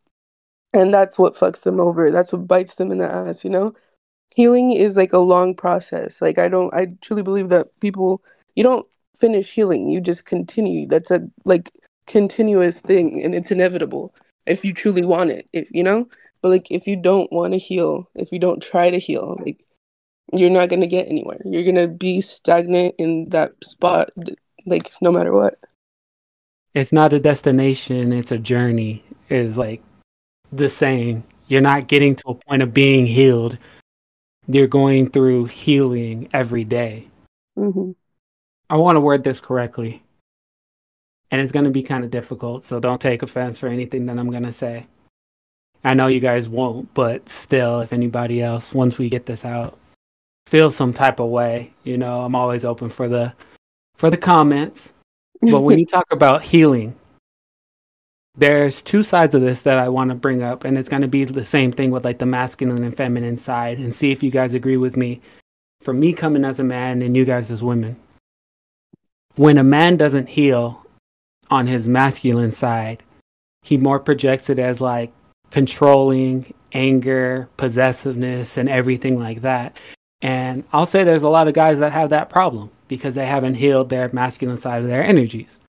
And 0.74 0.94
that's 0.94 1.18
what 1.18 1.36
fucks 1.36 1.64
them 1.64 1.80
over. 1.80 2.12
That's 2.12 2.32
what 2.32 2.48
bites 2.48 2.76
them 2.76 2.92
in 2.92 3.00
the 3.00 3.12
ass, 3.12 3.44
you 3.44 3.50
know? 3.50 3.74
Healing 4.36 4.74
is 4.74 4.96
like 4.98 5.14
a 5.14 5.20
long 5.20 5.56
process. 5.56 6.22
Like 6.22 6.38
I 6.38 6.48
don't 6.50 6.74
I 6.74 6.88
truly 7.02 7.24
believe 7.24 7.50
that 7.50 7.68
people 7.82 8.24
you 8.56 8.64
don't 8.64 8.88
finish 9.20 9.52
healing, 9.54 9.90
you 9.90 10.02
just 10.02 10.26
continue. 10.26 10.88
That's 10.88 11.12
a 11.12 11.22
like 11.46 11.72
continuous 12.08 12.80
thing 12.82 13.24
and 13.24 13.36
it's 13.36 13.52
inevitable 13.52 14.14
if 14.46 14.66
you 14.66 14.74
truly 14.74 15.06
want 15.06 15.32
it. 15.32 15.48
If 15.54 15.70
you 15.74 15.84
know? 15.84 16.08
But 16.42 16.50
like 16.50 16.72
if 16.72 16.88
you 16.88 16.96
don't 16.98 17.32
want 17.34 17.54
to 17.54 17.60
heal, 17.60 18.10
if 18.16 18.32
you 18.32 18.40
don't 18.40 18.62
try 18.62 18.90
to 18.92 19.00
heal, 19.00 19.38
like 19.46 19.66
you're 20.34 20.50
not 20.50 20.70
going 20.70 20.82
to 20.82 20.88
get 20.88 21.08
anywhere. 21.08 21.40
You're 21.46 21.64
going 21.64 21.76
to 21.76 21.88
be 21.88 22.22
stagnant 22.22 22.96
in 22.98 23.30
that 23.30 23.54
spot 23.64 24.10
like 24.66 24.92
no 25.02 25.12
matter 25.12 25.32
what. 25.32 25.60
It's 26.74 26.94
not 26.94 27.14
a 27.14 27.20
destination, 27.20 28.14
it's 28.14 28.32
a 28.32 28.38
journey. 28.38 29.04
Is 29.30 29.58
like 29.58 29.82
the 30.52 30.70
saying. 30.70 31.24
You're 31.48 31.62
not 31.62 31.88
getting 31.88 32.16
to 32.16 32.30
a 32.30 32.36
point 32.36 32.62
of 32.62 32.74
being 32.74 33.06
healed. 33.06 33.58
You're 34.48 34.68
going 34.68 35.10
through 35.10 35.46
healing 35.46 36.30
every 36.34 36.66
day. 36.66 37.08
Mm-hmm. 37.58 37.92
I 38.70 38.76
want 38.76 38.98
to 38.98 39.02
word 39.02 39.24
this 39.24 39.40
correctly. 39.40 40.04
And 41.32 41.42
it's 41.42 41.52
going 41.52 41.66
to 41.66 41.72
be 41.72 41.84
kind 41.84 42.04
of 42.04 42.12
difficult, 42.12 42.64
so 42.64 42.80
don't 42.80 43.02
take 43.02 43.22
offense 43.22 43.58
for 43.58 43.68
anything 43.68 44.06
that 44.06 44.18
I'm 44.18 44.30
going 44.30 44.44
to 44.44 44.52
say. 44.52 44.88
I 45.84 45.94
know 45.94 46.08
you 46.08 46.20
guys 46.20 46.50
won't, 46.50 46.94
but 46.94 47.30
still, 47.30 47.82
if 47.82 47.94
anybody 47.94 48.42
else, 48.42 48.74
once 48.74 48.98
we 48.98 49.10
get 49.10 49.26
this 49.26 49.46
out, 49.46 49.78
feel 50.48 50.72
some 50.72 50.94
type 50.94 51.20
of 51.20 51.30
way, 51.30 51.74
you 51.84 51.98
know, 51.98 52.22
I'm 52.22 52.34
always 52.34 52.64
open 52.64 52.90
for 52.90 53.10
the 53.10 53.34
for 53.96 54.10
the 54.10 54.18
comments. 54.18 54.94
But 55.40 55.62
when 55.62 55.78
you 55.78 55.86
talk 55.86 56.08
about 56.10 56.46
healing, 56.46 56.96
there's 58.36 58.82
two 58.82 59.04
sides 59.04 59.36
of 59.36 59.42
this 59.42 59.62
that 59.62 59.78
I 59.78 59.88
want 59.90 60.10
to 60.10 60.16
bring 60.16 60.42
up, 60.42 60.64
and 60.64 60.80
it's 60.80 60.90
going 60.90 61.04
to 61.04 61.08
be 61.08 61.26
the 61.26 61.46
same 61.46 61.72
thing 61.72 61.92
with 61.92 62.04
like 62.04 62.18
the 62.18 62.26
masculine 62.26 62.84
and 62.84 62.98
feminine 62.98 63.38
side, 63.38 63.78
and 63.78 63.94
see 63.94 64.12
if 64.12 64.24
you 64.24 64.32
guys 64.32 64.56
agree 64.56 64.78
with 64.78 64.98
me. 64.98 65.22
For 65.82 65.94
me 65.94 66.12
coming 66.12 66.44
as 66.44 66.60
a 66.60 66.64
man 66.64 67.04
and 67.04 67.16
you 67.16 67.24
guys 67.24 67.52
as 67.52 67.62
women, 67.62 67.98
when 69.36 69.60
a 69.60 69.64
man 69.64 69.96
doesn't 69.96 70.30
heal 70.30 70.88
on 71.52 71.68
his 71.68 71.88
masculine 71.88 72.52
side, 72.52 73.04
he 73.62 73.78
more 73.78 74.00
projects 74.00 74.50
it 74.50 74.58
as 74.58 74.82
like 74.82 75.14
controlling, 75.52 76.52
anger, 76.74 77.48
possessiveness, 77.58 78.58
and 78.58 78.70
everything 78.70 79.20
like 79.20 79.42
that. 79.42 79.78
And 80.22 80.64
I'll 80.74 80.86
say 80.86 81.04
there's 81.04 81.24
a 81.24 81.30
lot 81.30 81.48
of 81.48 81.54
guys 81.54 81.80
that 81.80 81.92
have 81.92 82.10
that 82.10 82.30
problem 82.30 82.72
because 82.88 83.16
they 83.16 83.26
haven't 83.26 83.56
healed 83.56 83.90
their 83.90 84.10
masculine 84.12 84.58
side 84.58 84.82
of 84.82 84.88
their 84.88 85.04
energies. 85.04 85.60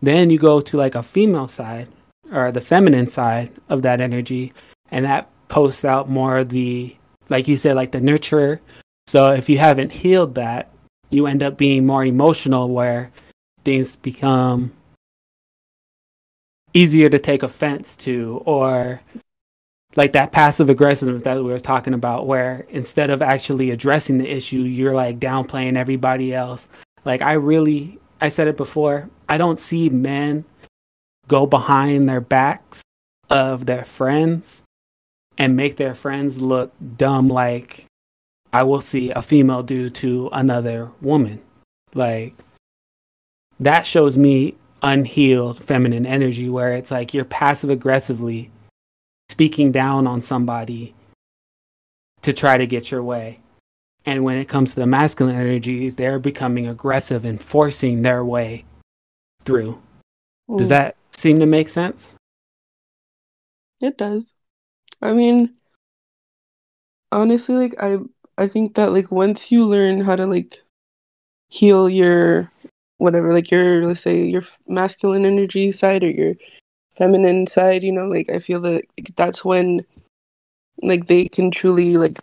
Then 0.00 0.30
you 0.30 0.38
go 0.38 0.60
to 0.60 0.76
like 0.76 0.94
a 0.94 1.02
female 1.02 1.48
side 1.48 1.88
or 2.32 2.52
the 2.52 2.60
feminine 2.60 3.08
side 3.08 3.50
of 3.68 3.82
that 3.82 4.00
energy, 4.00 4.52
and 4.90 5.04
that 5.04 5.28
posts 5.48 5.84
out 5.84 6.08
more 6.08 6.38
of 6.38 6.50
the, 6.50 6.94
like 7.28 7.48
you 7.48 7.56
said, 7.56 7.74
like 7.74 7.92
the 7.92 7.98
nurturer. 7.98 8.60
So 9.06 9.32
if 9.32 9.48
you 9.48 9.58
haven't 9.58 9.92
healed 9.92 10.34
that, 10.34 10.70
you 11.10 11.26
end 11.26 11.42
up 11.42 11.56
being 11.56 11.86
more 11.86 12.04
emotional 12.04 12.68
where 12.68 13.10
things 13.64 13.96
become 13.96 14.72
easier 16.74 17.08
to 17.08 17.18
take 17.18 17.42
offense 17.42 17.96
to 17.96 18.42
or 18.44 19.00
like 19.96 20.12
that 20.12 20.32
passive 20.32 20.68
aggressiveness 20.68 21.22
that 21.22 21.36
we 21.36 21.42
were 21.44 21.58
talking 21.58 21.94
about 21.94 22.26
where 22.26 22.66
instead 22.68 23.10
of 23.10 23.22
actually 23.22 23.70
addressing 23.70 24.18
the 24.18 24.30
issue 24.30 24.60
you're 24.60 24.94
like 24.94 25.18
downplaying 25.18 25.76
everybody 25.76 26.34
else. 26.34 26.68
Like 27.04 27.22
i 27.22 27.32
really 27.32 27.98
i 28.20 28.28
said 28.28 28.48
it 28.48 28.56
before 28.56 29.08
i 29.28 29.36
don't 29.36 29.60
see 29.60 29.88
men 29.88 30.44
go 31.28 31.46
behind 31.46 32.08
their 32.08 32.20
backs 32.20 32.82
of 33.30 33.66
their 33.66 33.84
friends 33.84 34.62
and 35.36 35.56
make 35.56 35.76
their 35.76 35.94
friends 35.94 36.40
look 36.40 36.72
dumb 36.96 37.28
like 37.28 37.86
i 38.52 38.62
will 38.62 38.80
see 38.80 39.10
a 39.10 39.22
female 39.22 39.62
do 39.62 39.88
to 39.90 40.28
another 40.32 40.90
woman. 41.00 41.40
Like 41.94 42.34
that 43.60 43.86
shows 43.86 44.16
me 44.16 44.56
unhealed 44.82 45.62
feminine 45.62 46.06
energy 46.06 46.48
where 46.48 46.72
it's 46.72 46.90
like 46.90 47.12
you're 47.12 47.24
passive 47.24 47.70
aggressively 47.70 48.50
speaking 49.38 49.70
down 49.70 50.04
on 50.04 50.20
somebody 50.20 50.92
to 52.22 52.32
try 52.32 52.58
to 52.58 52.66
get 52.66 52.90
your 52.90 53.04
way. 53.04 53.38
And 54.04 54.24
when 54.24 54.36
it 54.36 54.48
comes 54.48 54.74
to 54.74 54.80
the 54.80 54.86
masculine 54.86 55.36
energy, 55.36 55.90
they're 55.90 56.18
becoming 56.18 56.66
aggressive 56.66 57.24
and 57.24 57.40
forcing 57.40 58.02
their 58.02 58.24
way 58.24 58.64
through. 59.44 59.80
Does 60.56 60.70
that 60.70 60.96
seem 61.12 61.38
to 61.38 61.46
make 61.46 61.68
sense? 61.68 62.16
It 63.80 63.96
does. 63.96 64.32
I 65.00 65.12
mean, 65.12 65.54
honestly, 67.12 67.54
like 67.54 67.76
I 67.80 67.98
I 68.36 68.48
think 68.48 68.74
that 68.74 68.90
like 68.90 69.12
once 69.12 69.52
you 69.52 69.64
learn 69.64 70.00
how 70.00 70.16
to 70.16 70.26
like 70.26 70.64
heal 71.48 71.88
your 71.88 72.50
whatever, 72.96 73.32
like 73.32 73.52
your 73.52 73.86
let's 73.86 74.00
say 74.00 74.24
your 74.24 74.42
masculine 74.66 75.24
energy 75.24 75.70
side 75.70 76.02
or 76.02 76.10
your 76.10 76.34
feminine 76.98 77.46
side, 77.46 77.82
you 77.84 77.92
know, 77.92 78.08
like 78.08 78.30
I 78.30 78.40
feel 78.40 78.60
that 78.62 78.84
like, 78.98 79.14
that's 79.16 79.44
when 79.44 79.84
like 80.82 81.06
they 81.06 81.26
can 81.26 81.50
truly 81.50 81.96
like 81.96 82.18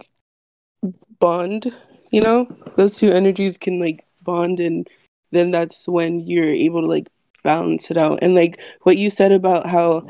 bond, 1.20 1.74
you 2.12 2.22
know? 2.22 2.46
Those 2.76 2.98
two 2.98 3.12
energies 3.12 3.58
can 3.58 3.80
like 3.80 4.06
bond 4.22 4.60
and 4.60 4.88
then 5.32 5.52
that's 5.52 5.88
when 5.88 6.20
you're 6.20 6.46
able 6.46 6.82
to 6.82 6.88
like 6.88 7.08
balance 7.44 7.90
it 7.90 7.98
out. 7.98 8.20
And 8.22 8.36
like 8.36 8.60
what 8.84 8.98
you 8.98 9.10
said 9.10 9.32
about 9.32 9.68
how 9.68 10.06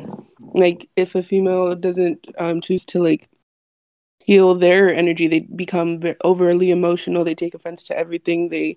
like 0.54 0.90
if 0.96 1.16
a 1.16 1.24
female 1.24 1.76
doesn't 1.76 2.26
um 2.40 2.62
choose 2.62 2.86
to 2.86 3.02
like 3.02 3.30
heal 4.24 4.56
their 4.56 4.94
energy 4.94 5.28
they 5.28 5.42
become 5.42 6.02
overly 6.24 6.72
emotional 6.72 7.24
they 7.24 7.36
take 7.36 7.54
offense 7.54 7.84
to 7.84 7.96
everything 7.98 8.50
they 8.50 8.76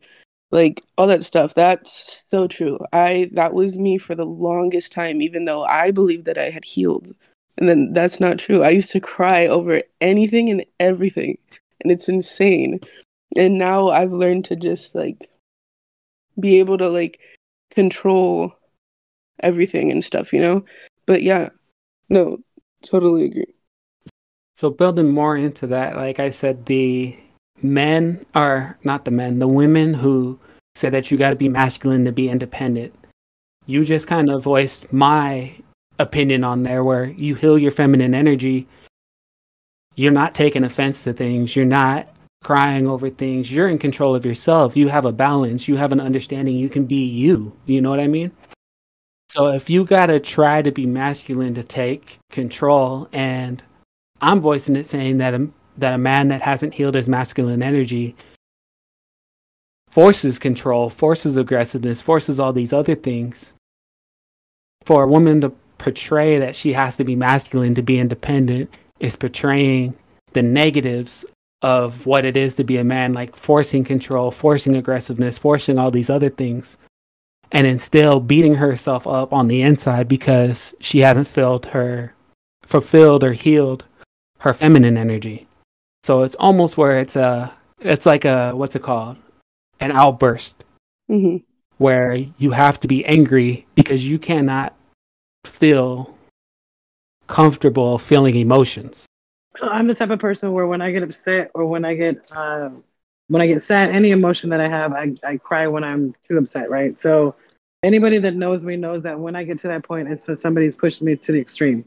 like 0.50 0.82
all 0.96 1.06
that 1.06 1.24
stuff 1.24 1.54
that's 1.54 2.24
so 2.30 2.46
true. 2.46 2.78
I 2.92 3.30
that 3.34 3.52
was 3.52 3.78
me 3.78 3.98
for 3.98 4.14
the 4.14 4.24
longest 4.24 4.92
time 4.92 5.20
even 5.20 5.44
though 5.44 5.64
i 5.64 5.90
believed 5.90 6.24
that 6.26 6.38
i 6.38 6.50
had 6.50 6.64
healed. 6.64 7.14
And 7.58 7.68
then 7.68 7.92
that's 7.92 8.20
not 8.20 8.38
true. 8.38 8.62
I 8.62 8.70
used 8.70 8.90
to 8.92 9.00
cry 9.00 9.46
over 9.46 9.82
anything 10.00 10.48
and 10.48 10.64
everything 10.80 11.38
and 11.80 11.90
it's 11.92 12.08
insane. 12.08 12.80
And 13.36 13.58
now 13.58 13.88
i've 13.88 14.12
learned 14.12 14.44
to 14.46 14.56
just 14.56 14.94
like 14.94 15.28
be 16.40 16.58
able 16.58 16.78
to 16.78 16.88
like 16.88 17.20
control 17.70 18.54
everything 19.40 19.90
and 19.92 20.04
stuff 20.04 20.32
you 20.32 20.40
know? 20.40 20.64
But 21.06 21.22
yeah 21.22 21.50
no 22.08 22.38
totally 22.82 23.24
agree. 23.24 23.54
So 24.54 24.70
building 24.70 25.10
more 25.12 25.36
into 25.36 25.68
that, 25.68 25.94
like 25.94 26.18
I 26.18 26.30
said, 26.30 26.66
the 26.66 27.16
men 27.62 28.24
are 28.34 28.78
not 28.84 29.04
the 29.04 29.10
men, 29.10 29.38
the 29.38 29.48
women 29.48 29.94
who 29.94 30.38
said 30.74 30.92
that 30.92 31.10
you 31.10 31.18
got 31.18 31.30
to 31.30 31.36
be 31.36 31.48
masculine 31.48 32.04
to 32.04 32.12
be 32.12 32.28
independent. 32.28 32.94
You 33.66 33.84
just 33.84 34.06
kind 34.06 34.30
of 34.30 34.42
voiced 34.42 34.92
my 34.92 35.54
opinion 35.98 36.44
on 36.44 36.62
there 36.62 36.84
where 36.84 37.06
you 37.06 37.34
heal 37.34 37.58
your 37.58 37.70
feminine 37.70 38.14
energy. 38.14 38.66
You're 39.96 40.12
not 40.12 40.34
taking 40.34 40.64
offense 40.64 41.02
to 41.04 41.12
things. 41.12 41.56
You're 41.56 41.66
not 41.66 42.08
crying 42.42 42.86
over 42.86 43.10
things. 43.10 43.52
You're 43.52 43.68
in 43.68 43.78
control 43.78 44.14
of 44.14 44.24
yourself. 44.24 44.76
You 44.76 44.88
have 44.88 45.04
a 45.04 45.12
balance. 45.12 45.66
You 45.66 45.76
have 45.76 45.92
an 45.92 46.00
understanding. 46.00 46.56
You 46.56 46.68
can 46.68 46.86
be 46.86 47.04
you. 47.04 47.56
You 47.66 47.80
know 47.80 47.90
what 47.90 48.00
I 48.00 48.06
mean? 48.06 48.30
So 49.28 49.48
if 49.48 49.68
you 49.68 49.84
got 49.84 50.06
to 50.06 50.20
try 50.20 50.62
to 50.62 50.72
be 50.72 50.86
masculine 50.86 51.54
to 51.54 51.62
take 51.62 52.18
control 52.30 53.08
and 53.12 53.62
I'm 54.20 54.40
voicing 54.40 54.76
it 54.76 54.86
saying 54.86 55.18
that 55.18 55.34
that 55.78 55.94
a 55.94 55.98
man 55.98 56.28
that 56.28 56.42
hasn't 56.42 56.74
healed 56.74 56.94
his 56.94 57.08
masculine 57.08 57.62
energy 57.62 58.14
forces 59.88 60.38
control, 60.38 60.90
forces 60.90 61.36
aggressiveness, 61.36 62.02
forces 62.02 62.38
all 62.38 62.52
these 62.52 62.72
other 62.72 62.94
things. 62.94 63.54
For 64.84 65.02
a 65.02 65.08
woman 65.08 65.40
to 65.40 65.52
portray 65.78 66.38
that 66.38 66.54
she 66.54 66.74
has 66.74 66.96
to 66.96 67.04
be 67.04 67.16
masculine 67.16 67.74
to 67.74 67.82
be 67.82 67.98
independent 67.98 68.72
is 69.00 69.16
portraying 69.16 69.96
the 70.32 70.42
negatives 70.42 71.24
of 71.62 72.06
what 72.06 72.24
it 72.24 72.36
is 72.36 72.54
to 72.56 72.64
be 72.64 72.76
a 72.76 72.84
man, 72.84 73.12
like 73.12 73.34
forcing 73.34 73.84
control, 73.84 74.30
forcing 74.30 74.76
aggressiveness, 74.76 75.38
forcing 75.38 75.78
all 75.78 75.90
these 75.90 76.10
other 76.10 76.30
things, 76.30 76.76
and 77.50 77.80
still 77.80 78.20
beating 78.20 78.56
herself 78.56 79.06
up 79.06 79.32
on 79.32 79.48
the 79.48 79.62
inside 79.62 80.08
because 80.08 80.74
she 80.80 81.00
hasn't 81.00 81.26
filled 81.26 81.66
her 81.66 82.14
fulfilled 82.62 83.24
or 83.24 83.32
healed 83.32 83.86
her 84.40 84.52
feminine 84.52 84.96
energy. 84.96 85.47
So 86.02 86.22
it's 86.22 86.34
almost 86.36 86.76
where 86.78 86.98
it's 86.98 87.16
a 87.16 87.52
it's 87.80 88.06
like 88.06 88.24
a 88.24 88.52
what's 88.52 88.76
it 88.76 88.82
called? 88.82 89.16
An 89.80 89.92
outburst 89.92 90.64
hmm 91.08 91.36
where 91.78 92.14
you 92.14 92.50
have 92.50 92.80
to 92.80 92.88
be 92.88 93.04
angry 93.04 93.64
because 93.76 94.08
you 94.08 94.18
cannot 94.18 94.74
feel 95.46 96.14
comfortable 97.28 97.98
feeling 97.98 98.34
emotions. 98.34 99.06
I'm 99.62 99.86
the 99.86 99.94
type 99.94 100.10
of 100.10 100.18
person 100.18 100.52
where 100.52 100.66
when 100.66 100.80
I 100.82 100.90
get 100.90 101.02
upset 101.02 101.50
or 101.54 101.66
when 101.66 101.84
I 101.84 101.94
get 101.94 102.30
uh, 102.32 102.70
when 103.28 103.42
I 103.42 103.46
get 103.46 103.60
sad, 103.62 103.90
any 103.90 104.10
emotion 104.10 104.50
that 104.50 104.60
I 104.60 104.68
have, 104.68 104.92
I, 104.92 105.14
I 105.24 105.36
cry 105.36 105.66
when 105.66 105.84
I'm 105.84 106.14
too 106.28 106.38
upset, 106.38 106.70
right? 106.70 106.98
So 106.98 107.34
Anybody 107.84 108.18
that 108.18 108.34
knows 108.34 108.64
me 108.64 108.76
knows 108.76 109.04
that 109.04 109.20
when 109.20 109.36
I 109.36 109.44
get 109.44 109.60
to 109.60 109.68
that 109.68 109.84
point, 109.84 110.08
it's 110.08 110.24
that 110.26 110.38
somebody's 110.38 110.74
pushed 110.74 111.00
me 111.00 111.14
to 111.14 111.30
the 111.32 111.38
extreme. 111.40 111.84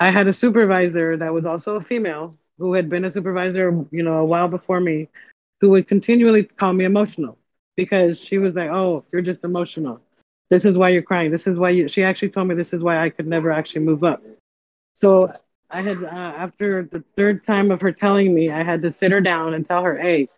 I 0.00 0.10
had 0.10 0.26
a 0.28 0.32
supervisor 0.32 1.16
that 1.16 1.32
was 1.32 1.46
also 1.46 1.76
a 1.76 1.80
female 1.80 2.34
who 2.58 2.74
had 2.74 2.88
been 2.88 3.04
a 3.04 3.10
supervisor, 3.10 3.84
you 3.90 4.02
know, 4.02 4.18
a 4.18 4.24
while 4.24 4.48
before 4.48 4.80
me, 4.80 5.08
who 5.60 5.70
would 5.70 5.88
continually 5.88 6.44
call 6.44 6.72
me 6.72 6.84
emotional 6.84 7.38
because 7.76 8.22
she 8.24 8.38
was 8.38 8.54
like, 8.54 8.70
"Oh, 8.70 9.04
you're 9.12 9.22
just 9.22 9.44
emotional. 9.44 10.00
This 10.50 10.64
is 10.64 10.76
why 10.76 10.90
you're 10.90 11.02
crying. 11.02 11.30
This 11.30 11.46
is 11.46 11.58
why 11.58 11.70
you." 11.70 11.88
She 11.88 12.02
actually 12.04 12.30
told 12.30 12.48
me 12.48 12.54
this 12.54 12.72
is 12.74 12.82
why 12.82 12.98
I 12.98 13.10
could 13.10 13.26
never 13.26 13.50
actually 13.50 13.84
move 13.84 14.04
up. 14.04 14.22
So 14.94 15.32
I 15.70 15.82
had, 15.82 16.02
uh, 16.02 16.06
after 16.08 16.82
the 16.84 17.02
third 17.16 17.44
time 17.44 17.70
of 17.70 17.80
her 17.80 17.92
telling 17.92 18.34
me, 18.34 18.50
I 18.50 18.62
had 18.62 18.82
to 18.82 18.92
sit 18.92 19.12
her 19.12 19.20
down 19.20 19.54
and 19.54 19.66
tell 19.66 19.82
her, 19.82 19.96
"Hey, 19.96 20.28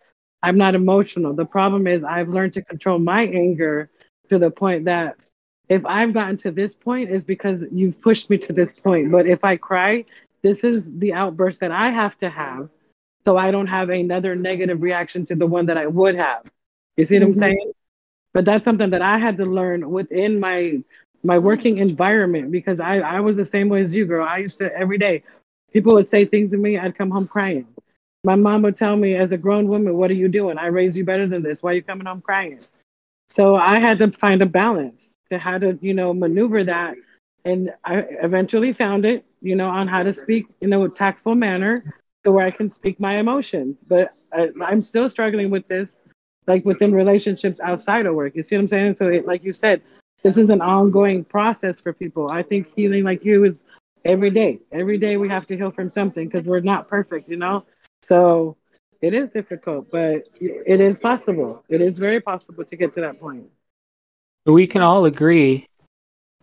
I'm 0.43 0.57
not 0.57 0.75
emotional. 0.75 1.33
The 1.33 1.45
problem 1.45 1.87
is 1.87 2.03
I've 2.03 2.29
learned 2.29 2.53
to 2.53 2.61
control 2.61 2.99
my 2.99 3.23
anger 3.25 3.89
to 4.29 4.37
the 4.39 4.51
point 4.51 4.85
that 4.85 5.17
if 5.69 5.85
I've 5.85 6.13
gotten 6.13 6.37
to 6.37 6.51
this 6.51 6.73
point, 6.73 7.09
is 7.09 7.23
because 7.23 7.65
you've 7.71 8.01
pushed 8.01 8.29
me 8.29 8.37
to 8.39 8.53
this 8.53 8.79
point. 8.79 9.11
But 9.11 9.25
if 9.27 9.43
I 9.43 9.55
cry, 9.57 10.05
this 10.43 10.63
is 10.63 10.91
the 10.99 11.13
outburst 11.13 11.59
that 11.61 11.71
I 11.71 11.89
have 11.89 12.17
to 12.19 12.29
have 12.29 12.69
so 13.25 13.37
I 13.37 13.51
don't 13.51 13.67
have 13.67 13.89
another 13.89 14.35
negative 14.35 14.81
reaction 14.81 15.25
to 15.27 15.35
the 15.35 15.45
one 15.45 15.67
that 15.67 15.77
I 15.77 15.87
would 15.87 16.15
have. 16.15 16.43
You 16.97 17.05
see 17.05 17.19
what 17.19 17.29
mm-hmm. 17.29 17.33
I'm 17.33 17.39
saying? 17.39 17.71
But 18.33 18.45
that's 18.45 18.65
something 18.65 18.89
that 18.91 19.01
I 19.01 19.17
had 19.17 19.37
to 19.37 19.45
learn 19.45 19.89
within 19.89 20.39
my 20.39 20.83
my 21.23 21.37
working 21.37 21.77
environment 21.77 22.51
because 22.51 22.79
I, 22.79 22.99
I 22.99 23.19
was 23.19 23.37
the 23.37 23.45
same 23.45 23.69
way 23.69 23.83
as 23.83 23.93
you, 23.93 24.05
girl. 24.05 24.25
I 24.27 24.37
used 24.37 24.57
to 24.57 24.73
every 24.75 24.97
day, 24.97 25.23
people 25.71 25.93
would 25.93 26.07
say 26.07 26.25
things 26.25 26.49
to 26.51 26.57
me, 26.57 26.79
I'd 26.79 26.95
come 26.95 27.11
home 27.11 27.27
crying. 27.27 27.67
My 28.23 28.35
mom 28.35 28.63
would 28.63 28.75
tell 28.75 28.95
me, 28.95 29.15
as 29.15 29.31
a 29.31 29.37
grown 29.37 29.67
woman, 29.67 29.95
what 29.97 30.09
are 30.09 30.15
you 30.15 30.27
doing? 30.27 30.57
I 30.57 30.67
raised 30.67 30.97
you 30.97 31.05
better 31.05 31.27
than 31.27 31.43
this. 31.43 31.61
Why 31.61 31.71
are 31.71 31.75
you 31.75 31.83
coming 31.83 32.07
home 32.07 32.21
crying? 32.21 32.59
So 33.29 33.55
I 33.55 33.77
had 33.77 33.99
to 33.99 34.11
find 34.11 34.41
a 34.41 34.47
balance 34.47 35.15
to 35.29 35.37
how 35.37 35.59
to, 35.59 35.77
you 35.81 35.93
know, 35.93 36.13
maneuver 36.13 36.63
that. 36.63 36.95
And 37.45 37.71
I 37.83 37.97
eventually 37.99 38.73
found 38.73 39.05
it, 39.05 39.23
you 39.41 39.55
know, 39.55 39.69
on 39.69 39.87
how 39.87 40.03
to 40.03 40.13
speak 40.13 40.45
in 40.61 40.71
a 40.73 40.89
tactful 40.89 41.35
manner 41.35 41.95
to 42.23 42.31
where 42.31 42.45
I 42.45 42.51
can 42.51 42.69
speak 42.69 42.99
my 42.99 43.17
emotions. 43.17 43.77
But 43.87 44.13
I, 44.31 44.49
I'm 44.63 44.81
still 44.81 45.09
struggling 45.09 45.49
with 45.49 45.67
this, 45.67 45.99
like 46.47 46.63
within 46.65 46.93
relationships 46.93 47.59
outside 47.59 48.05
of 48.05 48.15
work. 48.15 48.35
You 48.35 48.43
see 48.43 48.55
what 48.55 48.61
I'm 48.61 48.67
saying? 48.67 48.95
So, 48.97 49.07
it, 49.07 49.25
like 49.25 49.43
you 49.43 49.53
said, 49.53 49.81
this 50.23 50.37
is 50.37 50.49
an 50.49 50.61
ongoing 50.61 51.23
process 51.23 51.79
for 51.79 51.93
people. 51.93 52.29
I 52.29 52.43
think 52.43 52.67
healing, 52.75 53.03
like 53.03 53.25
you, 53.25 53.43
is 53.43 53.63
every 54.05 54.29
day. 54.29 54.59
Every 54.71 54.97
day 54.97 55.17
we 55.17 55.29
have 55.29 55.47
to 55.47 55.57
heal 55.57 55.71
from 55.71 55.89
something 55.89 56.27
because 56.27 56.45
we're 56.45 56.59
not 56.59 56.87
perfect, 56.87 57.29
you 57.29 57.37
know? 57.37 57.65
So 58.03 58.57
it 59.01 59.13
is 59.13 59.29
difficult, 59.29 59.89
but 59.91 60.27
it 60.39 60.79
is 60.79 60.97
possible. 60.97 61.63
It 61.69 61.81
is 61.81 61.97
very 61.97 62.21
possible 62.21 62.63
to 62.65 62.75
get 62.75 62.93
to 62.93 63.01
that 63.01 63.19
point. 63.19 63.49
We 64.45 64.67
can 64.67 64.81
all 64.81 65.05
agree 65.05 65.67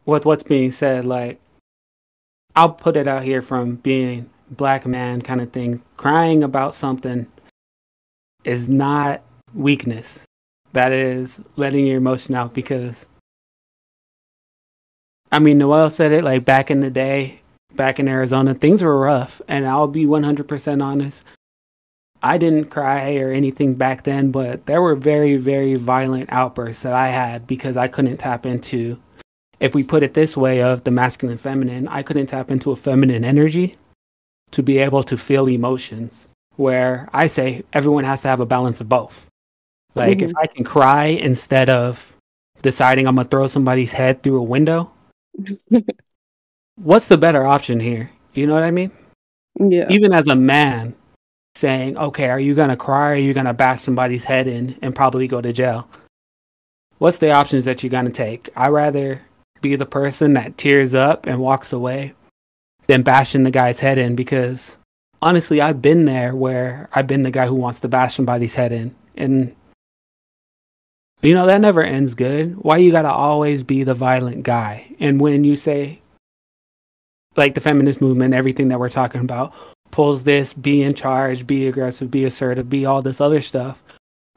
with 0.07 0.25
what's 0.25 0.43
being 0.43 0.71
said. 0.71 1.05
Like, 1.05 1.41
I'll 2.59 2.71
put 2.71 2.97
it 2.97 3.07
out 3.07 3.23
here 3.23 3.41
from 3.41 3.77
being 3.77 4.29
black 4.51 4.85
man 4.85 5.23
kind 5.23 5.41
of 5.41 5.53
thing. 5.53 5.81
Crying 5.97 6.43
about 6.43 6.75
something 6.75 7.29
is 8.43 8.69
not 8.69 9.23
weakness. 9.55 10.25
That 10.73 10.91
is 10.91 11.41
letting 11.55 11.87
your 11.87 11.99
emotion 11.99 12.35
out 12.35 12.55
because 12.55 13.07
I 15.31 15.39
mean 15.39 15.59
Noel 15.59 15.89
said 15.89 16.11
it 16.11 16.25
like 16.25 16.45
back 16.45 16.69
in 16.69 16.81
the 16.81 16.91
day, 16.91 17.43
back 17.77 18.01
in 18.01 18.09
Arizona, 18.09 18.55
things 18.55 18.83
were 18.83 18.99
rough 18.99 19.41
and 19.47 19.65
I'll 19.65 19.87
be 19.87 20.05
100% 20.05 20.83
honest. 20.83 21.23
I 22.25 22.39
didn't 22.39 22.71
cry 22.71 23.15
or 23.19 23.31
anything 23.31 23.75
back 23.75 24.03
then, 24.03 24.33
but 24.33 24.67
there 24.67 24.83
were 24.83 24.97
very, 24.97 25.37
very 25.37 25.77
violent 25.77 26.29
outbursts 26.33 26.83
that 26.83 26.93
I 26.93 27.11
had 27.11 27.47
because 27.47 27.77
I 27.77 27.87
couldn't 27.87 28.17
tap 28.17 28.45
into, 28.45 29.01
if 29.61 29.75
we 29.75 29.83
put 29.83 30.03
it 30.03 30.15
this 30.15 30.37
way, 30.37 30.63
of 30.63 30.85
the 30.85 30.91
masculine 30.91 31.39
feminine, 31.39 31.89
I 31.89 32.03
couldn't 32.03 32.27
tap 32.27 32.51
into 32.51 32.71
a 32.71 32.77
feminine 32.77 33.25
energy 33.25 33.77
to 34.53 34.63
be 34.63 34.79
able 34.79 35.03
to 35.05 35.17
feel 35.17 35.49
emotions. 35.49 36.29
Where 36.57 37.09
I 37.13 37.29
say 37.29 37.65
everyone 37.73 38.05
has 38.05 38.23
to 38.23 38.29
have 38.29 38.41
a 38.41 38.47
balance 38.47 38.81
of 38.81 38.89
both. 38.89 39.27
Like 39.95 40.19
mm-hmm. 40.19 40.31
if 40.31 40.37
I 40.37 40.47
can 40.47 40.65
cry 40.65 41.07
instead 41.07 41.71
of 41.71 42.17
deciding 42.63 43.07
I'm 43.07 43.15
gonna 43.15 43.29
throw 43.29 43.47
somebody's 43.47 43.93
head 43.93 44.23
through 44.23 44.39
a 44.39 44.43
window, 44.43 44.91
what's 46.77 47.07
the 47.07 47.17
better 47.17 47.47
option 47.47 47.79
here? 47.79 48.11
You 48.35 48.47
know 48.47 48.55
what 48.55 48.65
I 48.65 48.73
mean? 48.73 48.91
Yeah. 49.59 49.87
Even 49.89 50.13
as 50.13 50.27
a 50.27 50.35
man, 50.35 50.95
saying, 51.59 51.99
okay, 51.99 52.29
are 52.29 52.41
you 52.41 52.55
going 52.55 52.71
to 52.71 52.77
cry 52.77 53.11
or 53.11 53.13
are 53.13 53.17
you 53.17 53.35
going 53.35 53.47
to 53.47 53.53
bash 53.53 53.81
somebody's 53.81 54.25
head 54.25 54.47
in 54.47 54.79
and 54.81 54.95
probably 54.95 55.29
go 55.29 55.41
to 55.41 55.53
jail? 55.53 55.89
What's 56.99 57.19
the 57.19 57.33
options 57.33 57.65
that 57.67 57.83
you're 57.83 58.03
to 58.03 58.11
take? 58.11 58.49
i 58.57 58.69
rather 58.69 59.23
be 59.61 59.77
the 59.77 59.87
person 59.87 60.35
that 60.35 60.59
tears 60.59 60.95
up 60.95 61.27
and 61.27 61.41
walks 61.41 61.73
away 61.73 62.15
than 62.87 63.03
bashing 63.03 63.43
the 63.43 63.51
guy's 63.51 63.81
head 63.81 63.99
in 63.99 64.17
because 64.17 64.79
honestly, 65.21 65.61
I've 65.61 65.83
been 65.83 66.05
there 66.05 66.35
where 66.35 66.89
I've 66.93 67.07
been 67.07 67.23
the 67.23 67.31
guy 67.31 67.47
who 67.47 67.55
wants 67.55 67.81
to 67.81 67.89
bash 67.89 68.15
somebody's 68.15 68.55
head 68.55 68.73
in. 68.73 68.95
And, 69.17 69.55
you 71.23 71.35
know, 71.35 71.47
that 71.47 71.61
never 71.61 71.83
ends 71.83 72.15
good. 72.15 72.57
Why 72.57 72.79
you 72.79 72.93
got 72.93 73.03
to 73.03 73.11
always 73.11 73.65
be 73.65 73.85
the 73.85 73.95
violent 73.95 74.43
guy? 74.43 74.95
And 75.01 75.21
when 75.21 75.45
you 75.45 75.57
say, 75.57 76.01
like 77.37 77.55
the 77.55 77.61
feminist 77.61 78.01
movement, 78.01 78.35
everything 78.35 78.69
that 78.69 78.81
we're 78.81 78.89
talking 78.89 79.21
about, 79.21 79.53
pulls 79.91 80.25
this 80.25 80.55
be 80.55 80.83
in 80.83 80.95
charge, 80.95 81.47
be 81.47 81.67
aggressive, 81.67 82.11
be 82.11 82.25
assertive, 82.25 82.69
be 82.69 82.87
all 82.87 83.03
this 83.03 83.21
other 83.21 83.41
stuff, 83.41 83.83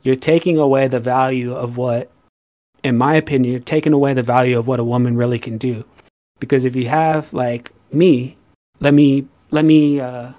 you're 0.03 0.15
taking 0.15 0.57
away 0.57 0.87
the 0.87 0.99
value 0.99 1.53
of 1.53 1.77
what, 1.77 2.11
in 2.83 2.97
my 2.97 3.15
opinion, 3.15 3.51
you're 3.51 3.61
taking 3.61 3.93
away 3.93 4.13
the 4.13 4.23
value 4.23 4.57
of 4.57 4.67
what 4.67 4.79
a 4.79 4.83
woman 4.83 5.15
really 5.15 5.39
can 5.39 5.57
do. 5.57 5.85
Because 6.39 6.65
if 6.65 6.75
you 6.75 6.87
have 6.89 7.33
like 7.33 7.71
me, 7.91 8.37
let 8.79 8.93
me 8.93 9.27
let 9.51 9.65
me 9.65 9.99
uh, 9.99 10.31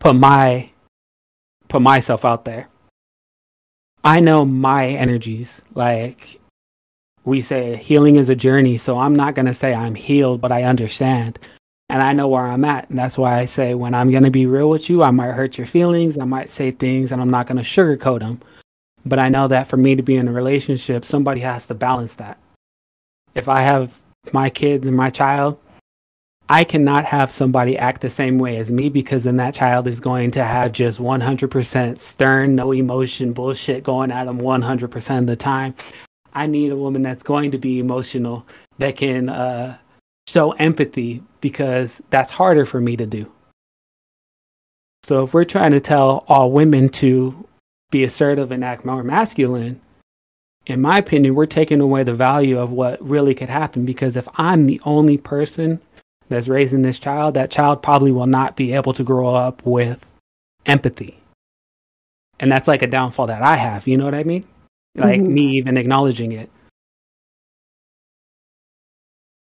put 0.00 0.14
my 0.14 0.70
put 1.68 1.82
myself 1.82 2.24
out 2.24 2.44
there. 2.44 2.68
I 4.04 4.20
know 4.20 4.44
my 4.44 4.88
energies. 4.88 5.62
Like 5.74 6.40
we 7.24 7.40
say, 7.40 7.76
healing 7.76 8.16
is 8.16 8.28
a 8.28 8.36
journey. 8.36 8.76
So 8.76 8.98
I'm 8.98 9.16
not 9.16 9.34
gonna 9.34 9.54
say 9.54 9.74
I'm 9.74 9.94
healed, 9.94 10.40
but 10.40 10.52
I 10.52 10.64
understand 10.64 11.38
and 11.92 12.02
I 12.02 12.14
know 12.14 12.26
where 12.26 12.46
I'm 12.46 12.64
at. 12.64 12.88
And 12.88 12.98
that's 12.98 13.18
why 13.18 13.38
I 13.38 13.44
say 13.44 13.74
when 13.74 13.92
I'm 13.92 14.10
going 14.10 14.22
to 14.22 14.30
be 14.30 14.46
real 14.46 14.70
with 14.70 14.88
you, 14.88 15.02
I 15.02 15.10
might 15.10 15.32
hurt 15.32 15.58
your 15.58 15.66
feelings. 15.66 16.18
I 16.18 16.24
might 16.24 16.48
say 16.48 16.70
things 16.70 17.12
and 17.12 17.20
I'm 17.20 17.28
not 17.28 17.46
going 17.46 17.58
to 17.58 17.62
sugarcoat 17.62 18.20
them. 18.20 18.40
But 19.04 19.18
I 19.18 19.28
know 19.28 19.48
that 19.48 19.66
for 19.66 19.76
me 19.76 19.96
to 19.96 20.02
be 20.02 20.16
in 20.16 20.28
a 20.28 20.32
relationship, 20.32 21.04
somebody 21.04 21.40
has 21.40 21.66
to 21.66 21.74
balance 21.74 22.14
that. 22.16 22.38
If 23.34 23.48
I 23.48 23.62
have 23.62 24.00
my 24.32 24.50
kids 24.50 24.86
and 24.86 24.96
my 24.96 25.10
child, 25.10 25.58
I 26.48 26.64
cannot 26.64 27.06
have 27.06 27.32
somebody 27.32 27.78
act 27.78 28.02
the 28.02 28.10
same 28.10 28.38
way 28.38 28.58
as 28.58 28.70
me 28.70 28.88
because 28.88 29.24
then 29.24 29.38
that 29.38 29.54
child 29.54 29.88
is 29.88 30.00
going 30.00 30.32
to 30.32 30.44
have 30.44 30.72
just 30.72 31.00
100% 31.00 31.98
stern, 31.98 32.54
no 32.54 32.72
emotion 32.72 33.32
bullshit 33.32 33.82
going 33.82 34.12
at 34.12 34.24
them 34.24 34.38
100% 34.38 35.18
of 35.18 35.26
the 35.26 35.36
time. 35.36 35.74
I 36.34 36.46
need 36.46 36.72
a 36.72 36.76
woman 36.76 37.02
that's 37.02 37.22
going 37.22 37.52
to 37.52 37.58
be 37.58 37.78
emotional, 37.78 38.46
that 38.78 38.96
can 38.96 39.28
uh, 39.28 39.78
show 40.28 40.52
empathy 40.52 41.22
because 41.40 42.02
that's 42.10 42.32
harder 42.32 42.64
for 42.64 42.80
me 42.80 42.96
to 42.96 43.06
do. 43.06 43.30
So 45.04 45.24
if 45.24 45.34
we're 45.34 45.44
trying 45.44 45.72
to 45.72 45.80
tell 45.80 46.24
all 46.28 46.52
women 46.52 46.88
to 46.90 47.46
be 47.92 48.02
assertive 48.02 48.50
and 48.50 48.64
act 48.64 48.84
more 48.84 49.04
masculine, 49.04 49.80
in 50.66 50.80
my 50.80 50.98
opinion, 50.98 51.36
we're 51.36 51.46
taking 51.46 51.80
away 51.80 52.02
the 52.02 52.14
value 52.14 52.58
of 52.58 52.72
what 52.72 53.00
really 53.00 53.34
could 53.34 53.48
happen 53.48 53.84
because 53.84 54.16
if 54.16 54.28
I'm 54.34 54.66
the 54.66 54.80
only 54.84 55.18
person 55.18 55.80
that's 56.28 56.48
raising 56.48 56.82
this 56.82 56.98
child, 56.98 57.34
that 57.34 57.50
child 57.50 57.82
probably 57.82 58.10
will 58.10 58.26
not 58.26 58.56
be 58.56 58.72
able 58.72 58.92
to 58.94 59.04
grow 59.04 59.34
up 59.34 59.64
with 59.64 60.08
empathy. 60.66 61.18
And 62.40 62.50
that's 62.50 62.66
like 62.66 62.82
a 62.82 62.86
downfall 62.86 63.28
that 63.28 63.42
I 63.42 63.56
have, 63.56 63.86
you 63.86 63.96
know 63.96 64.04
what 64.04 64.14
I 64.14 64.24
mean? 64.24 64.44
Like 64.94 65.20
mm-hmm. 65.20 65.34
me 65.34 65.56
even 65.56 65.76
acknowledging 65.76 66.32
it. 66.32 66.50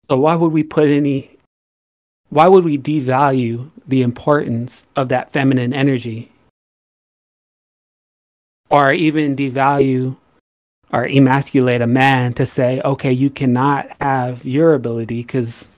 So 0.09 0.19
why 0.19 0.35
would 0.35 0.53
we 0.53 0.63
put 0.63 0.89
any 0.89 1.37
why 2.31 2.47
would 2.47 2.65
we 2.65 2.77
devalue 2.77 3.71
the 3.87 4.03
importance 4.03 4.87
of 4.97 5.09
that 5.09 5.33
feminine 5.33 5.73
energy? 5.73 6.31
Or 8.71 8.93
even 8.93 9.37
devalue 9.37 10.16
or 10.93 11.07
emasculate 11.07 11.81
a 11.81 11.87
man 11.87 12.33
to 12.35 12.47
say, 12.47 12.81
okay, 12.85 13.12
you 13.12 13.31
cannot 13.31 13.89
have 14.01 14.45
your 14.45 14.75
ability 14.75 15.23
because 15.23 15.71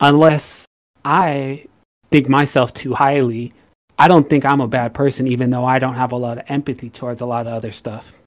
unless 0.00 0.66
I 1.04 1.66
think 2.10 2.28
myself 2.28 2.72
too 2.72 2.94
highly, 2.94 3.52
I 3.98 4.08
don't 4.08 4.28
think 4.28 4.44
I'm 4.44 4.60
a 4.60 4.68
bad 4.68 4.94
person, 4.94 5.26
even 5.26 5.50
though 5.50 5.64
I 5.64 5.78
don't 5.78 5.94
have 5.94 6.12
a 6.12 6.16
lot 6.16 6.38
of 6.38 6.44
empathy 6.48 6.88
towards 6.88 7.20
a 7.20 7.26
lot 7.26 7.46
of 7.46 7.52
other 7.52 7.72
stuff. 7.72 8.22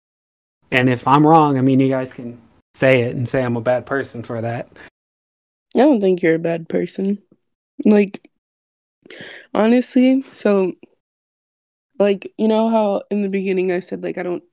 And 0.71 0.89
if 0.89 1.07
I'm 1.07 1.25
wrong, 1.25 1.57
I 1.57 1.61
mean, 1.61 1.79
you 1.79 1.89
guys 1.89 2.13
can 2.13 2.39
say 2.73 3.01
it 3.01 3.15
and 3.15 3.27
say 3.27 3.43
I'm 3.43 3.57
a 3.57 3.61
bad 3.61 3.85
person 3.85 4.23
for 4.23 4.41
that. 4.41 4.69
I 5.75 5.79
don't 5.79 5.99
think 5.99 6.21
you're 6.21 6.35
a 6.35 6.39
bad 6.39 6.69
person. 6.69 7.21
Like, 7.85 8.29
honestly, 9.53 10.23
so, 10.31 10.73
like, 11.99 12.31
you 12.37 12.47
know 12.47 12.69
how 12.69 13.01
in 13.09 13.21
the 13.21 13.29
beginning 13.29 13.71
I 13.71 13.79
said, 13.79 14.03
like, 14.03 14.17
I 14.17 14.23
don't, 14.23 14.43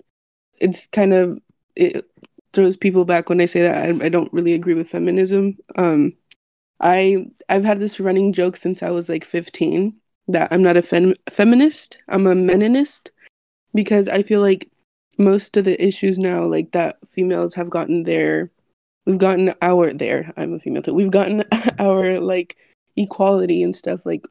it's 0.60 0.86
kind 0.88 1.12
of, 1.14 1.38
it 1.76 2.06
throws 2.52 2.76
people 2.76 3.04
back 3.04 3.28
when 3.28 3.40
I 3.40 3.46
say 3.46 3.62
that 3.62 3.88
I, 3.88 4.06
I 4.06 4.08
don't 4.08 4.32
really 4.32 4.54
agree 4.54 4.74
with 4.74 4.90
feminism. 4.90 5.56
Um, 5.76 6.14
I 6.80 7.26
I've 7.48 7.64
had 7.64 7.78
this 7.80 8.00
running 8.00 8.32
joke 8.32 8.56
since 8.56 8.82
I 8.82 8.90
was 8.90 9.08
like 9.08 9.24
15 9.24 9.94
that 10.28 10.48
I'm 10.50 10.62
not 10.62 10.76
a 10.76 10.82
fem- 10.82 11.14
feminist. 11.28 11.98
I'm 12.08 12.26
a 12.26 12.34
meninist 12.34 13.10
because 13.74 14.08
I 14.08 14.22
feel 14.22 14.40
like 14.40 14.70
most 15.18 15.56
of 15.56 15.64
the 15.64 15.82
issues 15.84 16.18
now, 16.18 16.44
like 16.44 16.72
that 16.72 16.98
females 17.08 17.54
have 17.54 17.70
gotten 17.70 18.04
their, 18.04 18.50
we've 19.06 19.18
gotten 19.18 19.54
our 19.62 19.92
there. 19.92 20.32
I'm 20.36 20.54
a 20.54 20.58
female 20.58 20.82
too. 20.82 20.94
We've 20.94 21.10
gotten 21.10 21.44
our 21.78 22.20
like 22.20 22.56
equality 22.96 23.62
and 23.62 23.76
stuff. 23.76 24.06
Like 24.06 24.26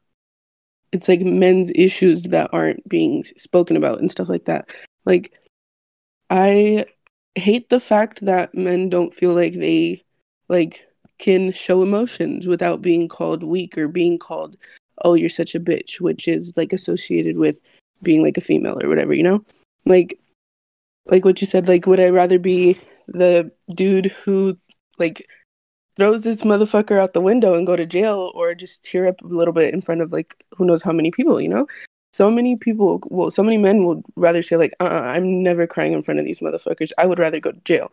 it's 0.92 1.08
like 1.08 1.20
men's 1.20 1.70
issues 1.74 2.24
that 2.24 2.50
aren't 2.52 2.86
being 2.88 3.24
spoken 3.36 3.76
about 3.76 4.00
and 4.00 4.10
stuff 4.10 4.28
like 4.28 4.46
that. 4.46 4.74
Like 5.04 5.38
I 6.30 6.86
hate 7.34 7.68
the 7.68 7.80
fact 7.80 8.24
that 8.24 8.54
men 8.54 8.88
don't 8.88 9.14
feel 9.14 9.34
like 9.34 9.54
they 9.54 10.04
like 10.48 10.86
can 11.18 11.52
show 11.52 11.82
emotions 11.82 12.46
without 12.46 12.82
being 12.82 13.06
called 13.08 13.42
weak 13.42 13.76
or 13.76 13.88
being 13.88 14.18
called 14.18 14.56
oh 15.04 15.14
you're 15.14 15.28
such 15.28 15.54
a 15.54 15.60
bitch 15.60 16.00
which 16.00 16.26
is 16.26 16.52
like 16.56 16.72
associated 16.72 17.36
with 17.36 17.60
being 18.02 18.22
like 18.22 18.36
a 18.36 18.40
female 18.40 18.78
or 18.82 18.88
whatever 18.88 19.14
you 19.14 19.22
know 19.22 19.44
like 19.86 20.18
like 21.06 21.24
what 21.24 21.40
you 21.40 21.46
said 21.46 21.68
like 21.68 21.86
would 21.86 22.00
i 22.00 22.08
rather 22.08 22.38
be 22.38 22.76
the 23.06 23.50
dude 23.74 24.06
who 24.06 24.58
like 24.98 25.26
throws 25.96 26.22
this 26.22 26.42
motherfucker 26.42 26.98
out 26.98 27.12
the 27.12 27.20
window 27.20 27.54
and 27.54 27.66
go 27.66 27.76
to 27.76 27.86
jail 27.86 28.32
or 28.34 28.54
just 28.54 28.82
tear 28.82 29.06
up 29.06 29.20
a 29.22 29.26
little 29.26 29.52
bit 29.52 29.74
in 29.74 29.80
front 29.80 30.00
of 30.00 30.12
like 30.12 30.44
who 30.56 30.64
knows 30.64 30.82
how 30.82 30.92
many 30.92 31.10
people 31.10 31.40
you 31.40 31.48
know? 31.48 31.66
So 32.12 32.30
many 32.30 32.56
people 32.56 33.00
well 33.06 33.30
so 33.30 33.42
many 33.42 33.56
men 33.58 33.84
would 33.84 34.02
rather 34.16 34.42
say 34.42 34.56
like 34.56 34.74
uh 34.80 34.84
i'm 35.14 35.42
never 35.42 35.66
crying 35.66 35.92
in 35.92 36.02
front 36.02 36.20
of 36.20 36.26
these 36.26 36.40
motherfuckers. 36.40 36.90
I 36.98 37.06
would 37.06 37.18
rather 37.18 37.40
go 37.40 37.52
to 37.52 37.60
jail. 37.64 37.92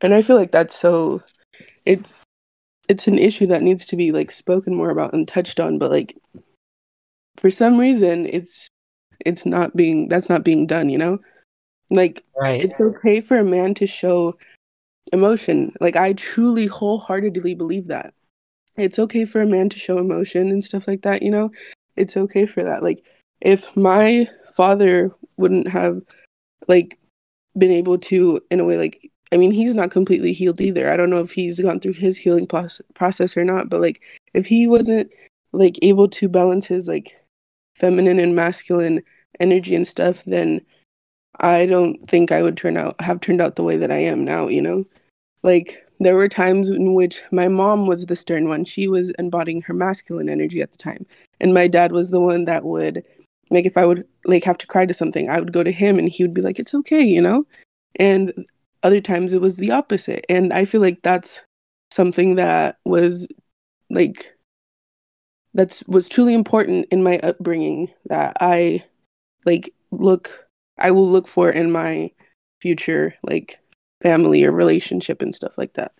And 0.00 0.14
i 0.14 0.22
feel 0.22 0.36
like 0.36 0.50
that's 0.50 0.74
so 0.74 1.20
it's 1.84 2.22
it's 2.88 3.06
an 3.06 3.18
issue 3.18 3.46
that 3.46 3.62
needs 3.62 3.86
to 3.86 3.96
be 3.96 4.10
like 4.10 4.30
spoken 4.30 4.74
more 4.74 4.90
about 4.90 5.12
and 5.12 5.28
touched 5.28 5.60
on 5.60 5.78
but 5.78 5.90
like 5.90 6.16
for 7.36 7.50
some 7.50 7.78
reason 7.78 8.26
it's 8.26 8.68
it's 9.24 9.44
not 9.46 9.76
being 9.76 10.08
that's 10.08 10.28
not 10.28 10.44
being 10.44 10.66
done 10.66 10.88
you 10.88 10.98
know? 10.98 11.18
Like 11.90 12.24
Right. 12.40 12.64
it's 12.64 12.80
okay 12.80 13.20
for 13.20 13.38
a 13.38 13.44
man 13.44 13.74
to 13.74 13.86
show 13.86 14.36
emotion. 15.12 15.72
Like 15.80 15.96
i 15.96 16.12
truly 16.14 16.66
wholeheartedly 16.66 17.54
believe 17.54 17.86
that. 17.88 18.14
It's 18.76 18.98
okay 18.98 19.24
for 19.24 19.42
a 19.42 19.46
man 19.46 19.68
to 19.70 19.78
show 19.78 19.98
emotion 19.98 20.48
and 20.48 20.64
stuff 20.64 20.88
like 20.88 21.02
that 21.02 21.22
you 21.22 21.30
know? 21.30 21.50
It's 21.96 22.16
okay 22.16 22.46
for 22.46 22.62
that. 22.62 22.82
Like 22.82 23.04
if 23.40 23.76
my 23.76 24.28
father 24.56 25.12
wouldn't 25.36 25.68
have 25.68 26.02
like 26.68 26.98
been 27.58 27.72
able 27.72 27.98
to 27.98 28.40
in 28.50 28.60
a 28.60 28.64
way 28.64 28.76
like 28.76 29.10
i 29.32 29.36
mean 29.36 29.50
he's 29.50 29.74
not 29.74 29.90
completely 29.90 30.32
healed 30.32 30.60
either. 30.60 30.90
I 30.90 30.96
don't 30.96 31.10
know 31.10 31.20
if 31.20 31.32
he's 31.32 31.60
gone 31.60 31.80
through 31.80 31.94
his 31.94 32.16
healing 32.16 32.46
pos- 32.46 32.80
process 32.94 33.36
or 33.36 33.44
not 33.44 33.68
but 33.68 33.80
like 33.80 34.00
if 34.34 34.46
he 34.46 34.66
wasn't 34.66 35.10
like 35.52 35.78
able 35.82 36.08
to 36.08 36.28
balance 36.28 36.66
his 36.66 36.88
like 36.88 37.16
feminine 37.74 38.18
and 38.18 38.36
masculine 38.36 39.02
energy 39.40 39.74
and 39.74 39.86
stuff 39.86 40.22
then 40.24 40.60
i 41.40 41.66
don't 41.66 42.08
think 42.08 42.30
i 42.30 42.42
would 42.42 42.56
turn 42.56 42.76
out 42.76 43.00
have 43.00 43.20
turned 43.20 43.40
out 43.40 43.56
the 43.56 43.62
way 43.62 43.76
that 43.76 43.90
i 43.90 43.96
am 43.96 44.24
now 44.24 44.48
you 44.48 44.60
know 44.60 44.84
like 45.42 45.84
there 45.98 46.16
were 46.16 46.28
times 46.28 46.70
in 46.70 46.94
which 46.94 47.22
my 47.30 47.48
mom 47.48 47.86
was 47.86 48.06
the 48.06 48.16
stern 48.16 48.48
one. 48.48 48.64
She 48.64 48.88
was 48.88 49.10
embodying 49.18 49.62
her 49.62 49.74
masculine 49.74 50.28
energy 50.28 50.62
at 50.62 50.72
the 50.72 50.78
time. 50.78 51.06
And 51.40 51.52
my 51.52 51.68
dad 51.68 51.92
was 51.92 52.10
the 52.10 52.20
one 52.20 52.44
that 52.46 52.64
would 52.64 53.04
like 53.50 53.66
if 53.66 53.76
i 53.76 53.84
would 53.84 54.06
like 54.24 54.44
have 54.44 54.58
to 54.58 54.66
cry 54.66 54.86
to 54.86 54.94
something 54.94 55.28
i 55.28 55.38
would 55.38 55.52
go 55.52 55.62
to 55.62 55.72
him 55.72 55.98
and 55.98 56.08
he 56.08 56.22
would 56.22 56.34
be 56.34 56.42
like 56.42 56.58
it's 56.58 56.74
okay 56.74 57.02
you 57.02 57.20
know? 57.20 57.44
And 57.96 58.32
other 58.82 59.00
times 59.00 59.32
it 59.32 59.40
was 59.40 59.56
the 59.56 59.70
opposite. 59.72 60.24
And 60.28 60.52
i 60.52 60.64
feel 60.64 60.80
like 60.80 61.02
that's 61.02 61.40
something 61.90 62.36
that 62.36 62.78
was 62.84 63.26
like 63.90 64.32
that's 65.54 65.82
was 65.86 66.08
truly 66.08 66.34
important 66.34 66.86
in 66.90 67.02
my 67.02 67.18
upbringing 67.18 67.90
that 68.06 68.36
i 68.40 68.82
like 69.44 69.74
look 69.90 70.46
i 70.78 70.90
will 70.92 71.08
look 71.08 71.26
for 71.26 71.50
in 71.50 71.72
my 71.72 72.10
future 72.60 73.14
like 73.24 73.58
family 74.02 74.44
or 74.44 74.52
relationship 74.52 75.22
and 75.22 75.34
stuff 75.34 75.56
like 75.58 75.72
that 75.74 75.92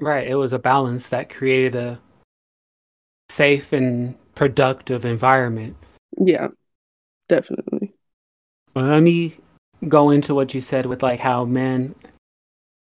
Right. 0.00 0.28
It 0.28 0.36
was 0.36 0.52
a 0.52 0.60
balance 0.60 1.08
that 1.08 1.28
created 1.28 1.74
a 1.74 2.00
safe 3.30 3.72
and 3.72 4.14
productive 4.34 5.04
environment. 5.04 5.76
yeah 6.16 6.48
definitely 7.28 7.92
Well, 8.74 8.86
let 8.86 9.02
me 9.02 9.36
go 9.88 10.10
into 10.10 10.34
what 10.34 10.54
you 10.54 10.60
said 10.60 10.86
with 10.86 11.02
like 11.02 11.20
how 11.20 11.44
men 11.44 11.94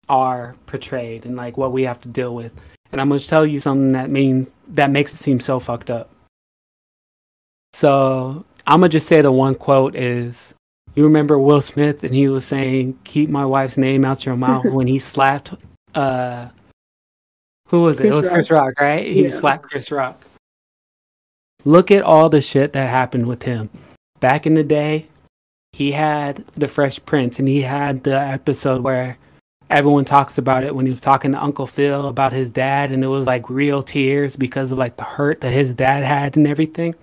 are 0.08 0.56
portrayed 0.66 1.24
and 1.24 1.36
like 1.36 1.56
what 1.56 1.72
we 1.72 1.84
have 1.84 2.00
to 2.02 2.08
deal 2.08 2.34
with. 2.34 2.52
And 2.92 3.00
I'm 3.00 3.08
going 3.08 3.20
to 3.20 3.26
tell 3.28 3.46
you 3.46 3.58
something 3.60 3.92
that 3.92 4.10
means 4.10 4.58
that 4.68 4.90
makes 4.90 5.12
it 5.12 5.16
seem 5.18 5.40
so 5.40 5.58
fucked 5.60 5.90
up. 5.90 6.10
So 7.72 8.44
I'm 8.66 8.80
going 8.80 8.90
to 8.90 8.96
just 8.96 9.08
say 9.08 9.22
the 9.22 9.32
one 9.32 9.54
quote 9.54 9.94
is 9.96 10.54
you 10.94 11.04
remember 11.04 11.38
Will 11.38 11.60
Smith 11.60 12.04
and 12.04 12.14
he 12.14 12.28
was 12.28 12.44
saying, 12.44 12.98
keep 13.04 13.28
my 13.28 13.44
wife's 13.44 13.76
name 13.76 14.04
out 14.04 14.24
your 14.24 14.36
mouth 14.36 14.64
when 14.66 14.86
he 14.86 14.98
slapped, 14.98 15.52
uh, 15.94 16.48
who 17.68 17.82
was 17.82 18.00
it? 18.00 18.06
It 18.06 18.14
was 18.14 18.26
Rock. 18.26 18.34
Chris 18.34 18.50
Rock, 18.50 18.80
right? 18.80 19.06
He 19.06 19.24
Yeah. 19.24 19.30
slapped 19.30 19.64
Chris 19.64 19.90
Rock. 19.90 20.24
Look 21.64 21.90
at 21.90 22.02
all 22.02 22.28
the 22.28 22.40
shit 22.40 22.72
that 22.74 22.88
happened 22.90 23.26
with 23.26 23.44
him. 23.44 23.70
Back 24.20 24.46
in 24.46 24.54
the 24.54 24.62
day, 24.64 25.06
he 25.72 25.92
had 25.92 26.46
the 26.48 26.68
Fresh 26.68 27.04
Prince, 27.06 27.38
and 27.38 27.48
he 27.48 27.62
had 27.62 28.04
the 28.04 28.18
episode 28.18 28.82
where 28.82 29.16
everyone 29.70 30.04
talks 30.04 30.36
about 30.38 30.62
it 30.62 30.74
when 30.74 30.84
he 30.86 30.90
was 30.90 31.00
talking 31.00 31.32
to 31.32 31.42
Uncle 31.42 31.66
Phil 31.66 32.06
about 32.06 32.32
his 32.32 32.48
dad, 32.50 32.92
and 32.92 33.02
it 33.02 33.08
was 33.08 33.26
like 33.26 33.48
real 33.50 33.82
tears 33.82 34.36
because 34.36 34.70
of 34.72 34.78
like 34.78 34.96
the 34.98 35.04
hurt 35.04 35.40
that 35.40 35.52
his 35.52 35.74
dad 35.74 36.04
had 36.04 36.36
and 36.36 36.46
everything. 36.46 36.94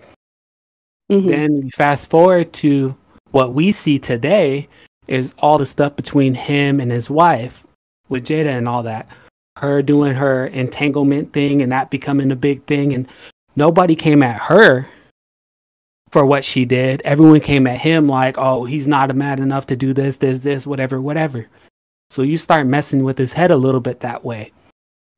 Mhm. 1.12 1.28
Then 1.28 1.70
fast 1.72 2.10
forward 2.10 2.54
to 2.54 2.96
what 3.32 3.54
we 3.54 3.72
see 3.72 3.98
today 4.00 4.68
is 5.08 5.34
all 5.40 5.58
the 5.58 5.66
stuff 5.66 5.96
between 5.96 6.36
him 6.36 6.80
and 6.80 6.92
his 6.92 7.10
wife 7.10 7.64
with 8.10 8.26
Jada 8.26 8.58
and 8.58 8.68
all 8.68 8.84
that. 8.84 9.08
Her 9.58 9.82
doing 9.82 10.16
her 10.16 10.48
entanglement 10.48 11.34
thing 11.34 11.62
and 11.62 11.72
that 11.72 11.90
becoming 11.90 12.32
a 12.32 12.36
big 12.36 12.64
thing. 12.66 12.94
And 12.94 13.08
nobody 13.56 13.96
came 13.96 14.24
at 14.24 14.44
her 14.44 14.88
for 16.10 16.26
what 16.26 16.44
she 16.44 16.66
did. 16.66 17.02
Everyone 17.04 17.40
came 17.40 17.68
at 17.68 17.80
him 17.80 18.08
like, 18.08 18.38
oh, 18.38 18.66
he's 18.66 18.88
not 18.88 19.14
mad 19.16 19.40
enough 19.40 19.68
to 19.68 19.76
do 19.76 19.94
this, 19.94 20.18
this, 20.18 20.40
this, 20.40 20.66
whatever, 20.68 21.02
whatever. 21.02 21.48
So 22.10 22.22
you 22.24 22.38
start 22.38 22.68
messing 22.68 23.04
with 23.04 23.18
his 23.18 23.34
head 23.34 23.52
a 23.52 23.58
little 23.58 23.80
bit 23.82 24.02
that 24.02 24.24
way. 24.26 24.52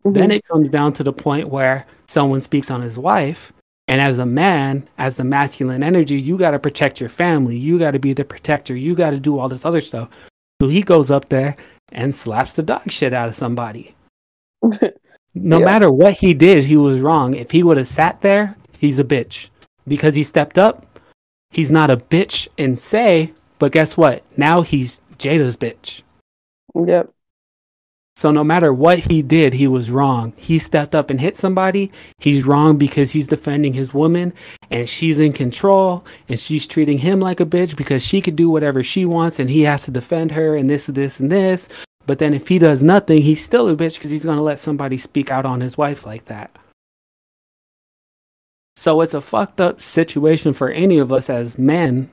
Then 0.04 0.30
Mhm. 0.30 0.36
it 0.36 0.48
comes 0.48 0.70
down 0.70 0.94
to 0.94 1.04
the 1.04 1.14
point 1.14 1.48
where 1.50 1.86
someone 2.08 2.42
speaks 2.42 2.70
on 2.70 2.82
his 2.82 2.98
wife. 2.98 3.53
And 3.88 4.00
as 4.00 4.18
a 4.20 4.26
man, 4.26 4.88
as 4.98 5.18
the 5.18 5.24
masculine 5.24 5.84
energy, 5.84 6.20
you 6.20 6.38
got 6.38 6.52
to 6.52 6.60
protect 6.60 7.00
your 7.00 7.10
family. 7.10 7.58
You 7.58 7.78
got 7.78 7.92
to 7.92 8.00
be 8.00 8.14
the 8.14 8.24
protector. 8.26 8.76
You 8.76 8.96
got 8.96 9.10
to 9.12 9.20
do 9.20 9.38
all 9.38 9.50
this 9.50 9.66
other 9.66 9.82
stuff. 9.82 10.10
So 10.62 10.70
he 10.70 10.82
goes 10.82 11.12
up 11.12 11.30
there 11.30 11.58
and 11.92 12.16
slaps 12.16 12.54
the 12.54 12.64
dog 12.64 12.90
shit 12.90 13.14
out 13.14 13.28
of 13.28 13.36
somebody. 13.36 13.96
No 15.36 15.58
Yeah. 15.58 15.66
matter 15.66 15.92
what 15.92 16.14
he 16.20 16.36
did, 16.36 16.66
he 16.66 16.78
was 16.78 17.00
wrong. 17.02 17.34
If 17.34 17.50
he 17.50 17.64
would 17.64 17.78
have 17.78 17.88
sat 17.88 18.22
there, 18.22 18.56
he's 18.78 19.00
a 19.00 19.04
bitch. 19.04 19.50
Because 19.88 20.14
he 20.14 20.22
stepped 20.22 20.60
up, 20.60 20.86
he's 21.50 21.72
not 21.72 21.90
a 21.90 21.98
bitch 21.98 22.48
in 22.56 22.76
say, 22.76 23.34
but 23.58 23.72
guess 23.72 23.98
what? 23.98 24.24
Now 24.38 24.62
he's 24.62 25.02
Jada's 25.18 25.58
bitch. 25.58 26.04
yep 26.86 27.10
So 28.16 28.32
no 28.32 28.44
matter 28.44 28.72
what 28.72 29.00
he 29.00 29.22
did, 29.24 29.54
he 29.54 29.68
was 29.68 29.90
wrong. 29.90 30.34
He 30.38 30.60
stepped 30.60 30.94
up 30.94 31.10
and 31.10 31.20
hit 31.20 31.36
somebody. 31.36 31.92
He's 32.20 32.46
wrong 32.46 32.78
because 32.78 33.12
he's 33.12 33.28
defending 33.28 33.74
his 33.74 33.94
woman 33.94 34.34
and 34.70 34.88
she's 34.88 35.20
in 35.20 35.34
control 35.34 36.06
and 36.30 36.40
she's 36.40 36.68
treating 36.68 37.00
him 37.00 37.20
like 37.20 37.40
a 37.40 37.46
bitch 37.46 37.76
because 37.76 38.06
she 38.06 38.22
could 38.22 38.36
do 38.36 38.50
whatever 38.50 38.84
she 38.84 39.04
wants 39.06 39.40
and 39.40 39.50
he 39.50 39.64
has 39.64 39.86
to 39.86 39.92
defend 39.92 40.32
her 40.32 40.56
and 40.56 40.70
this, 40.70 40.88
this, 40.88 41.20
and 41.20 41.32
this. 41.32 41.70
But 42.06 42.20
then 42.20 42.34
if 42.34 42.50
he 42.50 42.60
does 42.60 42.84
nothing, 42.84 43.22
he's 43.24 43.44
still 43.44 43.68
a 43.68 43.76
bitch 43.76 43.96
because 43.96 44.12
he's 44.12 44.26
going 44.26 44.38
to 44.38 44.44
let 44.44 44.60
somebody 44.60 44.98
speak 44.98 45.32
out 45.32 45.46
on 45.46 45.62
his 45.62 45.78
wife 45.78 46.06
like 46.06 46.26
that. 46.26 46.52
So 48.76 49.02
it's 49.02 49.14
a 49.14 49.22
fucked 49.22 49.62
up 49.62 49.82
situation 49.82 50.54
for 50.54 50.70
any 50.70 50.98
of 50.98 51.12
us 51.12 51.30
as 51.30 51.58
men 51.58 52.12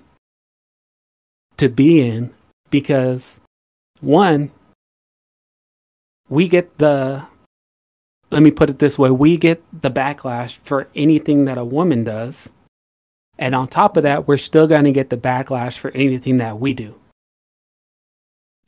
to 1.56 1.68
be 1.68 2.00
in 2.00 2.32
because 2.70 3.40
one, 4.00 4.50
we 6.30 6.48
get 6.48 6.78
the 6.78 7.26
let 8.30 8.42
me 8.42 8.50
put 8.50 8.70
it 8.70 8.78
this 8.78 8.98
way 8.98 9.10
we 9.10 9.36
get 9.36 9.62
the 9.82 9.90
backlash 9.90 10.56
for 10.58 10.88
anything 10.94 11.44
that 11.44 11.58
a 11.58 11.64
woman 11.64 12.04
does. 12.04 12.50
And 13.36 13.54
on 13.54 13.68
top 13.68 13.96
of 13.96 14.04
that 14.04 14.26
we're 14.26 14.36
still 14.38 14.66
going 14.66 14.84
to 14.84 14.92
get 14.92 15.10
the 15.10 15.16
backlash 15.16 15.76
for 15.76 15.90
anything 15.90 16.38
that 16.38 16.58
we 16.58 16.72
do. 16.72 16.94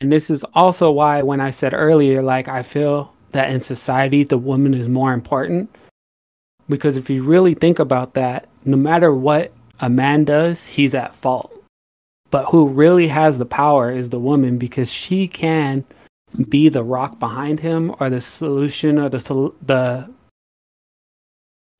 And 0.00 0.12
this 0.12 0.28
is 0.28 0.44
also 0.52 0.90
why 0.90 1.22
when 1.22 1.40
i 1.40 1.50
said 1.50 1.72
earlier 1.72 2.20
like 2.20 2.48
i 2.48 2.60
feel 2.60 3.14
that 3.30 3.50
in 3.50 3.60
society 3.60 4.24
the 4.24 4.36
woman 4.36 4.74
is 4.74 4.88
more 4.88 5.14
important. 5.14 5.74
Because 6.68 6.96
if 6.96 7.08
you 7.08 7.22
really 7.22 7.54
think 7.54 7.78
about 7.78 8.14
that 8.14 8.48
no 8.64 8.76
matter 8.76 9.14
what 9.14 9.52
a 9.78 9.88
man 9.88 10.24
does 10.24 10.66
he's 10.66 10.94
at 10.94 11.14
fault. 11.14 11.50
But 12.30 12.46
who 12.46 12.66
really 12.66 13.08
has 13.08 13.38
the 13.38 13.46
power 13.46 13.92
is 13.92 14.10
the 14.10 14.18
woman 14.18 14.58
because 14.58 14.90
she 14.90 15.28
can 15.28 15.84
be 16.48 16.68
the 16.68 16.82
rock 16.82 17.18
behind 17.18 17.60
him 17.60 17.94
or 18.00 18.10
the 18.10 18.20
solution 18.20 18.98
or 18.98 19.08
the 19.08 19.20
sol- 19.20 19.54
the 19.60 20.10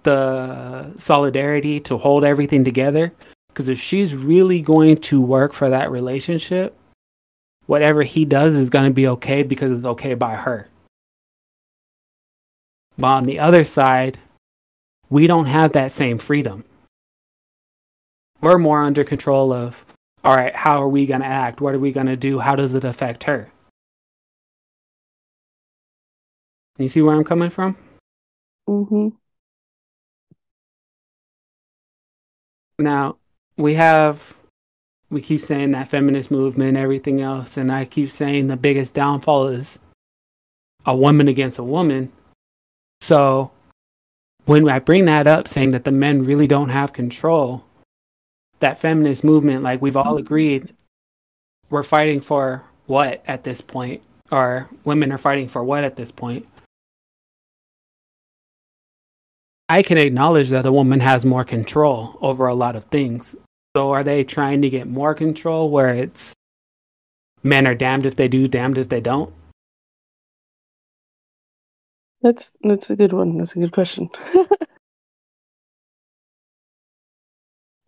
the 0.03 0.99
solidarity 0.99 1.79
to 1.81 1.97
hold 1.99 2.25
everything 2.25 2.65
together? 2.65 3.13
Because 3.49 3.69
if 3.69 3.81
she's 3.81 4.17
really 4.17 4.63
going 4.63 4.97
to 4.97 5.21
work 5.21 5.53
for 5.53 5.69
that 5.71 5.91
relationship 5.91 6.77
whatever 7.67 8.03
he 8.03 8.25
does 8.25 8.57
is 8.57 8.71
going 8.71 8.85
to 8.85 8.95
be 8.95 9.07
okay 9.07 9.43
because 9.43 9.71
it's 9.71 9.87
okay 9.87 10.15
by 10.15 10.35
her. 10.35 10.69
But 12.99 13.07
on 13.07 13.25
the 13.25 13.39
other 13.39 13.65
side 13.65 14.19
we 15.09 15.27
don't 15.27 15.47
have 15.47 15.73
that 15.73 15.93
same 15.93 16.19
freedom. 16.19 16.65
We're 18.41 18.59
more 18.59 18.83
under 18.83 19.05
control 19.05 19.53
of 19.53 19.85
all 20.25 20.37
right 20.37 20.55
how 20.55 20.83
are 20.83 20.89
we 20.89 21.07
going 21.07 21.21
to 21.21 21.27
act? 21.27 21.61
What 21.61 21.75
are 21.75 21.79
we 21.79 21.93
going 21.93 22.07
to 22.07 22.17
do? 22.17 22.41
How 22.41 22.57
does 22.57 22.75
it 22.75 22.85
affect 22.85 23.25
her 23.25 23.51
you 26.83 26.89
see 26.89 27.03
where 27.03 27.15
i'm 27.15 27.25
coming 27.25 27.51
from 27.51 27.77
Mm-hmm. 28.69 29.09
Now, 32.79 33.17
we 33.57 33.75
have, 33.75 34.35
we 35.11 35.21
keep 35.21 35.41
saying 35.41 35.73
that 35.73 35.89
feminist 35.89 36.31
movement, 36.31 36.77
everything 36.77 37.21
else, 37.21 37.57
and 37.57 37.71
I 37.71 37.85
keep 37.85 38.11
saying 38.11 38.47
the 38.47 38.57
biggest 38.57 38.95
downfall 38.95 39.49
is 39.49 39.79
a 40.87 40.97
woman 40.97 41.29
against 41.29 41.59
a 41.59 41.65
woman. 41.65 42.13
So, 43.01 43.53
when 44.47 44.69
I 44.69 44.79
bring 44.79 45.05
that 45.05 45.27
up, 45.27 45.49
saying 45.49 45.73
that 45.73 45.85
the 45.85 45.93
men 45.93 46.25
really 46.25 46.47
don't 46.47 46.71
have 46.71 46.93
control, 46.93 47.65
that 48.61 48.79
feminist 48.79 49.23
movement, 49.23 49.63
like 49.63 49.83
we've 49.83 49.97
all 49.97 50.17
agreed, 50.17 50.75
we're 51.71 51.83
fighting 51.83 52.21
for 52.21 52.65
what 52.87 53.23
at 53.27 53.45
this 53.45 53.61
point? 53.61 54.03
Or 54.31 54.69
women 54.85 55.13
are 55.13 55.19
fighting 55.19 55.47
for 55.47 55.63
what 55.63 55.85
at 55.85 55.97
this 55.97 56.11
point? 56.11 56.47
I 59.73 59.83
can 59.83 59.97
acknowledge 59.97 60.51
that 60.51 60.67
a 60.67 60.73
woman 60.73 61.01
has 61.01 61.25
more 61.25 61.45
control 61.45 62.19
over 62.21 62.47
a 62.47 62.55
lot 62.55 62.77
of 62.77 62.85
things. 62.85 63.35
So 63.75 63.93
are 63.93 64.05
they 64.05 64.23
trying 64.23 64.61
to 64.63 64.69
get 64.69 64.87
more 64.87 65.15
control 65.15 65.71
where 65.71 65.95
it's 65.95 66.35
men 67.43 67.67
are 67.67 67.75
damned 67.75 68.05
if 68.05 68.17
they 68.17 68.29
do, 68.29 68.47
damned 68.47 68.77
if 68.77 68.91
they 68.91 69.01
don't? 69.01 69.33
That's 72.21 72.51
that's 72.61 72.91
a 72.91 72.97
good 72.97 73.15
one. 73.15 73.39
That's 73.39 73.57
a 73.57 73.61
good 73.61 73.73
question. 73.73 74.11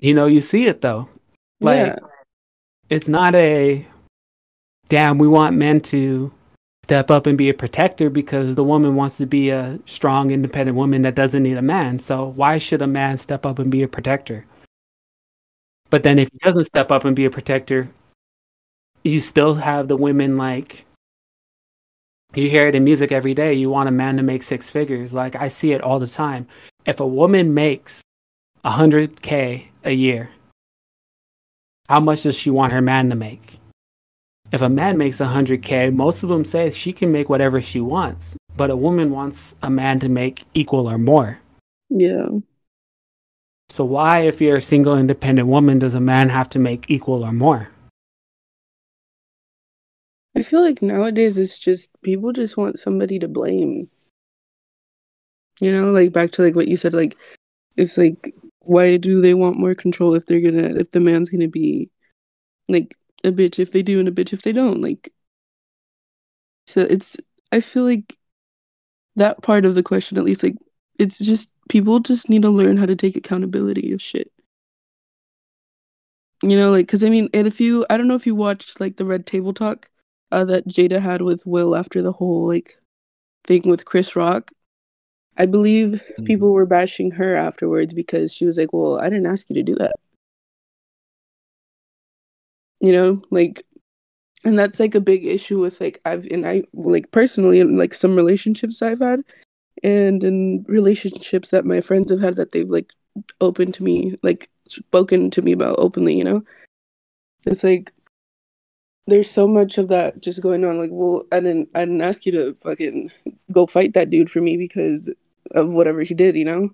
You 0.05 0.13
know, 0.13 0.27
you 0.27 0.43
see 0.43 0.67
it 0.67 0.83
though. 0.83 1.09
Like 1.61 1.87
yeah. 1.87 1.99
it's 2.91 3.09
not 3.09 3.35
a 3.35 3.87
damn 4.91 5.17
we 5.17 5.27
want 5.27 5.57
men 5.57 5.81
to 5.93 6.31
step 6.85 7.11
up 7.11 7.27
and 7.27 7.39
be 7.39 7.49
a 7.49 7.55
protector 7.55 8.11
because 8.11 8.57
the 8.57 8.63
woman 8.63 8.95
wants 8.95 9.17
to 9.17 9.25
be 9.25 9.49
a 9.49 9.79
strong 9.87 10.31
independent 10.31 10.77
woman 10.77 11.01
that 11.01 11.15
doesn't 11.15 11.43
need 11.43 11.57
a 11.57 11.63
man. 11.63 11.99
So 11.99 12.27
why 12.27 12.59
should 12.59 12.83
a 12.83 12.87
man 12.87 13.17
step 13.17 13.47
up 13.47 13.59
and 13.59 13.71
be 13.71 13.83
a 13.83 13.89
protector? 13.89 14.45
But 15.89 16.03
then 16.03 16.19
if 16.19 16.29
he 16.31 16.39
doesn't 16.43 16.65
step 16.65 16.93
up 16.93 17.07
and 17.07 17.17
be 17.17 17.25
a 17.25 17.31
protector 17.31 17.89
you 19.03 19.21
still 19.21 19.55
have 19.55 19.89
the 19.89 19.97
women 19.97 20.37
like 20.37 20.87
you 22.35 22.51
hear 22.51 22.67
it 22.67 22.75
in 22.75 22.85
music 22.85 23.13
every 23.13 23.35
day 23.35 23.55
you 23.55 23.71
want 23.71 23.89
a 23.89 23.93
man 23.93 24.17
to 24.19 24.23
make 24.23 24.43
six 24.43 24.69
figures. 24.71 25.15
Like 25.15 25.37
i 25.37 25.49
see 25.49 25.73
it 25.73 25.81
all 25.81 25.99
the 25.99 26.07
time. 26.07 26.47
If 26.85 27.01
a 27.01 27.07
woman 27.07 27.55
makes 27.55 28.03
100k 28.65 29.69
a 29.85 29.93
year 29.93 30.31
how 31.89 32.01
much 32.01 32.23
does 32.23 32.37
she 32.37 32.51
want 32.51 32.73
her 32.73 32.81
man 32.83 33.09
to 33.11 33.17
make 33.17 33.59
if 34.55 34.63
a 34.63 34.69
man 34.69 34.97
makes 34.97 35.19
100k 35.21 35.93
most 35.93 36.23
of 36.23 36.29
them 36.29 36.45
say 36.45 36.71
she 36.71 36.93
can 36.93 37.11
make 37.11 37.29
whatever 37.29 37.61
she 37.61 37.81
wants 37.81 38.37
but 38.57 38.71
a 38.71 38.77
woman 38.77 39.11
wants 39.11 39.57
a 39.63 39.71
man 39.71 39.99
to 39.99 40.09
make 40.09 40.45
equal 40.55 40.89
or 40.89 40.99
more 40.99 41.41
Yeah. 41.91 42.29
so 43.69 43.85
why 43.85 44.21
if 44.21 44.41
you're 44.41 44.57
a 44.63 44.71
single 44.73 44.97
independent 44.97 45.49
woman 45.49 45.79
does 45.81 45.95
a 45.95 46.01
man 46.01 46.29
have 46.29 46.49
to 46.51 46.59
make 46.59 46.87
equal 46.89 47.25
or 47.25 47.33
more 47.33 47.69
I 50.37 50.43
feel 50.43 50.63
like 50.63 50.83
nowadays 50.83 51.39
it's 51.39 51.59
just 51.61 51.91
people 52.03 52.33
just 52.33 52.57
want 52.57 52.81
somebody 52.81 53.21
to 53.21 53.29
blame. 53.29 53.89
You 55.61 55.71
know, 55.73 55.93
like 55.93 56.13
back 56.13 56.33
to 56.33 56.43
like 56.43 56.57
what 56.57 56.67
you 56.67 56.77
said, 56.77 56.93
like 56.93 57.17
it's 57.77 57.97
like 57.97 58.35
why 58.59 58.97
do 58.97 59.21
they 59.21 59.35
want 59.35 59.61
more 59.61 59.77
control 59.77 60.13
if 60.15 60.27
they're 60.27 60.41
gonna 60.41 60.75
if 60.75 60.91
the 60.91 60.99
man's 60.99 61.31
gonna 61.31 61.47
be 61.47 61.89
like 62.69 62.97
a 63.25 63.33
bitch 63.33 63.59
if 63.59 63.73
they 63.73 63.83
do 63.83 63.99
and 63.99 64.09
a 64.09 64.13
bitch 64.13 64.33
if 64.33 64.43
they 64.43 64.53
don't? 64.53 64.81
Like 64.81 65.13
so 66.67 66.83
it's 66.83 67.17
I 67.53 67.61
feel 67.61 67.85
like 67.85 68.19
that 69.17 69.43
part 69.43 69.65
of 69.65 69.75
the 69.75 69.83
question 69.83 70.19
at 70.19 70.25
least 70.25 70.43
like 70.43 70.57
it's 70.99 71.19
just 71.19 71.51
people 71.69 72.01
just 72.01 72.29
need 72.29 72.43
to 72.43 72.51
learn 72.51 72.77
how 72.77 72.87
to 72.87 72.97
take 72.97 73.17
accountability 73.17 73.93
of 73.93 74.03
shit. 74.03 74.31
You 76.43 76.57
know, 76.59 76.71
like, 76.71 76.87
cause 76.89 77.03
I 77.03 77.09
mean, 77.09 77.29
and 77.33 77.47
if 77.47 77.61
you, 77.61 77.87
I 77.89 77.97
don't 77.97 78.09
know 78.09 78.17
if 78.17 78.27
you 78.27 78.35
watched 78.35 78.81
like 78.81 78.97
the 78.97 79.05
Red 79.05 79.27
Table 79.27 79.55
Talk, 79.55 79.89
uh, 80.31 80.45
that 80.45 80.69
Jada 80.69 81.01
had 81.01 81.23
with 81.23 81.47
Will 81.47 81.75
after 81.77 82.03
the 82.03 82.13
whole 82.13 82.47
like 82.47 82.79
thing 83.47 83.63
with 83.65 83.85
Chris 83.85 84.17
Rock. 84.17 84.51
I 85.37 85.47
believe 85.47 86.03
people 86.25 86.53
were 86.53 86.67
bashing 86.67 87.13
her 87.13 87.35
afterwards 87.35 87.95
because 87.95 88.33
she 88.33 88.45
was 88.45 88.59
like, 88.59 88.73
"Well, 88.73 88.99
I 89.01 89.09
didn't 89.09 89.27
ask 89.27 89.49
you 89.51 89.55
to 89.55 89.63
do 89.63 89.75
that." 89.77 89.97
You 92.85 92.93
know, 92.93 93.23
like, 93.31 93.65
and 94.45 94.59
that's 94.59 94.79
like 94.79 94.95
a 94.95 95.01
big 95.01 95.25
issue 95.25 95.59
with 95.59 95.81
like 95.81 96.03
I've 96.05 96.27
and 96.27 96.47
I 96.47 96.65
like 96.75 97.11
personally 97.13 97.59
in 97.61 97.79
like 97.79 97.95
some 97.95 98.15
relationships 98.15 98.83
I've 98.83 99.01
had, 99.01 99.25
and 99.83 100.23
in 100.23 100.67
relationships 100.69 101.49
that 101.49 101.65
my 101.65 101.81
friends 101.81 102.11
have 102.11 102.21
had 102.21 102.37
that 102.37 102.53
they've 102.53 102.69
like 102.69 102.93
opened 103.41 103.73
to 103.75 103.83
me, 103.83 104.17
like 104.23 104.51
spoken 104.69 105.31
to 105.31 105.41
me 105.41 105.53
about 105.53 105.77
openly. 105.79 106.15
You 106.15 106.25
know, 106.25 106.45
it's 107.47 107.65
like 107.65 107.95
there's 109.07 109.31
so 109.31 109.49
much 109.49 109.79
of 109.79 109.89
that 109.89 110.21
just 110.21 110.43
going 110.43 110.63
on. 110.63 110.79
Like, 110.79 110.91
well, 110.93 111.25
I 111.33 111.41
didn't, 111.41 111.71
I 111.75 111.81
didn't 111.81 112.03
ask 112.03 112.27
you 112.27 112.33
to 112.33 112.55
fucking 112.63 113.11
go 113.51 113.67
fight 113.67 113.95
that 113.95 114.11
dude 114.11 114.31
for 114.31 114.43
me 114.43 114.59
because 114.59 115.09
of 115.53 115.71
whatever 115.71 116.03
he 116.03 116.13
did, 116.13 116.37
you 116.37 116.45
know, 116.45 116.69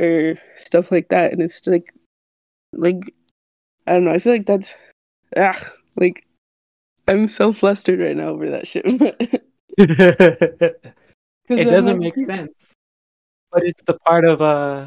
or 0.00 0.34
stuff 0.56 0.90
like 0.90 1.08
that. 1.10 1.32
And 1.32 1.40
it's 1.40 1.64
like, 1.68 1.92
like, 2.72 3.14
I 3.86 3.92
don't 3.92 4.04
know. 4.04 4.12
I 4.12 4.18
feel 4.18 4.32
like 4.32 4.46
that's, 4.46 4.74
ah, 5.36 5.72
like, 5.96 6.26
I'm 7.08 7.26
so 7.28 7.52
flustered 7.52 8.00
right 8.00 8.16
now 8.16 8.28
over 8.28 8.50
that 8.50 8.66
shit. 8.66 8.84
it 9.78 10.94
doesn't 11.48 12.00
like, 12.00 12.16
make 12.16 12.26
sense. 12.26 12.72
But 13.50 13.64
it's 13.64 13.82
the 13.82 13.94
part 13.94 14.24
of 14.24 14.40
uh 14.40 14.86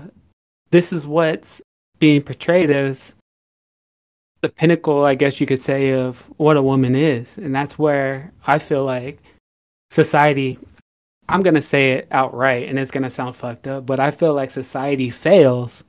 this 0.72 0.91
is 0.91 1.06
what's 1.06 1.62
being 2.00 2.22
portrayed 2.22 2.70
as 2.70 3.16
the 4.41 4.50
pinnacle 4.50 5.06
i 5.06 5.16
guess 5.16 5.39
you 5.39 5.48
could 5.48 5.62
say 5.62 5.93
of 5.93 6.30
what 6.38 6.58
a 6.58 6.62
woman 6.62 6.96
is. 6.96 7.38
And 7.38 7.54
that's 7.56 7.78
where 7.80 8.32
i 8.46 8.58
feel 8.58 8.84
like 8.84 9.20
society 9.91 10.60
i'm 11.30 11.41
going 11.41 11.56
to 11.56 11.62
say 11.62 11.93
it 11.93 12.08
outright 12.12 12.68
and 12.68 12.80
it's 12.80 12.91
going 12.91 13.04
to 13.04 13.10
sound 13.10 13.36
fucked 13.36 13.68
up 13.68 13.86
but 13.86 14.00
i 14.00 14.12
feel 14.12 14.34
like 14.34 14.52
society 14.52 15.10
fails 15.10 15.84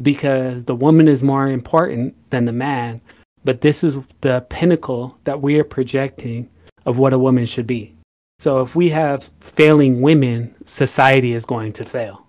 because 0.00 0.64
the 0.64 0.74
woman 0.74 1.06
is 1.06 1.22
more 1.22 1.46
important 1.46 2.14
than 2.30 2.44
the 2.46 2.52
man 2.52 3.00
but 3.44 3.60
this 3.60 3.82
is 3.82 3.98
the 4.20 4.44
pinnacle 4.48 5.16
that 5.24 5.40
we 5.40 5.58
are 5.58 5.64
projecting 5.64 6.48
of 6.86 6.98
what 6.98 7.12
a 7.12 7.18
woman 7.18 7.46
should 7.46 7.66
be 7.66 7.94
so 8.40 8.62
if 8.62 8.74
we 8.74 8.88
have 8.88 9.30
failing 9.40 10.00
women, 10.00 10.54
society 10.64 11.34
is 11.34 11.44
going 11.44 11.74
to 11.74 11.84
fail. 11.84 12.26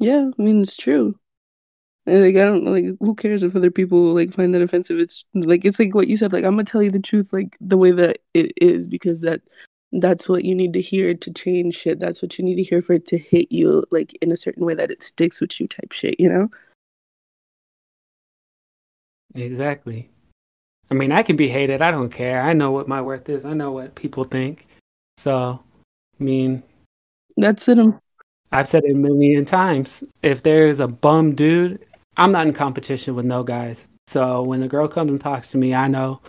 Yeah, 0.00 0.30
I 0.36 0.42
mean 0.42 0.62
it's 0.62 0.76
true. 0.76 1.14
And 2.06 2.24
like 2.24 2.34
I 2.34 2.44
don't 2.44 2.64
like 2.64 2.96
who 2.98 3.14
cares 3.14 3.44
if 3.44 3.54
other 3.54 3.70
people 3.70 4.12
like 4.12 4.32
find 4.32 4.52
that 4.52 4.62
offensive. 4.62 4.98
It's 4.98 5.24
like 5.32 5.64
it's 5.64 5.78
like 5.78 5.94
what 5.94 6.08
you 6.08 6.16
said, 6.16 6.32
like 6.32 6.42
I'm 6.42 6.54
gonna 6.54 6.64
tell 6.64 6.82
you 6.82 6.90
the 6.90 6.98
truth 6.98 7.32
like 7.32 7.56
the 7.60 7.76
way 7.76 7.92
that 7.92 8.18
it 8.34 8.50
is 8.60 8.88
because 8.88 9.20
that 9.20 9.42
that's 9.92 10.28
what 10.28 10.44
you 10.44 10.56
need 10.56 10.72
to 10.72 10.80
hear 10.80 11.14
to 11.14 11.32
change 11.32 11.76
shit. 11.76 12.00
That's 12.00 12.20
what 12.20 12.36
you 12.36 12.44
need 12.44 12.56
to 12.56 12.64
hear 12.64 12.82
for 12.82 12.94
it 12.94 13.06
to 13.06 13.18
hit 13.18 13.52
you 13.52 13.84
like 13.92 14.18
in 14.20 14.32
a 14.32 14.36
certain 14.36 14.64
way 14.64 14.74
that 14.74 14.90
it 14.90 15.04
sticks 15.04 15.40
with 15.40 15.60
you 15.60 15.68
type 15.68 15.92
shit, 15.92 16.18
you 16.18 16.28
know? 16.28 16.48
Exactly. 19.34 20.08
I 20.90 20.94
mean, 20.94 21.12
I 21.12 21.22
can 21.22 21.36
be 21.36 21.48
hated. 21.48 21.82
I 21.82 21.90
don't 21.90 22.10
care. 22.10 22.42
I 22.42 22.52
know 22.52 22.72
what 22.72 22.88
my 22.88 23.00
worth 23.00 23.28
is. 23.28 23.44
I 23.44 23.52
know 23.54 23.70
what 23.70 23.94
people 23.94 24.24
think. 24.24 24.66
So, 25.16 25.60
I 26.18 26.22
mean, 26.22 26.62
That's 27.36 27.68
it. 27.68 27.78
um, 27.78 28.00
I've 28.50 28.66
said 28.66 28.84
it 28.84 28.92
a 28.92 28.98
million 28.98 29.44
times. 29.44 30.02
If 30.22 30.42
there's 30.42 30.80
a 30.80 30.88
bum 30.88 31.34
dude, 31.34 31.84
I'm 32.16 32.32
not 32.32 32.46
in 32.48 32.52
competition 32.54 33.14
with 33.14 33.24
no 33.24 33.44
guys. 33.44 33.86
So 34.08 34.42
when 34.42 34.62
a 34.64 34.68
girl 34.68 34.88
comes 34.88 35.12
and 35.12 35.20
talks 35.20 35.52
to 35.52 35.58
me, 35.58 35.72
I 35.74 35.86
know 35.86 36.20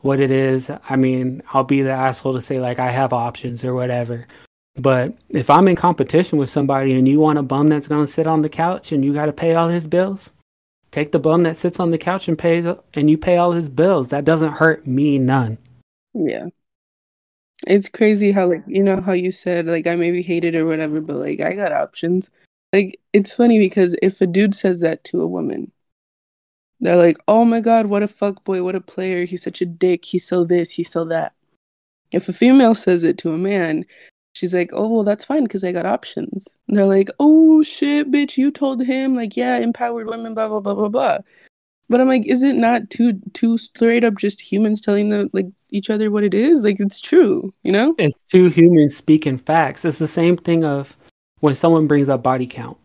what 0.00 0.20
it 0.20 0.30
is. 0.30 0.70
I 0.88 0.96
mean, 0.96 1.42
I'll 1.52 1.64
be 1.64 1.82
the 1.82 1.90
asshole 1.90 2.32
to 2.32 2.40
say 2.40 2.58
like 2.58 2.78
I 2.78 2.90
have 2.90 3.12
options 3.12 3.62
or 3.64 3.74
whatever. 3.74 4.26
But 4.76 5.14
if 5.28 5.50
I'm 5.50 5.68
in 5.68 5.76
competition 5.76 6.38
with 6.38 6.48
somebody 6.48 6.94
and 6.94 7.06
you 7.06 7.20
want 7.20 7.38
a 7.38 7.42
bum 7.42 7.68
that's 7.68 7.88
gonna 7.88 8.06
sit 8.06 8.26
on 8.26 8.40
the 8.40 8.48
couch 8.48 8.92
and 8.92 9.04
you 9.04 9.12
gotta 9.12 9.32
pay 9.32 9.54
all 9.54 9.68
his 9.68 9.86
bills, 9.86 10.32
Take 10.90 11.12
the 11.12 11.20
bum 11.20 11.44
that 11.44 11.56
sits 11.56 11.78
on 11.78 11.90
the 11.90 11.98
couch 11.98 12.26
and 12.26 12.38
pays, 12.38 12.66
and 12.94 13.10
you 13.10 13.16
pay 13.16 13.36
all 13.36 13.52
his 13.52 13.68
bills. 13.68 14.08
That 14.08 14.24
doesn't 14.24 14.52
hurt 14.52 14.86
me 14.86 15.18
none. 15.18 15.58
Yeah. 16.14 16.46
It's 17.66 17.88
crazy 17.88 18.32
how 18.32 18.48
like 18.48 18.64
you 18.66 18.82
know 18.82 19.00
how 19.00 19.12
you 19.12 19.30
said 19.30 19.66
like 19.66 19.86
I 19.86 19.94
maybe 19.94 20.22
hate 20.22 20.44
it 20.44 20.54
or 20.54 20.66
whatever, 20.66 21.00
but 21.00 21.16
like 21.16 21.40
I 21.40 21.54
got 21.54 21.72
options. 21.72 22.30
Like 22.72 22.98
it's 23.12 23.34
funny 23.34 23.58
because 23.58 23.94
if 24.02 24.20
a 24.20 24.26
dude 24.26 24.54
says 24.54 24.80
that 24.80 25.04
to 25.04 25.20
a 25.20 25.26
woman, 25.26 25.70
they're 26.80 26.96
like, 26.96 27.18
"Oh 27.28 27.44
my 27.44 27.60
god, 27.60 27.86
what 27.86 28.02
a 28.02 28.08
fuck 28.08 28.44
boy, 28.44 28.64
what 28.64 28.74
a 28.74 28.80
player. 28.80 29.24
He's 29.26 29.42
such 29.42 29.60
a 29.60 29.66
dick. 29.66 30.04
He's 30.06 30.26
so 30.26 30.44
this, 30.44 30.70
he's 30.70 30.90
so 30.90 31.04
that." 31.06 31.34
If 32.12 32.28
a 32.28 32.32
female 32.32 32.74
says 32.74 33.04
it 33.04 33.18
to 33.18 33.32
a 33.32 33.38
man, 33.38 33.84
she's 34.34 34.54
like, 34.54 34.70
"Oh 34.72 34.88
well, 34.88 35.04
that's 35.04 35.24
fine 35.24 35.44
because 35.44 35.64
I 35.64 35.72
got 35.72 35.86
options." 35.86 36.48
And 36.68 36.76
they're 36.76 36.86
like, 36.86 37.10
"Oh 37.18 37.62
shit, 37.62 38.10
bitch, 38.10 38.36
you 38.36 38.50
told 38.50 38.82
him 38.82 39.14
like, 39.16 39.36
yeah, 39.36 39.58
empowered 39.58 40.06
women, 40.06 40.34
blah 40.34 40.48
blah 40.48 40.60
blah 40.60 40.74
blah 40.74 40.88
blah." 40.88 41.18
But 41.90 42.00
I'm 42.00 42.08
like, 42.08 42.26
is 42.26 42.44
it 42.44 42.54
not 42.54 42.88
too 42.88 43.20
too 43.32 43.58
straight 43.58 44.04
up 44.04 44.16
just 44.16 44.40
humans 44.40 44.80
telling 44.80 45.08
them 45.08 45.28
like 45.32 45.46
each 45.70 45.90
other 45.90 46.10
what 46.10 46.22
it 46.22 46.34
is? 46.34 46.62
Like 46.62 46.78
it's 46.78 47.00
true, 47.00 47.52
you 47.64 47.72
know? 47.72 47.96
It's 47.98 48.22
two 48.30 48.48
humans 48.48 48.96
speaking 48.96 49.38
facts. 49.38 49.84
It's 49.84 49.98
the 49.98 50.06
same 50.08 50.36
thing 50.36 50.64
of 50.64 50.96
when 51.40 51.56
someone 51.56 51.88
brings 51.88 52.08
up 52.08 52.22
body 52.22 52.46
count. 52.46 52.76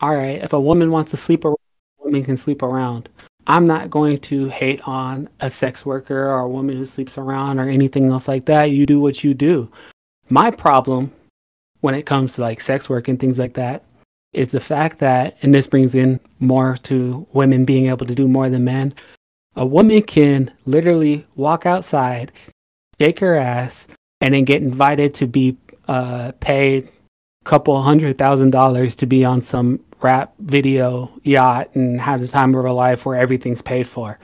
All 0.00 0.14
right, 0.14 0.42
if 0.42 0.54
a 0.54 0.60
woman 0.60 0.90
wants 0.90 1.10
to 1.10 1.16
sleep 1.18 1.44
around, 1.44 1.58
a 2.00 2.04
woman 2.04 2.24
can 2.24 2.36
sleep 2.38 2.62
around. 2.62 3.10
I'm 3.46 3.66
not 3.66 3.90
going 3.90 4.18
to 4.18 4.48
hate 4.48 4.80
on 4.88 5.28
a 5.40 5.50
sex 5.50 5.84
worker 5.84 6.26
or 6.26 6.40
a 6.40 6.48
woman 6.48 6.78
who 6.78 6.86
sleeps 6.86 7.18
around 7.18 7.58
or 7.58 7.68
anything 7.68 8.08
else 8.08 8.26
like 8.26 8.46
that. 8.46 8.70
You 8.70 8.86
do 8.86 9.00
what 9.00 9.22
you 9.22 9.34
do. 9.34 9.70
My 10.28 10.50
problem 10.50 11.12
when 11.80 11.94
it 11.94 12.06
comes 12.06 12.34
to 12.34 12.40
like 12.40 12.60
sex 12.60 12.88
work 12.88 13.08
and 13.08 13.18
things 13.20 13.38
like 13.38 13.54
that 13.54 13.84
is 14.32 14.48
the 14.48 14.60
fact 14.60 14.98
that, 14.98 15.36
and 15.42 15.54
this 15.54 15.66
brings 15.66 15.94
in 15.94 16.18
more 16.40 16.76
to 16.78 17.26
women 17.32 17.64
being 17.64 17.86
able 17.86 18.06
to 18.06 18.14
do 18.14 18.26
more 18.26 18.48
than 18.48 18.64
men. 18.64 18.94
A 19.54 19.64
woman 19.64 20.02
can 20.02 20.50
literally 20.66 21.26
walk 21.36 21.66
outside, 21.66 22.32
shake 23.00 23.20
her 23.20 23.36
ass, 23.36 23.86
and 24.20 24.34
then 24.34 24.44
get 24.44 24.62
invited 24.62 25.14
to 25.14 25.26
be 25.26 25.56
uh, 25.86 26.32
paid 26.40 26.88
a 26.88 27.44
couple 27.44 27.80
hundred 27.82 28.18
thousand 28.18 28.50
dollars 28.50 28.96
to 28.96 29.06
be 29.06 29.24
on 29.24 29.40
some 29.42 29.78
rap 30.00 30.34
video 30.40 31.10
yacht 31.22 31.68
and 31.74 32.00
have 32.00 32.20
the 32.20 32.28
time 32.28 32.54
of 32.54 32.62
her 32.64 32.70
life 32.72 33.06
where 33.06 33.16
everything's 33.18 33.62
paid 33.62 33.86
for. 33.86 34.18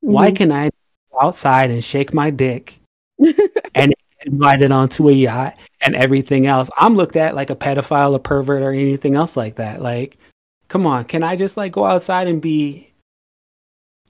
Why 0.00 0.30
Mhm. 0.32 0.36
can 0.36 0.52
I 0.52 0.70
go 1.12 1.20
outside 1.20 1.70
and 1.70 1.84
shake 1.84 2.12
my 2.12 2.30
dick 2.30 2.80
and 3.74 3.94
invited 4.24 4.72
onto 4.72 5.08
a 5.08 5.12
yacht 5.12 5.56
and 5.80 5.94
everything 5.94 6.46
else? 6.46 6.70
I'm 6.76 6.96
looked 6.96 7.16
at 7.16 7.34
like 7.34 7.50
a 7.50 7.56
pedophile, 7.56 8.14
a 8.14 8.18
pervert, 8.18 8.62
or 8.62 8.72
anything 8.72 9.14
else 9.14 9.36
like 9.36 9.56
that. 9.56 9.82
Like, 9.82 10.16
come 10.68 10.86
on, 10.86 11.04
can 11.04 11.22
I 11.22 11.36
just 11.36 11.56
like 11.56 11.72
go 11.72 11.84
outside 11.84 12.28
and 12.28 12.40
be 12.40 12.92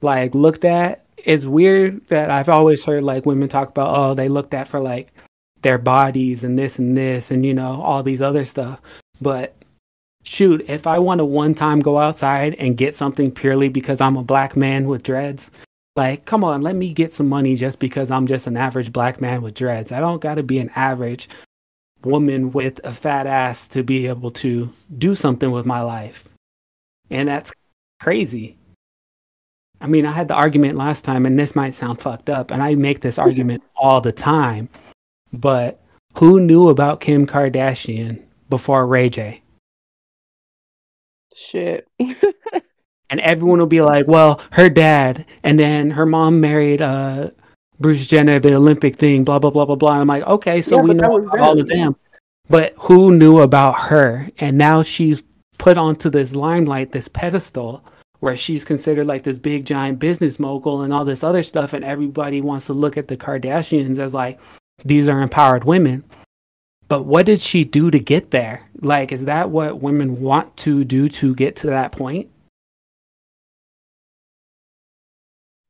like 0.01 0.35
looked 0.35 0.65
at? 0.65 1.05
It's 1.17 1.45
weird 1.45 2.07
that 2.07 2.29
I've 2.29 2.49
always 2.49 2.83
heard 2.83 3.03
like 3.03 3.25
women 3.25 3.49
talk 3.49 3.69
about, 3.69 3.95
oh, 3.97 4.13
they 4.13 4.29
looked 4.29 4.53
at 4.53 4.67
for 4.67 4.79
like 4.79 5.13
their 5.61 5.77
bodies 5.77 6.43
and 6.43 6.59
this 6.59 6.77
and 6.77 6.95
this 6.95 7.31
and 7.31 7.45
you 7.45 7.53
know 7.53 7.81
all 7.81 8.03
these 8.03 8.21
other 8.21 8.45
stuff. 8.45 8.81
But 9.21 9.55
shoot, 10.23 10.65
if 10.67 10.85
I 10.85 10.99
want 10.99 11.19
to 11.19 11.25
one 11.25 11.55
time 11.55 11.79
go 11.79 11.97
outside 11.99 12.55
and 12.55 12.77
get 12.77 12.95
something 12.95 13.31
purely 13.31 13.69
because 13.69 14.01
I'm 14.01 14.17
a 14.17 14.23
black 14.23 14.55
man 14.55 14.87
with 14.87 15.03
dreads, 15.03 15.51
like, 15.95 16.25
come 16.25 16.43
on, 16.43 16.61
let 16.61 16.75
me 16.75 16.91
get 16.91 17.13
some 17.13 17.29
money 17.29 17.55
just 17.55 17.79
because 17.79 18.09
I'm 18.09 18.27
just 18.27 18.47
an 18.47 18.57
average 18.57 18.91
black 18.91 19.21
man 19.21 19.41
with 19.41 19.53
dreads. 19.53 19.91
I 19.91 19.99
don't 19.99 20.21
got 20.21 20.35
to 20.35 20.43
be 20.43 20.57
an 20.59 20.71
average 20.75 21.29
woman 22.03 22.51
with 22.51 22.79
a 22.83 22.91
fat 22.91 23.27
ass 23.27 23.67
to 23.69 23.83
be 23.83 24.07
able 24.07 24.31
to 24.31 24.71
do 24.97 25.15
something 25.15 25.51
with 25.51 25.65
my 25.65 25.81
life. 25.81 26.27
And 27.09 27.29
that's 27.29 27.53
crazy. 27.99 28.57
I 29.79 29.87
mean, 29.87 30.05
I 30.05 30.13
had 30.13 30.29
the 30.29 30.33
argument 30.33 30.77
last 30.77 31.03
time, 31.03 31.25
and 31.25 31.37
this 31.37 31.55
might 31.55 31.73
sound 31.73 31.99
fucked 31.99 32.29
up, 32.29 32.51
and 32.51 32.63
I 32.63 32.75
make 32.75 33.01
this 33.01 33.19
argument 33.19 33.63
all 33.75 34.01
the 34.01 34.13
time, 34.13 34.69
but 35.31 35.81
who 36.17 36.39
knew 36.39 36.69
about 36.69 37.01
Kim 37.01 37.27
Kardashian 37.27 38.23
before 38.49 38.87
Ray 38.87 39.09
J? 39.09 39.41
Shit. 41.35 41.87
and 43.13 43.21
everyone 43.21 43.59
will 43.59 43.67
be 43.67 43.83
like, 43.83 44.07
"Well, 44.07 44.41
her 44.53 44.69
dad," 44.69 45.27
and 45.43 45.59
then 45.59 45.91
her 45.91 46.05
mom 46.05 46.41
married 46.41 46.81
uh, 46.81 47.29
Bruce 47.79 48.07
Jenner, 48.07 48.39
the 48.39 48.55
Olympic 48.55 48.95
thing, 48.95 49.23
blah 49.23 49.37
blah 49.37 49.51
blah 49.51 49.65
blah 49.65 49.75
blah. 49.75 49.91
And 49.91 50.01
I'm 50.01 50.07
like, 50.07 50.23
okay, 50.23 50.61
so 50.61 50.77
Yeah, 50.77 50.81
we 50.81 50.93
know 50.95 51.19
about 51.19 51.39
all 51.39 51.59
of 51.59 51.67
them, 51.67 51.95
but 52.49 52.73
who 52.79 53.15
knew 53.15 53.39
about 53.41 53.81
her? 53.81 54.31
And 54.39 54.57
now 54.57 54.81
she's 54.81 55.21
put 55.59 55.77
onto 55.77 56.09
this 56.09 56.33
limelight, 56.33 56.91
this 56.91 57.07
pedestal, 57.07 57.85
where 58.19 58.35
she's 58.35 58.65
considered 58.65 59.05
like 59.05 59.21
this 59.21 59.37
big 59.37 59.63
giant 59.63 59.99
business 59.99 60.39
mogul 60.39 60.81
and 60.81 60.91
all 60.91 61.05
this 61.05 61.23
other 61.23 61.43
stuff, 61.43 61.71
and 61.71 61.85
everybody 61.85 62.41
wants 62.41 62.65
to 62.65 62.73
look 62.73 62.97
at 62.97 63.09
the 63.09 63.17
Kardashians 63.17 63.99
as 63.99 64.15
like 64.15 64.39
these 64.83 65.07
are 65.07 65.21
empowered 65.21 65.65
women. 65.65 66.03
But 66.87 67.03
what 67.03 67.27
did 67.27 67.41
she 67.41 67.63
do 67.63 67.91
to 67.91 67.99
get 67.99 68.31
there? 68.31 68.67
Like, 68.81 69.11
is 69.11 69.25
that 69.25 69.51
what 69.51 69.81
women 69.81 70.19
want 70.19 70.57
to 70.57 70.83
do 70.83 71.09
to 71.09 71.35
get 71.35 71.55
to 71.57 71.67
that 71.67 71.91
point? 71.91 72.31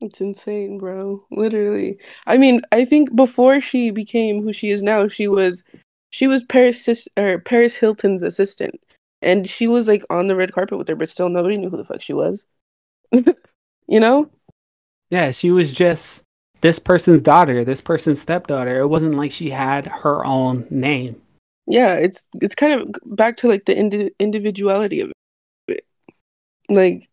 It's 0.04 0.20
insane, 0.20 0.78
bro. 0.78 1.26
Literally. 1.32 1.97
I 2.28 2.38
mean, 2.38 2.62
I 2.72 2.84
think 2.84 3.16
before 3.16 3.62
she 3.62 3.89
became 3.89 4.43
who 4.43 4.51
she 4.51 4.70
is 4.70 4.84
now, 4.84 5.08
she 5.08 5.28
was 5.28 5.64
she 6.10 6.28
was 6.28 6.43
Paris 6.43 7.08
or 7.18 7.39
Paris 7.39 7.76
Hilton's 7.76 8.22
assistant. 8.22 8.80
And 9.22 9.49
she 9.49 9.68
was 9.68 9.88
like 9.88 10.04
on 10.10 10.28
the 10.28 10.36
red 10.36 10.51
carpet 10.51 10.78
with 10.78 10.89
her, 10.89 10.95
but 10.95 11.10
still 11.10 11.30
nobody 11.30 11.56
knew 11.56 11.70
who 11.70 11.78
the 11.78 11.86
fuck 11.86 12.01
she 12.01 12.14
was. 12.14 12.45
you 13.12 13.99
know? 13.99 14.30
Yeah, 15.10 15.32
she 15.32 15.51
was 15.51 15.72
just 15.72 16.24
this 16.60 16.80
person's 16.80 17.22
daughter, 17.22 17.64
this 17.64 17.82
person's 17.82 18.20
stepdaughter. 18.20 18.80
It 18.80 18.88
wasn't 18.88 19.16
like 19.16 19.32
she 19.32 19.49
had 19.49 19.88
her 19.88 20.26
own 20.26 20.68
name. 20.70 21.22
Yeah, 21.66 21.93
it's 21.93 22.26
it's 22.41 22.56
kind 22.56 22.82
of 22.82 22.95
back 23.06 23.38
to 23.38 23.47
like 23.47 23.66
the 23.66 23.78
indi- 23.78 24.12
individuality 24.20 24.99
of 24.99 25.12
it. 25.70 25.86
Like 26.70 27.10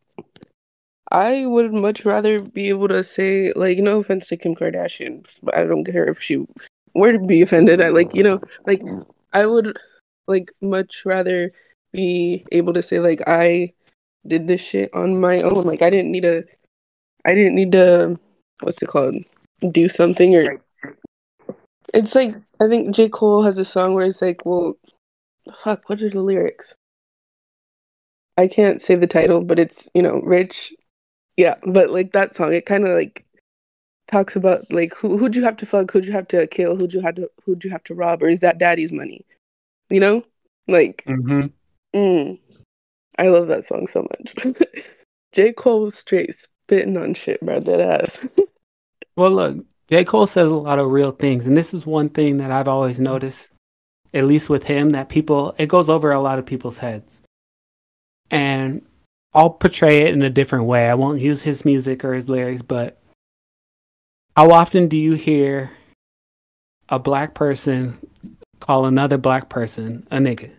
I 1.10 1.46
would 1.46 1.72
much 1.72 2.04
rather 2.04 2.40
be 2.40 2.68
able 2.68 2.88
to 2.88 3.02
say 3.02 3.52
like 3.54 3.78
no 3.78 4.00
offense 4.00 4.28
to 4.28 4.36
Kim 4.36 4.54
Kardashian, 4.54 5.26
I 5.54 5.64
don't 5.64 5.84
care 5.84 6.08
if 6.08 6.22
she 6.22 6.46
were 6.94 7.12
to 7.12 7.18
be 7.18 7.42
offended. 7.42 7.80
I 7.80 7.88
like, 7.88 8.14
you 8.14 8.22
know, 8.22 8.40
like 8.66 8.82
I 9.32 9.46
would 9.46 9.76
like 10.28 10.52
much 10.60 11.04
rather 11.04 11.52
be 11.92 12.44
able 12.52 12.72
to 12.74 12.82
say 12.82 13.00
like 13.00 13.22
I 13.26 13.72
did 14.26 14.46
this 14.46 14.60
shit 14.60 14.94
on 14.94 15.20
my 15.20 15.42
own. 15.42 15.64
Like 15.64 15.82
I 15.82 15.90
didn't 15.90 16.12
need 16.12 16.22
to 16.22 16.44
I 17.24 17.34
didn't 17.34 17.54
need 17.54 17.72
to 17.72 18.18
what's 18.60 18.80
it 18.80 18.88
called? 18.88 19.16
Do 19.72 19.88
something 19.88 20.34
or 20.36 20.62
it's 21.92 22.14
like 22.14 22.36
I 22.60 22.68
think 22.68 22.94
J. 22.94 23.08
Cole 23.08 23.42
has 23.42 23.58
a 23.58 23.64
song 23.64 23.94
where 23.94 24.06
it's 24.06 24.22
like, 24.22 24.46
well 24.46 24.76
fuck, 25.54 25.88
what 25.88 26.02
are 26.02 26.10
the 26.10 26.22
lyrics? 26.22 26.76
I 28.36 28.48
can't 28.48 28.80
say 28.80 28.94
the 28.94 29.06
title, 29.06 29.42
but 29.42 29.58
it's, 29.58 29.88
you 29.94 30.02
know, 30.02 30.20
rich. 30.20 30.72
Yeah, 31.40 31.54
but 31.64 31.88
like 31.88 32.12
that 32.12 32.34
song, 32.34 32.52
it 32.52 32.66
kind 32.66 32.86
of 32.86 32.94
like 32.94 33.24
talks 34.08 34.36
about 34.36 34.70
like 34.70 34.92
who 34.94 35.16
who'd 35.16 35.34
you 35.34 35.42
have 35.42 35.56
to 35.56 35.64
fuck, 35.64 35.90
who'd 35.90 36.04
you 36.04 36.12
have 36.12 36.28
to 36.28 36.46
kill, 36.48 36.76
who'd 36.76 36.92
you 36.92 37.00
have 37.00 37.14
to 37.14 37.30
who'd 37.46 37.64
you 37.64 37.70
have 37.70 37.82
to 37.84 37.94
rob, 37.94 38.22
or 38.22 38.28
is 38.28 38.40
that 38.40 38.58
daddy's 38.58 38.92
money? 38.92 39.24
You 39.88 40.00
know? 40.00 40.24
Like 40.68 41.02
Mm-hmm. 41.06 41.46
Mm. 41.98 42.38
I 43.18 43.28
love 43.28 43.48
that 43.48 43.64
song 43.64 43.86
so 43.86 44.02
much. 44.02 44.46
J. 45.32 45.54
Cole 45.54 45.84
was 45.84 45.94
straight 45.94 46.34
spitting 46.34 46.98
on 46.98 47.14
shit, 47.14 47.40
bro. 47.40 47.58
That 47.60 47.80
ass. 47.80 48.18
Well, 49.16 49.32
look, 49.32 49.64
J. 49.90 50.04
Cole 50.04 50.26
says 50.26 50.50
a 50.50 50.54
lot 50.54 50.78
of 50.78 50.90
real 50.90 51.10
things, 51.10 51.46
and 51.46 51.56
this 51.56 51.74
is 51.74 51.86
one 51.86 52.10
thing 52.10 52.36
that 52.36 52.50
I've 52.50 52.68
always 52.68 53.00
noticed, 53.00 53.52
at 54.14 54.24
least 54.24 54.48
with 54.48 54.64
him, 54.64 54.90
that 54.90 55.08
people 55.08 55.54
it 55.56 55.68
goes 55.68 55.88
over 55.88 56.12
a 56.12 56.20
lot 56.20 56.38
of 56.38 56.44
people's 56.44 56.78
heads. 56.78 57.22
And 58.30 58.82
I'll 59.32 59.50
portray 59.50 59.98
it 59.98 60.12
in 60.12 60.22
a 60.22 60.30
different 60.30 60.64
way. 60.64 60.88
I 60.88 60.94
won't 60.94 61.20
use 61.20 61.42
his 61.42 61.64
music 61.64 62.04
or 62.04 62.14
his 62.14 62.28
lyrics, 62.28 62.62
but 62.62 62.98
how 64.36 64.50
often 64.50 64.88
do 64.88 64.96
you 64.96 65.14
hear 65.14 65.70
a 66.88 66.98
black 66.98 67.34
person 67.34 67.98
call 68.58 68.86
another 68.86 69.18
black 69.18 69.48
person 69.48 70.06
a 70.10 70.18
nigga? 70.18 70.50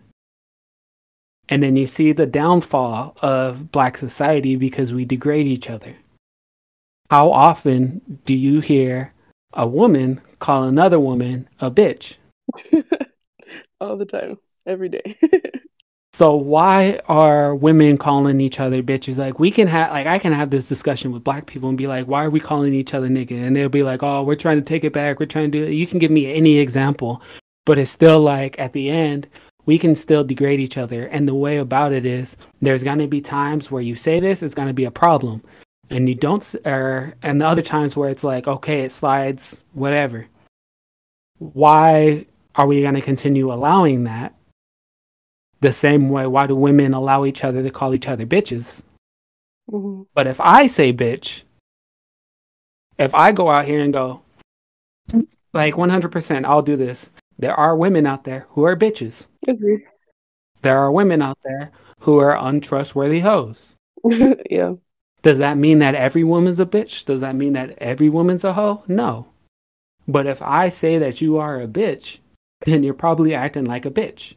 And 1.48 1.62
then 1.62 1.76
you 1.76 1.86
see 1.86 2.12
the 2.12 2.26
downfall 2.26 3.16
of 3.20 3.70
black 3.72 3.98
society 3.98 4.56
because 4.56 4.94
we 4.94 5.04
degrade 5.04 5.46
each 5.46 5.68
other. 5.68 5.96
How 7.10 7.30
often 7.30 8.20
do 8.24 8.34
you 8.34 8.60
hear 8.60 9.12
a 9.52 9.66
woman 9.66 10.22
call 10.38 10.64
another 10.64 10.98
woman 10.98 11.46
a 11.60 11.70
bitch? 11.70 12.16
All 13.80 13.98
the 13.98 14.06
time. 14.06 14.38
Every 14.64 14.88
day. 14.88 15.18
So 16.14 16.34
why 16.34 17.00
are 17.08 17.54
women 17.54 17.96
calling 17.96 18.40
each 18.40 18.60
other 18.60 18.82
bitches? 18.82 19.18
Like 19.18 19.38
we 19.38 19.50
can 19.50 19.66
have 19.68 19.90
like 19.92 20.06
I 20.06 20.18
can 20.18 20.32
have 20.32 20.50
this 20.50 20.68
discussion 20.68 21.10
with 21.10 21.24
black 21.24 21.46
people 21.46 21.70
and 21.70 21.78
be 21.78 21.86
like, 21.86 22.06
why 22.06 22.24
are 22.24 22.30
we 22.30 22.38
calling 22.38 22.74
each 22.74 22.92
other 22.92 23.08
nigga? 23.08 23.32
And 23.32 23.56
they'll 23.56 23.70
be 23.70 23.82
like, 23.82 24.02
oh, 24.02 24.22
we're 24.22 24.34
trying 24.34 24.58
to 24.58 24.64
take 24.64 24.84
it 24.84 24.92
back. 24.92 25.18
We're 25.18 25.26
trying 25.26 25.50
to 25.50 25.58
do 25.58 25.64
it. 25.64 25.72
You 25.72 25.86
can 25.86 25.98
give 25.98 26.10
me 26.10 26.30
any 26.30 26.58
example, 26.58 27.22
but 27.64 27.78
it's 27.78 27.90
still 27.90 28.20
like 28.20 28.58
at 28.58 28.74
the 28.74 28.90
end, 28.90 29.26
we 29.64 29.78
can 29.78 29.94
still 29.94 30.22
degrade 30.22 30.60
each 30.60 30.76
other. 30.76 31.06
And 31.06 31.26
the 31.26 31.34
way 31.34 31.56
about 31.56 31.92
it 31.92 32.04
is 32.04 32.36
there's 32.60 32.84
to 32.98 33.06
be 33.06 33.22
times 33.22 33.70
where 33.70 33.82
you 33.82 33.94
say 33.94 34.20
this, 34.20 34.42
it's 34.42 34.54
to 34.54 34.72
be 34.74 34.84
a 34.84 34.90
problem. 34.90 35.42
And 35.88 36.08
you 36.08 36.14
don't, 36.14 36.54
or, 36.64 36.72
er, 36.72 37.14
and 37.22 37.40
the 37.40 37.46
other 37.46 37.62
times 37.62 37.96
where 37.96 38.10
it's 38.10 38.24
like, 38.24 38.48
okay, 38.48 38.82
it 38.82 38.92
slides, 38.92 39.64
whatever. 39.72 40.26
Why 41.38 42.26
are 42.54 42.66
we 42.66 42.82
going 42.82 42.94
to 42.94 43.00
continue 43.00 43.52
allowing 43.52 44.04
that? 44.04 44.34
The 45.62 45.70
same 45.70 46.08
way, 46.10 46.26
why 46.26 46.48
do 46.48 46.56
women 46.56 46.92
allow 46.92 47.24
each 47.24 47.44
other 47.44 47.62
to 47.62 47.70
call 47.70 47.94
each 47.94 48.08
other 48.08 48.26
bitches? 48.26 48.82
Mhm. 49.70 50.06
But 50.12 50.26
if 50.26 50.40
I 50.40 50.66
say 50.66 50.92
bitch, 50.92 51.44
if 52.98 53.14
I 53.14 53.30
go 53.30 53.48
out 53.48 53.64
here 53.64 53.80
and 53.80 53.92
go, 53.92 54.22
like 55.52 55.76
100%, 55.76 56.44
I'll 56.44 56.62
do 56.62 56.76
this. 56.76 57.10
There 57.38 57.54
are 57.54 57.76
women 57.76 58.06
out 58.06 58.24
there 58.24 58.46
who 58.50 58.64
are 58.64 58.74
bitches. 58.76 59.28
Agreed. 59.46 59.82
There 60.62 60.78
are 60.78 60.90
women 60.90 61.22
out 61.22 61.38
there 61.44 61.70
who 62.00 62.18
are 62.18 62.36
untrustworthy 62.36 63.20
hoes. 63.20 63.76
yeah. 64.50 64.74
Does 65.22 65.38
that 65.38 65.58
mean 65.58 65.78
that 65.78 65.94
every 65.94 66.24
woman's 66.24 66.58
a 66.58 66.66
bitch? 66.66 67.04
Does 67.04 67.20
that 67.20 67.36
mean 67.36 67.52
that 67.52 67.78
every 67.78 68.08
woman's 68.08 68.42
a 68.42 68.54
hoe? 68.54 68.82
No. 68.88 69.28
But 70.08 70.26
if 70.26 70.42
I 70.42 70.68
say 70.68 70.98
that 70.98 71.20
you 71.20 71.38
are 71.38 71.60
a 71.60 71.68
bitch, 71.68 72.18
then 72.66 72.82
you're 72.82 72.94
probably 72.94 73.32
acting 73.32 73.64
like 73.64 73.86
a 73.86 73.90
bitch. 73.92 74.34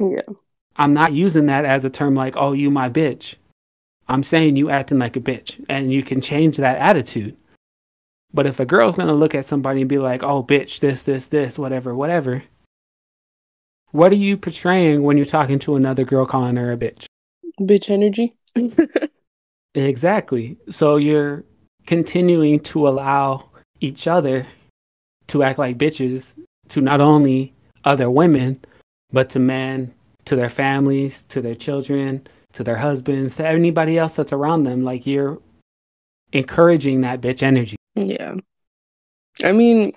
Yeah. 0.00 0.34
I'm 0.76 0.92
not 0.92 1.12
using 1.12 1.46
that 1.46 1.64
as 1.64 1.84
a 1.84 1.90
term 1.90 2.14
like, 2.14 2.36
oh, 2.36 2.52
you 2.52 2.70
my 2.70 2.88
bitch. 2.88 3.36
I'm 4.08 4.22
saying 4.22 4.56
you 4.56 4.70
acting 4.70 4.98
like 4.98 5.16
a 5.16 5.20
bitch. 5.20 5.64
And 5.68 5.92
you 5.92 6.02
can 6.02 6.20
change 6.20 6.56
that 6.56 6.78
attitude. 6.78 7.36
But 8.32 8.46
if 8.46 8.58
a 8.58 8.66
girl's 8.66 8.96
gonna 8.96 9.14
look 9.14 9.34
at 9.34 9.44
somebody 9.44 9.80
and 9.80 9.88
be 9.88 9.98
like, 9.98 10.22
oh, 10.22 10.42
bitch, 10.42 10.80
this, 10.80 11.04
this, 11.04 11.28
this, 11.28 11.58
whatever, 11.58 11.94
whatever, 11.94 12.44
what 13.92 14.10
are 14.10 14.16
you 14.16 14.36
portraying 14.36 15.04
when 15.04 15.16
you're 15.16 15.24
talking 15.24 15.60
to 15.60 15.76
another 15.76 16.04
girl 16.04 16.26
calling 16.26 16.56
her 16.56 16.72
a 16.72 16.76
bitch? 16.76 17.06
Bitch 17.60 17.88
energy. 17.88 18.36
Exactly. 19.74 20.56
So 20.70 20.96
you're 20.96 21.44
continuing 21.86 22.60
to 22.60 22.88
allow 22.88 23.50
each 23.80 24.06
other 24.06 24.46
to 25.28 25.42
act 25.42 25.58
like 25.58 25.78
bitches 25.78 26.34
to 26.68 26.80
not 26.80 27.00
only 27.00 27.54
other 27.84 28.10
women, 28.10 28.64
but 29.12 29.30
to 29.30 29.38
men, 29.38 29.92
to 30.26 30.36
their 30.36 30.48
families, 30.48 31.22
to 31.22 31.40
their 31.40 31.54
children, 31.54 32.26
to 32.52 32.64
their 32.64 32.76
husbands, 32.76 33.36
to 33.36 33.46
anybody 33.46 33.98
else 33.98 34.16
that's 34.16 34.32
around 34.32 34.64
them. 34.64 34.84
Like 34.84 35.06
you're 35.06 35.40
encouraging 36.32 37.02
that 37.02 37.20
bitch 37.20 37.42
energy. 37.42 37.76
Yeah. 37.94 38.36
I 39.42 39.52
mean, 39.52 39.92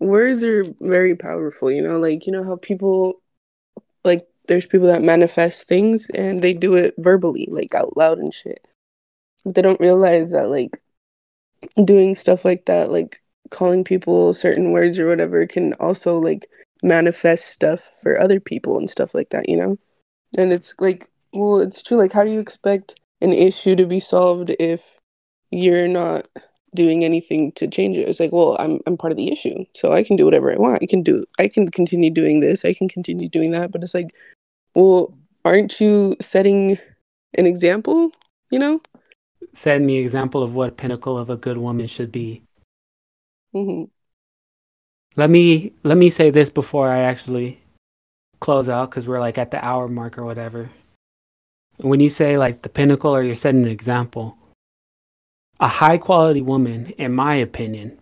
words 0.00 0.44
are 0.44 0.64
very 0.80 1.16
powerful, 1.16 1.70
you 1.70 1.82
know, 1.82 1.98
like 1.98 2.26
you 2.26 2.32
know 2.32 2.44
how 2.44 2.56
people 2.56 3.20
like 4.04 4.26
there's 4.46 4.66
people 4.66 4.86
that 4.88 5.02
manifest 5.02 5.64
things 5.64 6.08
and 6.14 6.42
they 6.42 6.54
do 6.54 6.74
it 6.74 6.94
verbally, 6.98 7.48
like 7.50 7.74
out 7.74 7.96
loud 7.96 8.18
and 8.18 8.32
shit. 8.32 8.66
But 9.44 9.54
they 9.54 9.62
don't 9.62 9.80
realize 9.80 10.30
that 10.30 10.50
like 10.50 10.80
doing 11.84 12.14
stuff 12.14 12.44
like 12.44 12.66
that, 12.66 12.90
like 12.90 13.22
calling 13.50 13.84
people 13.84 14.34
certain 14.34 14.72
words 14.72 14.98
or 14.98 15.06
whatever 15.06 15.46
can 15.46 15.72
also 15.74 16.18
like 16.18 16.48
manifest 16.82 17.46
stuff 17.46 17.90
for 18.02 18.20
other 18.20 18.40
people 18.40 18.78
and 18.78 18.88
stuff 18.88 19.14
like 19.14 19.30
that, 19.30 19.48
you 19.48 19.56
know? 19.56 19.76
And 20.36 20.52
it's 20.52 20.74
like, 20.78 21.08
well, 21.32 21.58
it's 21.58 21.82
true. 21.82 21.96
Like, 21.96 22.12
how 22.12 22.24
do 22.24 22.30
you 22.30 22.40
expect 22.40 22.94
an 23.20 23.32
issue 23.32 23.74
to 23.76 23.86
be 23.86 24.00
solved 24.00 24.54
if 24.58 24.98
you're 25.50 25.88
not 25.88 26.28
doing 26.74 27.04
anything 27.04 27.52
to 27.52 27.66
change 27.66 27.96
it. 27.96 28.08
It's 28.08 28.20
like, 28.20 28.32
well, 28.32 28.56
I'm 28.58 28.80
I'm 28.86 28.96
part 28.96 29.12
of 29.12 29.16
the 29.16 29.32
issue, 29.32 29.64
so 29.74 29.92
I 29.92 30.02
can 30.02 30.16
do 30.16 30.24
whatever 30.24 30.52
I 30.52 30.56
want. 30.56 30.82
I 30.82 30.86
can 30.86 31.02
do 31.02 31.24
I 31.38 31.48
can 31.48 31.68
continue 31.68 32.10
doing 32.10 32.40
this. 32.40 32.64
I 32.64 32.74
can 32.74 32.88
continue 32.88 33.28
doing 33.28 33.50
that. 33.52 33.72
But 33.72 33.82
it's 33.82 33.94
like, 33.94 34.10
well, 34.74 35.14
aren't 35.44 35.80
you 35.80 36.16
setting 36.20 36.78
an 37.36 37.46
example? 37.46 38.10
You 38.50 38.58
know? 38.58 38.80
Setting 39.52 39.86
the 39.86 39.98
example 39.98 40.42
of 40.42 40.54
what 40.54 40.76
pinnacle 40.76 41.18
of 41.18 41.30
a 41.30 41.36
good 41.36 41.58
woman 41.58 41.86
should 41.86 42.12
be. 42.12 42.42
hmm 43.52 43.84
Let 45.18 45.30
me 45.30 45.72
let 45.82 45.98
me 45.98 46.10
say 46.10 46.30
this 46.30 46.48
before 46.48 46.88
I 46.88 47.00
actually 47.00 47.60
close 48.38 48.68
out 48.68 48.88
because 48.88 49.08
we're 49.08 49.18
like 49.18 49.36
at 49.36 49.50
the 49.50 49.62
hour 49.64 49.88
mark 49.88 50.16
or 50.16 50.24
whatever. 50.24 50.70
When 51.78 51.98
you 51.98 52.08
say 52.08 52.38
like 52.38 52.62
the 52.62 52.68
pinnacle 52.68 53.10
or 53.10 53.24
you're 53.24 53.34
setting 53.34 53.64
an 53.64 53.68
example, 53.68 54.38
a 55.58 55.66
high 55.66 55.98
quality 55.98 56.40
woman, 56.40 56.90
in 56.98 57.12
my 57.12 57.34
opinion, 57.34 57.98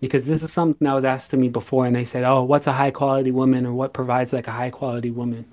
because 0.00 0.26
this 0.26 0.42
is 0.42 0.50
something 0.50 0.86
that 0.86 0.94
was 0.94 1.04
asked 1.04 1.32
to 1.32 1.36
me 1.36 1.50
before, 1.50 1.84
and 1.84 1.94
they 1.94 2.04
said, 2.04 2.24
"Oh, 2.24 2.44
what's 2.44 2.66
a 2.66 2.72
high 2.72 2.92
quality 2.92 3.30
woman, 3.30 3.66
or 3.66 3.74
what 3.74 3.92
provides 3.92 4.32
like 4.32 4.48
a 4.48 4.52
high 4.52 4.70
quality 4.70 5.10
woman?" 5.10 5.44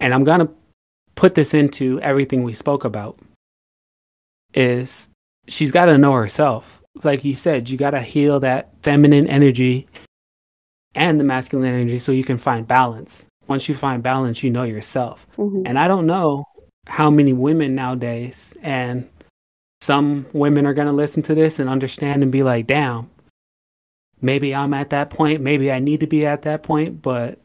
And 0.00 0.12
I'm 0.12 0.24
gonna 0.24 0.50
put 1.14 1.36
this 1.36 1.54
into 1.54 2.00
everything 2.00 2.42
we 2.42 2.54
spoke 2.54 2.84
about. 2.84 3.20
Is 4.52 5.10
she's 5.46 5.70
got 5.70 5.84
to 5.84 5.96
know 5.96 6.12
herself. 6.14 6.81
Like 7.02 7.24
you 7.24 7.34
said, 7.34 7.70
you 7.70 7.78
got 7.78 7.90
to 7.90 8.02
heal 8.02 8.40
that 8.40 8.70
feminine 8.82 9.26
energy 9.26 9.88
and 10.94 11.18
the 11.18 11.24
masculine 11.24 11.72
energy 11.72 11.98
so 11.98 12.12
you 12.12 12.24
can 12.24 12.38
find 12.38 12.68
balance. 12.68 13.26
Once 13.46 13.68
you 13.68 13.74
find 13.74 14.02
balance, 14.02 14.42
you 14.42 14.50
know 14.50 14.62
yourself. 14.62 15.26
hmm 15.36 15.62
And 15.66 15.78
I 15.78 15.88
don't 15.88 16.06
know 16.06 16.44
how 16.86 17.10
many 17.10 17.32
women 17.32 17.74
nowadays, 17.74 18.56
and 18.62 19.08
some 19.80 20.26
women 20.32 20.66
are 20.66 20.74
going 20.74 20.86
to 20.86 20.92
listen 20.92 21.22
to 21.24 21.34
this 21.34 21.58
and 21.58 21.68
understand 21.68 22.22
and 22.22 22.30
be 22.30 22.42
like, 22.42 22.66
damn, 22.66 23.10
maybe 24.20 24.54
I'm 24.54 24.74
at 24.74 24.90
that 24.90 25.10
point. 25.10 25.40
Maybe 25.40 25.72
I 25.72 25.78
need 25.80 26.00
to 26.00 26.06
be 26.06 26.26
at 26.26 26.42
that 26.42 26.62
point. 26.62 27.02
But 27.02 27.40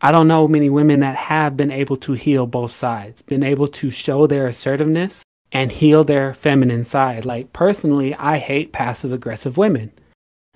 I 0.00 0.12
don't 0.12 0.28
know 0.28 0.46
many 0.46 0.70
women 0.70 1.00
that 1.00 1.16
have 1.16 1.56
been 1.56 1.70
able 1.70 1.96
to 1.96 2.12
heal 2.12 2.46
both 2.46 2.72
sides, 2.72 3.22
been 3.22 3.42
able 3.42 3.68
to 3.68 3.90
show 3.90 4.26
their 4.26 4.46
assertiveness 4.46 5.22
and 5.52 5.72
heal 5.72 6.04
their 6.04 6.34
feminine 6.34 6.84
side. 6.84 7.24
Like, 7.24 7.52
personally, 7.52 8.14
I 8.14 8.38
hate 8.38 8.72
passive 8.72 9.12
aggressive 9.12 9.56
women. 9.56 9.92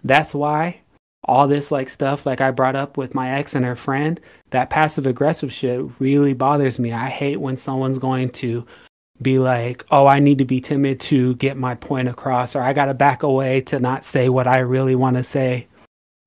That's 0.05 0.35
why 0.35 0.83
all 1.25 1.47
this 1.47 1.71
like 1.71 1.89
stuff 1.89 2.27
like 2.27 2.41
I 2.41 2.51
brought 2.51 2.77
up 2.77 2.97
with 2.97 3.15
my 3.15 3.31
ex 3.31 3.55
and 3.55 3.65
her 3.65 3.77
friend, 3.77 4.21
that 4.51 4.71
passive 4.71 5.07
aggressive 5.07 5.53
shit 5.53 6.01
really 6.01 6.33
bothers 6.33 6.79
me. 6.79 6.93
I 6.93 7.09
hate 7.09 7.41
when 7.41 7.57
someone's 7.57 7.99
going 7.99 8.31
to 8.31 8.67
be 9.21 9.39
like, 9.39 9.85
"Oh, 9.91 10.07
I 10.07 10.19
need 10.19 10.39
to 10.39 10.45
be 10.45 10.61
timid 10.61 10.99
to 11.01 11.37
get 11.37 11.57
my 11.57 11.75
point 11.77 12.09
across 12.09 12.57
or 12.57 12.63
I 12.63 12.73
got 12.73 12.87
to 12.87 12.95
back 12.95 13.23
away 13.23 13.61
to 13.63 13.79
not 13.79 14.05
say 14.05 14.29
what 14.29 14.49
I 14.49 14.59
really 14.59 14.97
want 14.97 15.17
to 15.17 15.23
say." 15.23 15.69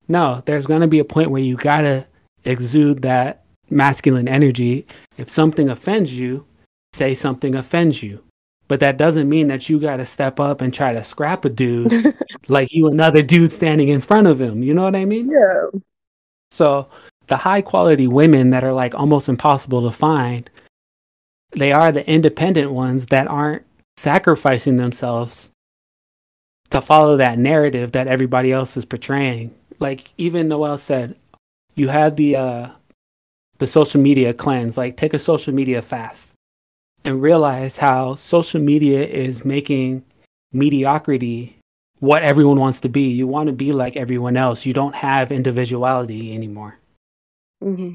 No, 0.08 0.42
there's 0.46 0.66
going 0.66 0.82
to 0.82 0.86
be 0.86 1.00
a 1.00 1.04
point 1.04 1.30
where 1.30 1.42
you 1.42 1.56
got 1.56 1.82
to 1.82 2.06
exude 2.44 3.02
that 3.02 3.44
masculine 3.68 4.28
energy. 4.28 4.86
If 5.18 5.28
something 5.28 5.68
offends 5.68 6.18
you, 6.18 6.46
say 6.92 7.12
something 7.12 7.54
offends 7.54 8.02
you. 8.02 8.22
But 8.68 8.80
that 8.80 8.96
doesn't 8.96 9.28
mean 9.28 9.48
that 9.48 9.68
you 9.68 9.78
got 9.78 9.96
to 9.96 10.04
step 10.04 10.40
up 10.40 10.60
and 10.60 10.74
try 10.74 10.92
to 10.92 11.04
scrap 11.04 11.44
a 11.44 11.48
dude 11.48 11.92
like 12.48 12.72
you 12.72 12.88
another 12.88 13.22
dude 13.22 13.52
standing 13.52 13.88
in 13.88 14.00
front 14.00 14.26
of 14.26 14.40
him. 14.40 14.62
You 14.62 14.74
know 14.74 14.82
what 14.82 14.96
I 14.96 15.04
mean? 15.04 15.30
Yeah. 15.30 15.66
So 16.50 16.88
the 17.28 17.36
high 17.36 17.62
quality 17.62 18.08
women 18.08 18.50
that 18.50 18.64
are 18.64 18.72
like 18.72 18.94
almost 18.94 19.28
impossible 19.28 19.82
to 19.82 19.96
find, 19.96 20.50
they 21.52 21.72
are 21.72 21.92
the 21.92 22.08
independent 22.08 22.72
ones 22.72 23.06
that 23.06 23.28
aren't 23.28 23.64
sacrificing 23.96 24.76
themselves 24.76 25.50
to 26.70 26.80
follow 26.80 27.16
that 27.16 27.38
narrative 27.38 27.92
that 27.92 28.08
everybody 28.08 28.52
else 28.52 28.76
is 28.76 28.84
portraying. 28.84 29.54
Like 29.78 30.12
even 30.18 30.48
Noel 30.48 30.78
said, 30.78 31.14
you 31.76 31.88
had 31.88 32.16
the 32.16 32.36
uh 32.36 32.68
the 33.58 33.66
social 33.66 34.00
media 34.00 34.34
cleanse, 34.34 34.76
like 34.76 34.96
take 34.96 35.14
a 35.14 35.18
social 35.18 35.54
media 35.54 35.80
fast 35.80 36.35
and 37.06 37.22
realize 37.22 37.78
how 37.78 38.16
social 38.16 38.60
media 38.60 39.02
is 39.04 39.44
making 39.44 40.04
mediocrity 40.52 41.56
what 42.00 42.22
everyone 42.22 42.60
wants 42.60 42.80
to 42.80 42.88
be. 42.88 43.08
You 43.10 43.26
want 43.26 43.46
to 43.46 43.52
be 43.52 43.72
like 43.72 43.96
everyone 43.96 44.36
else. 44.36 44.66
You 44.66 44.72
don't 44.72 44.96
have 44.96 45.32
individuality 45.32 46.34
anymore. 46.34 46.78
hmm 47.62 47.94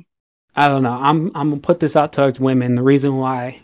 I 0.54 0.68
don't 0.68 0.84
know. 0.84 1.00
I'm 1.00 1.32
I'm 1.34 1.50
gonna 1.50 1.62
put 1.62 1.80
this 1.80 1.96
out 1.96 2.12
towards 2.12 2.40
women. 2.40 2.76
The 2.76 2.84
reason 2.84 3.16
why, 3.16 3.64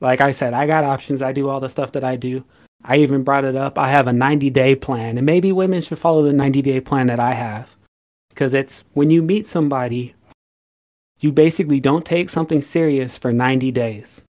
like 0.00 0.20
I 0.20 0.30
said, 0.30 0.54
I 0.54 0.66
got 0.66 0.84
options. 0.84 1.20
I 1.20 1.32
do 1.32 1.48
all 1.48 1.58
the 1.58 1.68
stuff 1.68 1.92
that 1.92 2.04
I 2.04 2.14
do. 2.14 2.44
I 2.84 2.98
even 2.98 3.24
brought 3.24 3.44
it 3.44 3.56
up. 3.56 3.76
I 3.78 3.88
have 3.88 4.06
a 4.06 4.12
90 4.12 4.50
day 4.50 4.76
plan, 4.76 5.16
and 5.16 5.26
maybe 5.26 5.50
women 5.50 5.80
should 5.80 5.98
follow 5.98 6.22
the 6.22 6.32
90 6.32 6.62
day 6.62 6.80
plan 6.80 7.08
that 7.08 7.18
I 7.18 7.32
have, 7.34 7.74
because 8.28 8.54
it's 8.54 8.84
when 8.92 9.10
you 9.10 9.20
meet 9.20 9.48
somebody, 9.48 10.14
you 11.18 11.32
basically 11.32 11.80
don't 11.80 12.04
take 12.06 12.30
something 12.30 12.60
serious 12.60 13.18
for 13.18 13.32
90 13.32 13.72
days. 13.72 14.24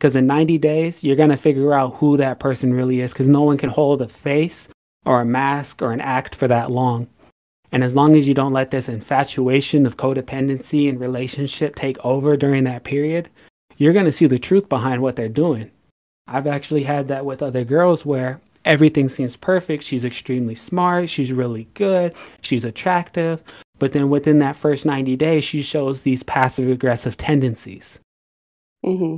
Because 0.00 0.16
in 0.16 0.26
90 0.26 0.56
days, 0.56 1.04
you're 1.04 1.14
gonna 1.14 1.36
figure 1.36 1.74
out 1.74 1.96
who 1.96 2.16
that 2.16 2.40
person 2.40 2.72
really 2.72 3.00
is. 3.00 3.12
Because 3.12 3.28
no 3.28 3.42
one 3.42 3.58
can 3.58 3.68
hold 3.68 4.00
a 4.00 4.08
face 4.08 4.70
or 5.04 5.20
a 5.20 5.26
mask 5.26 5.82
or 5.82 5.92
an 5.92 6.00
act 6.00 6.34
for 6.34 6.48
that 6.48 6.70
long. 6.70 7.06
And 7.70 7.84
as 7.84 7.94
long 7.94 8.16
as 8.16 8.26
you 8.26 8.32
don't 8.32 8.54
let 8.54 8.70
this 8.70 8.88
infatuation 8.88 9.84
of 9.84 9.98
codependency 9.98 10.88
and 10.88 10.98
relationship 10.98 11.74
take 11.74 12.02
over 12.02 12.34
during 12.34 12.64
that 12.64 12.82
period, 12.82 13.28
you're 13.76 13.92
going 13.92 14.06
to 14.06 14.12
see 14.12 14.26
the 14.26 14.38
truth 14.38 14.70
behind 14.70 15.02
what 15.02 15.16
they're 15.16 15.28
doing. 15.28 15.70
I've 16.26 16.46
actually 16.46 16.84
had 16.84 17.08
that 17.08 17.26
with 17.26 17.42
other 17.42 17.64
girls 17.64 18.06
where 18.06 18.40
everything 18.64 19.08
seems 19.08 19.36
perfect. 19.36 19.84
She's 19.84 20.06
extremely 20.06 20.54
smart. 20.54 21.10
She's 21.10 21.32
really 21.32 21.68
good. 21.74 22.14
She's 22.40 22.64
attractive. 22.64 23.42
But 23.78 23.92
then 23.92 24.08
within 24.08 24.38
that 24.38 24.56
first 24.56 24.86
90 24.86 25.16
days, 25.16 25.44
she 25.44 25.60
shows 25.62 26.02
these 26.02 26.22
passive 26.22 26.68
aggressive 26.70 27.16
tendencies. 27.16 28.00
hmm 28.82 29.16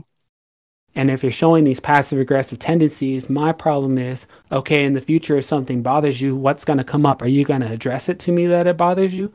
And 0.95 1.11
if 1.11 1.23
you're 1.23 1.33
showing 1.33 1.65
these 1.65 1.81
passive 1.81 2.19
aggressive 2.19 2.59
tendencies, 2.59 3.31
my 3.31 3.53
problem 3.53 3.97
is 3.97 4.27
okay, 4.51 4.85
in 4.85 4.93
the 4.93 5.01
future, 5.01 5.39
if 5.39 5.45
something 5.45 5.83
bothers 5.83 6.21
you, 6.21 6.37
what's 6.37 6.65
going 6.65 6.79
to 6.79 6.85
come 6.85 7.07
up? 7.07 7.23
Are 7.23 7.29
you 7.29 7.45
going 7.45 7.63
to 7.63 7.73
address 7.73 8.09
it 8.09 8.19
to 8.21 8.33
me 8.33 8.47
that 8.49 8.67
it 8.67 8.77
bothers 8.77 9.15
you? 9.15 9.33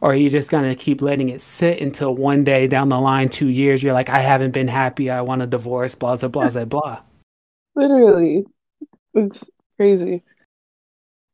Or 0.00 0.12
are 0.12 0.16
you 0.16 0.28
just 0.28 0.50
going 0.50 0.68
to 0.68 0.74
keep 0.74 1.00
letting 1.00 1.30
it 1.30 1.40
sit 1.40 1.80
until 1.80 2.14
one 2.14 2.44
day 2.44 2.66
down 2.66 2.90
the 2.90 2.98
line, 2.98 3.28
two 3.28 3.48
years, 3.48 3.82
you're 3.82 3.94
like, 3.94 4.10
I 4.10 4.20
haven't 4.20 4.50
been 4.50 4.68
happy. 4.68 5.10
I 5.10 5.22
want 5.22 5.42
a 5.42 5.46
divorce, 5.46 5.94
blah, 5.94 6.16
blah, 6.16 6.28
blah, 6.28 6.50
blah, 6.50 6.64
blah. 6.64 7.00
Literally, 7.74 8.44
it's 9.14 9.42
crazy. 9.76 10.22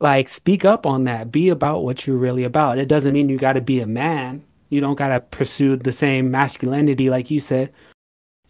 Like, 0.01 0.28
speak 0.28 0.65
up 0.65 0.86
on 0.86 1.05
that. 1.05 1.32
Be 1.32 1.49
about 1.49 1.85
what 1.85 2.07
you're 2.07 2.16
really 2.16 2.44
about. 2.44 2.78
It 2.78 2.89
doesn't 2.89 3.12
mean 3.12 3.28
you 3.28 3.39
got 3.39 3.55
to 3.55 3.61
be 3.61 3.81
a 3.81 3.86
man. 3.86 4.44
You 4.69 4.81
don't 4.81 4.97
got 4.97 5.09
to 5.09 5.20
pursue 5.20 5.77
the 5.77 5.93
same 5.93 6.31
masculinity, 6.31 7.11
like 7.11 7.31
you 7.31 7.40
said. 7.40 7.73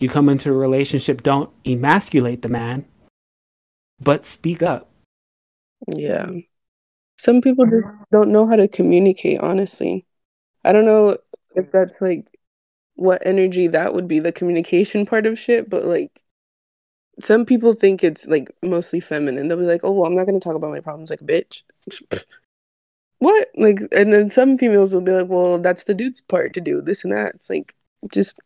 You 0.02 0.08
come 0.08 0.28
into 0.28 0.50
a 0.50 0.52
relationship, 0.52 1.22
don't 1.22 1.48
emasculate 1.64 2.42
the 2.42 2.48
man, 2.48 2.86
but 4.00 4.24
speak 4.24 4.60
up. 4.60 4.90
Yeah. 5.86 6.26
Mm-hmm. 6.26 6.38
Some 7.18 7.40
people 7.40 7.66
just 7.66 7.86
don't 8.10 8.32
know 8.32 8.48
how 8.48 8.56
to 8.56 8.66
communicate, 8.66 9.38
honestly. 9.40 10.04
I 10.64 10.72
don't 10.72 10.86
know 10.86 11.18
if 11.54 11.70
that's 11.70 11.92
like 12.00 12.26
what 12.96 13.24
energy 13.24 13.68
that 13.68 13.94
would 13.94 14.08
be, 14.08 14.18
the 14.18 14.32
communication 14.32 15.06
part 15.06 15.24
of 15.24 15.38
shit, 15.38 15.70
but 15.70 15.84
like 15.84 16.20
some 17.20 17.46
people 17.46 17.72
think 17.72 18.02
it's 18.02 18.26
like 18.26 18.50
mostly 18.60 18.98
feminine. 18.98 19.46
They'll 19.46 19.56
be 19.56 19.66
like, 19.66 19.84
"Oh, 19.84 19.92
well, 19.92 20.06
I'm 20.06 20.16
not 20.16 20.26
going 20.26 20.38
to 20.38 20.44
talk 20.44 20.56
about 20.56 20.72
my 20.72 20.80
problems 20.80 21.10
like 21.10 21.20
a 21.20 21.24
bitch." 21.24 21.62
what? 23.18 23.48
Like 23.54 23.78
and 23.92 24.12
then 24.12 24.30
some 24.30 24.58
females 24.58 24.92
will 24.92 25.00
be 25.00 25.12
like, 25.12 25.28
"Well, 25.28 25.58
that's 25.58 25.84
the 25.84 25.94
dude's 25.94 26.20
part 26.22 26.54
to 26.54 26.60
do 26.60 26.80
this 26.80 27.04
and 27.04 27.12
that." 27.12 27.36
It's 27.36 27.48
like 27.48 27.76
just 28.12 28.40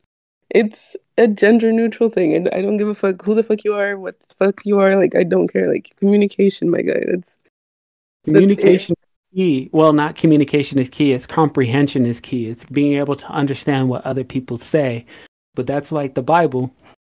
it's 0.51 0.97
a 1.19 1.27
gender 1.29 1.73
neutral 1.73 2.11
thing 2.11 2.35
and 2.35 2.49
I 2.51 2.63
don't 2.63 2.77
give 2.77 2.89
a 2.89 2.95
fuck 2.95 3.23
who 3.25 3.35
the 3.35 3.43
fuck 3.43 3.65
you 3.65 3.75
are, 3.75 3.99
what 3.99 4.19
the 4.21 4.35
fuck 4.35 4.61
you 4.65 4.79
are, 4.81 4.97
like 4.97 5.15
I 5.17 5.23
don't 5.25 5.49
care. 5.49 5.71
Like 5.73 5.95
communication, 5.99 6.71
my 6.71 6.83
guy. 6.83 7.03
That's 7.07 7.39
Communication 8.25 8.97
is 9.01 9.35
key. 9.35 9.71
Well, 9.73 9.93
not 9.93 10.17
communication 10.17 10.79
is 10.79 10.89
key. 10.89 11.13
It's 11.13 11.27
comprehension 11.27 12.07
is 12.07 12.21
key. 12.21 12.49
It's 12.49 12.65
being 12.65 12.95
able 12.95 13.15
to 13.15 13.29
understand 13.29 13.89
what 13.89 14.05
other 14.05 14.25
people 14.25 14.57
say. 14.57 15.07
But 15.55 15.67
that's 15.67 15.93
like 15.93 16.15
the 16.15 16.23
Bible, 16.23 16.75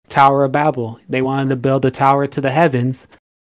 Tower 0.09 0.44
of 0.44 0.52
Babel. 0.52 0.98
They 1.09 1.23
wanted 1.23 1.51
to 1.51 1.56
build 1.56 1.85
a 1.85 1.90
tower 1.90 2.27
to 2.27 2.40
the 2.40 2.51
heavens. 2.51 3.09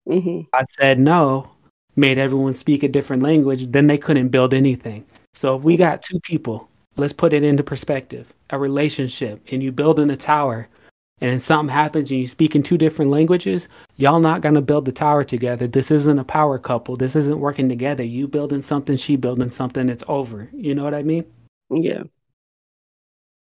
hmm 0.08 0.42
God 0.54 0.66
said 0.70 1.00
no, 1.00 1.52
made 1.96 2.18
everyone 2.18 2.54
speak 2.54 2.84
a 2.84 2.88
different 2.90 3.24
language. 3.24 3.72
Then 3.72 3.88
they 3.88 3.98
couldn't 3.98 4.30
build 4.30 4.54
anything. 4.54 5.06
So 5.34 5.56
if 5.56 5.64
we 5.64 5.78
got 5.78 6.02
two 6.02 6.20
people, 6.22 6.70
let's 6.98 7.14
put 7.14 7.34
it 7.34 7.44
into 7.44 7.64
perspective 7.64 8.34
a 8.50 8.60
relationship, 8.60 9.42
and 9.52 9.64
you 9.64 9.72
build 9.72 10.00
in 10.00 10.10
a 10.12 10.16
tower, 10.16 10.70
and 11.20 11.42
something 11.42 11.74
happens 11.74 12.12
and 12.12 12.20
you 12.20 12.28
speak 12.28 12.56
in 12.56 12.64
two 12.64 12.78
different 12.78 13.10
languages, 13.10 13.70
y'all 13.96 14.20
not 14.20 14.42
gonna 14.42 14.62
build 14.62 14.86
the 14.86 14.92
tower 14.92 15.24
together. 15.24 15.68
This 15.68 15.90
isn't 15.92 16.20
a 16.20 16.24
power 16.24 16.60
couple. 16.60 16.96
This 16.96 17.16
isn't 17.16 17.40
working 17.40 17.70
together. 17.70 18.04
You 18.04 18.28
building 18.28 18.62
something, 18.62 18.98
she 18.98 19.16
building 19.16 19.50
something, 19.50 19.90
it's 19.90 20.04
over. 20.08 20.50
You 20.54 20.76
know 20.76 20.84
what 20.84 20.94
I 20.94 21.04
mean? 21.04 21.26
Yeah. 21.70 22.04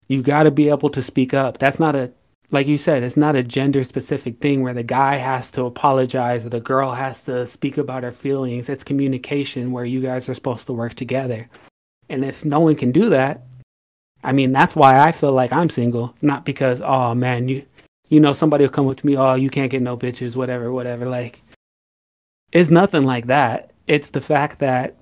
You 0.08 0.22
gotta 0.22 0.50
be 0.50 0.68
able 0.70 0.90
to 0.90 1.02
speak 1.02 1.34
up. 1.34 1.58
That's 1.58 1.78
not 1.78 1.94
a 1.94 2.12
like 2.52 2.66
you 2.66 2.78
said, 2.78 3.04
it's 3.04 3.16
not 3.16 3.36
a 3.36 3.44
gender 3.44 3.84
specific 3.84 4.40
thing 4.40 4.62
where 4.62 4.74
the 4.74 4.82
guy 4.82 5.16
has 5.16 5.52
to 5.52 5.66
apologize 5.66 6.44
or 6.44 6.48
the 6.48 6.58
girl 6.58 6.94
has 6.94 7.22
to 7.22 7.46
speak 7.46 7.78
about 7.78 8.02
her 8.02 8.10
feelings. 8.10 8.68
It's 8.68 8.82
communication 8.82 9.70
where 9.70 9.84
you 9.84 10.00
guys 10.00 10.28
are 10.28 10.34
supposed 10.34 10.66
to 10.66 10.72
work 10.72 10.94
together. 10.94 11.48
And 12.10 12.24
if 12.24 12.44
no 12.44 12.60
one 12.60 12.74
can 12.74 12.92
do 12.92 13.08
that, 13.10 13.42
I 14.22 14.32
mean, 14.32 14.52
that's 14.52 14.76
why 14.76 15.00
I 15.00 15.12
feel 15.12 15.32
like 15.32 15.52
I'm 15.52 15.70
single, 15.70 16.14
not 16.20 16.44
because, 16.44 16.82
oh 16.82 17.14
man, 17.14 17.48
you, 17.48 17.64
you 18.08 18.20
know, 18.20 18.32
somebody 18.32 18.64
will 18.64 18.72
come 18.72 18.88
up 18.88 18.98
to 18.98 19.06
me, 19.06 19.16
oh, 19.16 19.34
you 19.34 19.48
can't 19.48 19.70
get 19.70 19.80
no 19.80 19.96
bitches, 19.96 20.36
whatever, 20.36 20.70
whatever. 20.72 21.08
Like, 21.08 21.40
it's 22.52 22.70
nothing 22.70 23.04
like 23.04 23.28
that. 23.28 23.70
It's 23.86 24.10
the 24.10 24.20
fact 24.20 24.58
that 24.58 24.96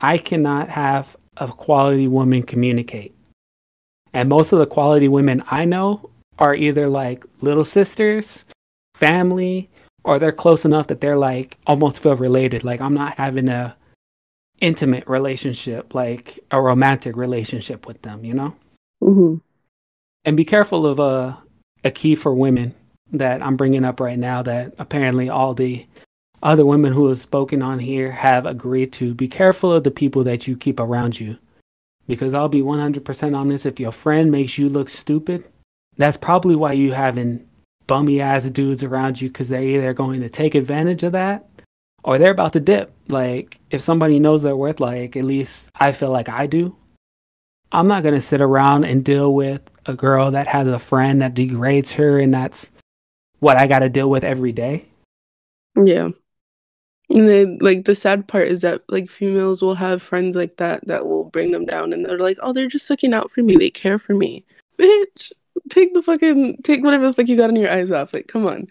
I 0.00 0.18
cannot 0.18 0.70
have 0.70 1.16
a 1.36 1.48
quality 1.48 2.08
woman 2.08 2.42
communicate. 2.42 3.14
And 4.12 4.28
most 4.28 4.52
of 4.52 4.58
the 4.58 4.66
quality 4.66 5.08
women 5.08 5.42
I 5.50 5.66
know 5.66 6.10
are 6.38 6.54
either 6.54 6.88
like 6.88 7.24
little 7.42 7.64
sisters, 7.64 8.46
family, 8.94 9.70
or 10.04 10.18
they're 10.18 10.32
close 10.32 10.64
enough 10.64 10.86
that 10.86 11.00
they're 11.00 11.18
like 11.18 11.58
almost 11.66 12.02
feel 12.02 12.16
related. 12.16 12.64
Like 12.64 12.80
I'm 12.80 12.94
not 12.94 13.18
having 13.18 13.48
a 13.48 13.76
intimate 14.60 15.08
relationship, 15.08 15.94
like 15.94 16.38
a 16.50 16.60
romantic 16.60 17.16
relationship 17.16 17.86
with 17.86 18.02
them, 18.02 18.24
you 18.24 18.34
know? 18.34 18.54
hmm 19.00 19.36
And 20.24 20.36
be 20.36 20.44
careful 20.44 20.86
of 20.86 20.98
a 20.98 21.38
a 21.84 21.90
key 21.90 22.14
for 22.16 22.34
women 22.34 22.74
that 23.12 23.44
I'm 23.44 23.56
bringing 23.56 23.84
up 23.84 24.00
right 24.00 24.18
now 24.18 24.42
that 24.42 24.74
apparently 24.78 25.28
all 25.28 25.54
the 25.54 25.86
other 26.42 26.66
women 26.66 26.92
who 26.92 27.06
have 27.08 27.18
spoken 27.18 27.62
on 27.62 27.78
here 27.78 28.10
have 28.10 28.44
agreed 28.44 28.92
to. 28.94 29.14
Be 29.14 29.28
careful 29.28 29.72
of 29.72 29.84
the 29.84 29.90
people 29.90 30.24
that 30.24 30.46
you 30.46 30.56
keep 30.56 30.80
around 30.80 31.20
you. 31.20 31.38
Because 32.08 32.34
I'll 32.34 32.48
be 32.48 32.62
100% 32.62 33.36
honest, 33.36 33.66
if 33.66 33.80
your 33.80 33.92
friend 33.92 34.30
makes 34.30 34.58
you 34.58 34.68
look 34.68 34.88
stupid, 34.88 35.44
that's 35.96 36.16
probably 36.16 36.54
why 36.54 36.72
you 36.72 36.92
having 36.92 37.48
bummy 37.86 38.20
ass 38.20 38.50
dudes 38.50 38.82
around 38.82 39.20
you 39.20 39.28
because 39.28 39.48
they're 39.48 39.62
either 39.62 39.94
going 39.94 40.20
to 40.20 40.28
take 40.28 40.54
advantage 40.54 41.02
of 41.02 41.12
that 41.12 41.48
or 42.06 42.18
they're 42.18 42.30
about 42.30 42.54
to 42.54 42.60
dip. 42.60 42.92
Like, 43.08 43.58
if 43.70 43.82
somebody 43.82 44.18
knows 44.18 44.44
their 44.44 44.56
worth, 44.56 44.80
like, 44.80 45.16
at 45.16 45.24
least 45.24 45.70
I 45.74 45.92
feel 45.92 46.10
like 46.10 46.28
I 46.28 46.46
do, 46.46 46.74
I'm 47.72 47.88
not 47.88 48.04
going 48.04 48.14
to 48.14 48.20
sit 48.20 48.40
around 48.40 48.84
and 48.84 49.04
deal 49.04 49.34
with 49.34 49.60
a 49.84 49.94
girl 49.94 50.30
that 50.30 50.46
has 50.46 50.68
a 50.68 50.78
friend 50.78 51.20
that 51.20 51.34
degrades 51.34 51.94
her 51.94 52.18
and 52.18 52.32
that's 52.32 52.70
what 53.40 53.56
I 53.56 53.66
got 53.66 53.80
to 53.80 53.88
deal 53.88 54.08
with 54.08 54.24
every 54.24 54.52
day. 54.52 54.86
Yeah. 55.76 56.10
And 57.10 57.28
then, 57.28 57.58
like, 57.60 57.84
the 57.84 57.94
sad 57.94 58.26
part 58.28 58.48
is 58.48 58.62
that, 58.62 58.82
like, 58.88 59.10
females 59.10 59.60
will 59.60 59.74
have 59.74 60.00
friends 60.00 60.36
like 60.36 60.56
that 60.56 60.86
that 60.86 61.06
will 61.06 61.24
bring 61.24 61.50
them 61.50 61.66
down 61.66 61.92
and 61.92 62.04
they're 62.04 62.18
like, 62.18 62.38
oh, 62.40 62.52
they're 62.52 62.68
just 62.68 62.88
looking 62.88 63.14
out 63.14 63.32
for 63.32 63.42
me. 63.42 63.56
They 63.56 63.70
care 63.70 63.98
for 63.98 64.14
me. 64.14 64.44
Bitch, 64.78 65.32
take 65.68 65.92
the 65.92 66.02
fucking, 66.02 66.58
take 66.62 66.84
whatever 66.84 67.06
the 67.06 67.12
fuck 67.12 67.28
you 67.28 67.36
got 67.36 67.50
in 67.50 67.56
your 67.56 67.70
eyes 67.70 67.90
off. 67.90 68.14
Like, 68.14 68.28
come 68.28 68.46
on. 68.46 68.68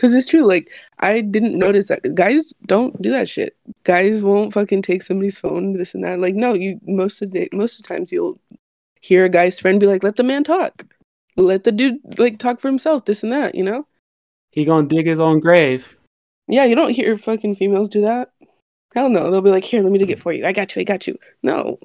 Because 0.00 0.14
it's 0.14 0.30
true. 0.30 0.46
Like, 0.46 0.70
I 1.00 1.20
didn't 1.20 1.58
notice 1.58 1.88
that. 1.88 2.14
Guys 2.14 2.54
don't 2.64 3.02
do 3.02 3.10
that 3.10 3.28
shit. 3.28 3.54
Guys 3.84 4.22
won't 4.22 4.54
fucking 4.54 4.80
take 4.80 5.02
somebody's 5.02 5.36
phone, 5.36 5.74
this 5.74 5.94
and 5.94 6.02
that. 6.04 6.20
Like, 6.20 6.34
no, 6.34 6.54
you, 6.54 6.80
most 6.86 7.20
of 7.20 7.30
the 7.30 7.40
day, 7.40 7.48
most 7.52 7.78
of 7.78 7.82
the 7.82 7.88
times 7.88 8.10
you'll 8.10 8.40
hear 9.02 9.26
a 9.26 9.28
guy's 9.28 9.60
friend 9.60 9.78
be 9.78 9.86
like, 9.86 10.02
let 10.02 10.16
the 10.16 10.22
man 10.22 10.42
talk. 10.42 10.86
Let 11.36 11.64
the 11.64 11.72
dude, 11.72 11.98
like, 12.18 12.38
talk 12.38 12.60
for 12.60 12.68
himself, 12.68 13.04
this 13.04 13.22
and 13.22 13.30
that, 13.30 13.54
you 13.54 13.62
know? 13.62 13.86
He 14.52 14.64
to 14.64 14.82
dig 14.84 15.06
his 15.06 15.20
own 15.20 15.38
grave. 15.38 15.98
Yeah, 16.48 16.64
you 16.64 16.76
don't 16.76 16.92
hear 16.92 17.18
fucking 17.18 17.56
females 17.56 17.90
do 17.90 18.00
that. 18.00 18.32
Hell 18.94 19.10
no. 19.10 19.30
They'll 19.30 19.42
be 19.42 19.50
like, 19.50 19.64
here, 19.64 19.82
let 19.82 19.92
me 19.92 19.98
dig 19.98 20.10
it 20.10 20.20
for 20.20 20.32
you. 20.32 20.46
I 20.46 20.52
got 20.52 20.74
you. 20.74 20.80
I 20.80 20.84
got 20.84 21.06
you. 21.06 21.18
No. 21.42 21.78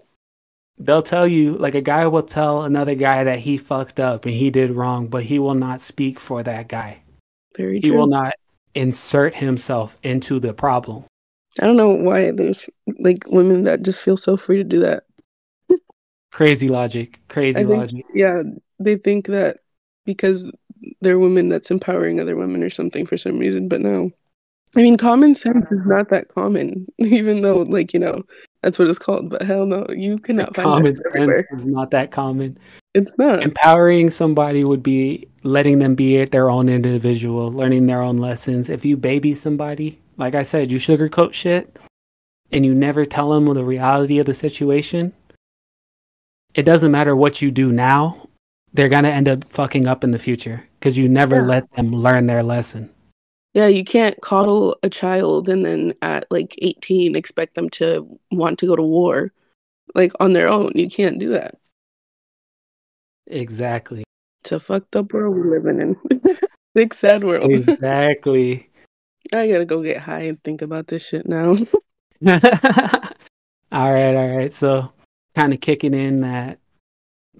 They'll 0.77 1.01
tell 1.01 1.27
you, 1.27 1.57
like, 1.57 1.75
a 1.75 1.81
guy 1.81 2.07
will 2.07 2.23
tell 2.23 2.61
another 2.61 2.95
guy 2.95 3.25
that 3.25 3.39
he 3.39 3.57
fucked 3.57 3.99
up 3.99 4.25
and 4.25 4.35
he 4.35 4.51
did 4.51 4.71
wrong, 4.71 5.07
but 5.07 5.25
he 5.25 5.37
will 5.37 5.53
not 5.53 5.81
speak 5.81 6.17
for 6.17 6.43
that 6.43 6.69
guy. 6.69 7.01
Very 7.57 7.79
He 7.79 7.89
true. 7.89 7.97
will 7.97 8.07
not 8.07 8.33
insert 8.73 9.35
himself 9.35 9.97
into 10.03 10.39
the 10.39 10.53
problem. 10.53 11.05
I 11.61 11.65
don't 11.65 11.77
know 11.77 11.89
why 11.89 12.31
there's 12.31 12.69
like 12.99 13.25
women 13.27 13.61
that 13.63 13.81
just 13.83 14.01
feel 14.01 14.17
so 14.17 14.35
free 14.35 14.57
to 14.57 14.63
do 14.63 14.79
that. 14.81 15.03
Crazy 16.31 16.67
logic. 16.67 17.19
Crazy 17.29 17.63
think, 17.63 17.69
logic. 17.69 18.05
yeah, 18.13 18.43
they 18.79 18.97
think 18.97 19.27
that 19.27 19.57
because 20.05 20.51
they're 20.99 21.19
women 21.19 21.47
that's 21.47 21.71
empowering 21.71 22.19
other 22.19 22.35
women 22.35 22.61
or 22.61 22.69
something 22.69 23.05
for 23.05 23.17
some 23.17 23.39
reason, 23.39 23.69
but 23.69 23.79
no. 23.79 24.11
I 24.75 24.81
mean, 24.81 24.97
common 24.97 25.35
sense 25.35 25.65
is 25.71 25.79
not 25.85 26.09
that 26.09 26.27
common, 26.27 26.85
even 26.97 27.41
though, 27.41 27.59
like, 27.59 27.93
you 27.93 27.99
know, 28.01 28.23
that's 28.61 28.77
what 28.77 28.89
it's 28.89 28.99
called. 28.99 29.29
But 29.29 29.43
hell 29.43 29.65
no, 29.65 29.85
you 29.89 30.17
cannot 30.17 30.53
find 30.53 30.65
Common 30.65 30.93
that 30.95 31.45
sense 31.49 31.61
is 31.61 31.67
not 31.67 31.91
that 31.91 32.11
common. 32.11 32.57
It's 32.93 33.17
not. 33.17 33.41
Empowering 33.41 34.09
somebody 34.09 34.65
would 34.65 34.83
be 34.83 35.29
letting 35.45 35.79
them 35.79 35.95
be 35.95 36.25
their 36.25 36.49
own 36.49 36.67
individual, 36.67 37.51
learning 37.51 37.85
their 37.85 38.01
own 38.01 38.17
lessons. 38.17 38.69
If 38.69 38.83
you 38.83 38.97
baby 38.97 39.33
somebody, 39.35 39.99
like 40.17 40.33
I 40.35 40.41
said, 40.43 40.71
you 40.71 40.79
sugarcoat 40.79 41.33
shit 41.33 41.77
and 42.51 42.65
you 42.65 42.73
never 42.73 43.05
tell 43.05 43.29
them 43.29 43.45
the 43.53 43.63
reality 43.63 44.17
of 44.17 44.25
the 44.25 44.33
situation, 44.33 45.13
it 46.55 46.63
doesn't 46.63 46.91
matter 46.91 47.15
what 47.15 47.41
you 47.41 47.51
do 47.51 47.71
now, 47.71 48.27
they're 48.73 48.89
going 48.89 49.03
to 49.03 49.11
end 49.11 49.29
up 49.29 49.43
fucking 49.45 49.87
up 49.87 50.03
in 50.03 50.11
the 50.11 50.19
future 50.19 50.67
because 50.79 50.97
you 50.97 51.07
never 51.07 51.35
Yeah. 51.37 51.47
let 51.47 51.71
them 51.75 51.91
learn 51.91 52.25
their 52.25 52.43
lesson. 52.43 52.89
Yeah, 53.53 53.67
you 53.67 53.83
can't 53.85 54.19
coddle 54.21 54.75
a 54.83 54.89
child 54.89 55.47
and 55.47 55.65
then 55.65 55.93
at 56.01 56.25
like 56.29 56.55
18 56.61 57.15
expect 57.15 57.55
them 57.55 57.69
to 57.71 58.19
want 58.31 58.59
to 58.59 58.65
go 58.67 58.75
to 58.75 58.81
war 58.83 59.31
like 59.93 60.11
on 60.19 60.33
their 60.33 60.47
own. 60.49 60.71
You 60.75 60.89
can't 60.89 61.19
do 61.19 61.29
that. 61.29 61.55
Exactly. 63.27 64.03
It's 64.45 64.51
a 64.51 64.59
fucked 64.59 64.95
up 64.95 65.11
world 65.11 65.35
we're 65.35 65.57
living 65.57 65.81
in. 65.81 66.19
Big 66.75 66.93
sad 66.93 67.23
world. 67.23 67.49
Exactly. 67.49 68.69
I 69.33 69.49
gotta 69.49 69.65
go 69.65 69.81
get 69.81 69.97
high 69.97 70.21
and 70.21 70.43
think 70.43 70.61
about 70.61 70.85
this 70.85 71.03
shit 71.03 71.27
now. 71.27 71.53
all 72.27 73.91
right, 73.91 74.15
all 74.15 74.37
right. 74.37 74.53
So 74.53 74.93
kind 75.35 75.51
of 75.51 75.61
kicking 75.61 75.95
in 75.95 76.21
that 76.21 76.59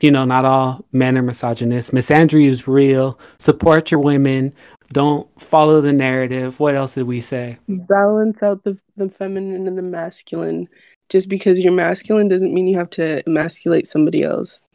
you 0.01 0.09
know 0.09 0.25
not 0.25 0.45
all 0.45 0.83
men 0.93 1.15
are 1.15 1.21
misogynists. 1.21 1.91
Misandry 1.91 2.47
is 2.47 2.67
real. 2.67 3.19
Support 3.37 3.91
your 3.91 3.99
women. 3.99 4.51
Don't 4.91 5.29
follow 5.39 5.81
the 5.81 5.93
narrative. 5.93 6.59
What 6.59 6.73
else 6.73 6.95
did 6.95 7.03
we 7.03 7.19
say? 7.19 7.59
Balance 7.67 8.41
out 8.41 8.63
the, 8.63 8.79
the 8.95 9.11
feminine 9.11 9.67
and 9.67 9.77
the 9.77 9.83
masculine. 9.83 10.67
Just 11.09 11.29
because 11.29 11.59
you're 11.59 11.71
masculine 11.71 12.29
doesn't 12.29 12.51
mean 12.51 12.65
you 12.65 12.79
have 12.79 12.89
to 12.91 13.21
emasculate 13.27 13.85
somebody 13.85 14.23
else. 14.23 14.65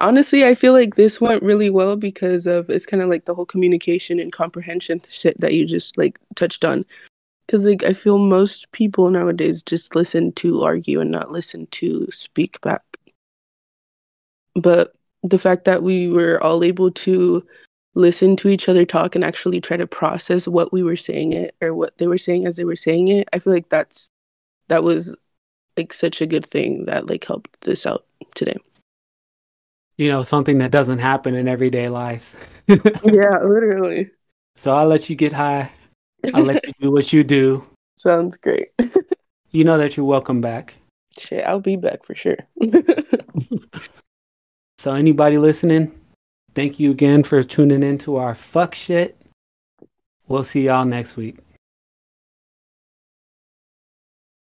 Honestly, 0.00 0.44
I 0.44 0.54
feel 0.54 0.72
like 0.72 0.94
this 0.94 1.20
went 1.20 1.42
really 1.42 1.70
well 1.70 1.96
because 1.96 2.46
of 2.46 2.70
it's 2.70 2.86
kind 2.86 3.02
of 3.02 3.08
like 3.08 3.24
the 3.24 3.34
whole 3.34 3.46
communication 3.46 4.20
and 4.20 4.32
comprehension 4.32 5.00
shit 5.08 5.38
that 5.40 5.54
you 5.54 5.66
just 5.66 5.98
like 5.98 6.18
touched 6.36 6.64
on. 6.64 6.84
Because 7.46 7.64
like 7.64 7.82
I 7.82 7.94
feel 7.94 8.18
most 8.18 8.70
people 8.72 9.10
nowadays 9.10 9.62
just 9.62 9.96
listen 9.96 10.32
to 10.32 10.62
argue 10.62 11.00
and 11.00 11.10
not 11.10 11.32
listen 11.32 11.66
to 11.72 12.08
speak 12.10 12.60
back. 12.60 12.82
But 14.54 14.92
the 15.22 15.38
fact 15.38 15.64
that 15.64 15.82
we 15.82 16.08
were 16.08 16.42
all 16.42 16.62
able 16.62 16.90
to 16.90 17.44
listen 17.94 18.36
to 18.36 18.48
each 18.48 18.68
other 18.68 18.84
talk 18.84 19.14
and 19.14 19.24
actually 19.24 19.60
try 19.60 19.76
to 19.76 19.86
process 19.86 20.46
what 20.46 20.72
we 20.72 20.82
were 20.82 20.96
saying 20.96 21.32
it 21.32 21.56
or 21.60 21.74
what 21.74 21.98
they 21.98 22.06
were 22.06 22.18
saying 22.18 22.46
as 22.46 22.56
they 22.56 22.64
were 22.64 22.76
saying 22.76 23.08
it, 23.08 23.28
I 23.32 23.40
feel 23.40 23.52
like 23.52 23.68
that's 23.68 24.10
that 24.68 24.84
was 24.84 25.16
like 25.76 25.92
such 25.92 26.20
a 26.20 26.26
good 26.26 26.46
thing 26.46 26.84
that 26.84 27.08
like 27.08 27.24
helped 27.24 27.60
this 27.62 27.86
out 27.86 28.04
today. 28.34 28.56
You 29.98 30.08
know, 30.08 30.22
something 30.22 30.58
that 30.58 30.70
doesn't 30.70 31.00
happen 31.00 31.34
in 31.34 31.48
everyday 31.48 31.88
lives. 31.88 32.42
yeah, 32.66 32.76
literally. 33.04 34.10
So 34.56 34.72
I'll 34.72 34.86
let 34.86 35.10
you 35.10 35.16
get 35.16 35.32
high. 35.32 35.70
I'll 36.32 36.44
let 36.44 36.66
you 36.66 36.72
do 36.78 36.92
what 36.92 37.12
you 37.12 37.22
do. 37.22 37.66
Sounds 37.96 38.36
great. 38.36 38.68
You 39.50 39.64
know 39.64 39.78
that 39.78 39.96
you're 39.96 40.04
welcome 40.04 40.42
back. 40.42 40.74
Shit, 41.18 41.42
I'll 41.46 41.58
be 41.58 41.76
back 41.76 42.04
for 42.04 42.14
sure. 42.14 42.36
So 44.78 44.94
anybody 44.94 45.38
listening, 45.38 45.92
thank 46.54 46.78
you 46.78 46.92
again 46.92 47.24
for 47.24 47.42
tuning 47.42 47.82
in 47.82 47.98
to 47.98 48.16
our 48.16 48.32
fuck 48.32 48.76
shit. 48.76 49.20
We'll 50.28 50.44
see 50.44 50.66
y'all 50.66 50.84
next 50.84 51.16
week. 51.16 51.38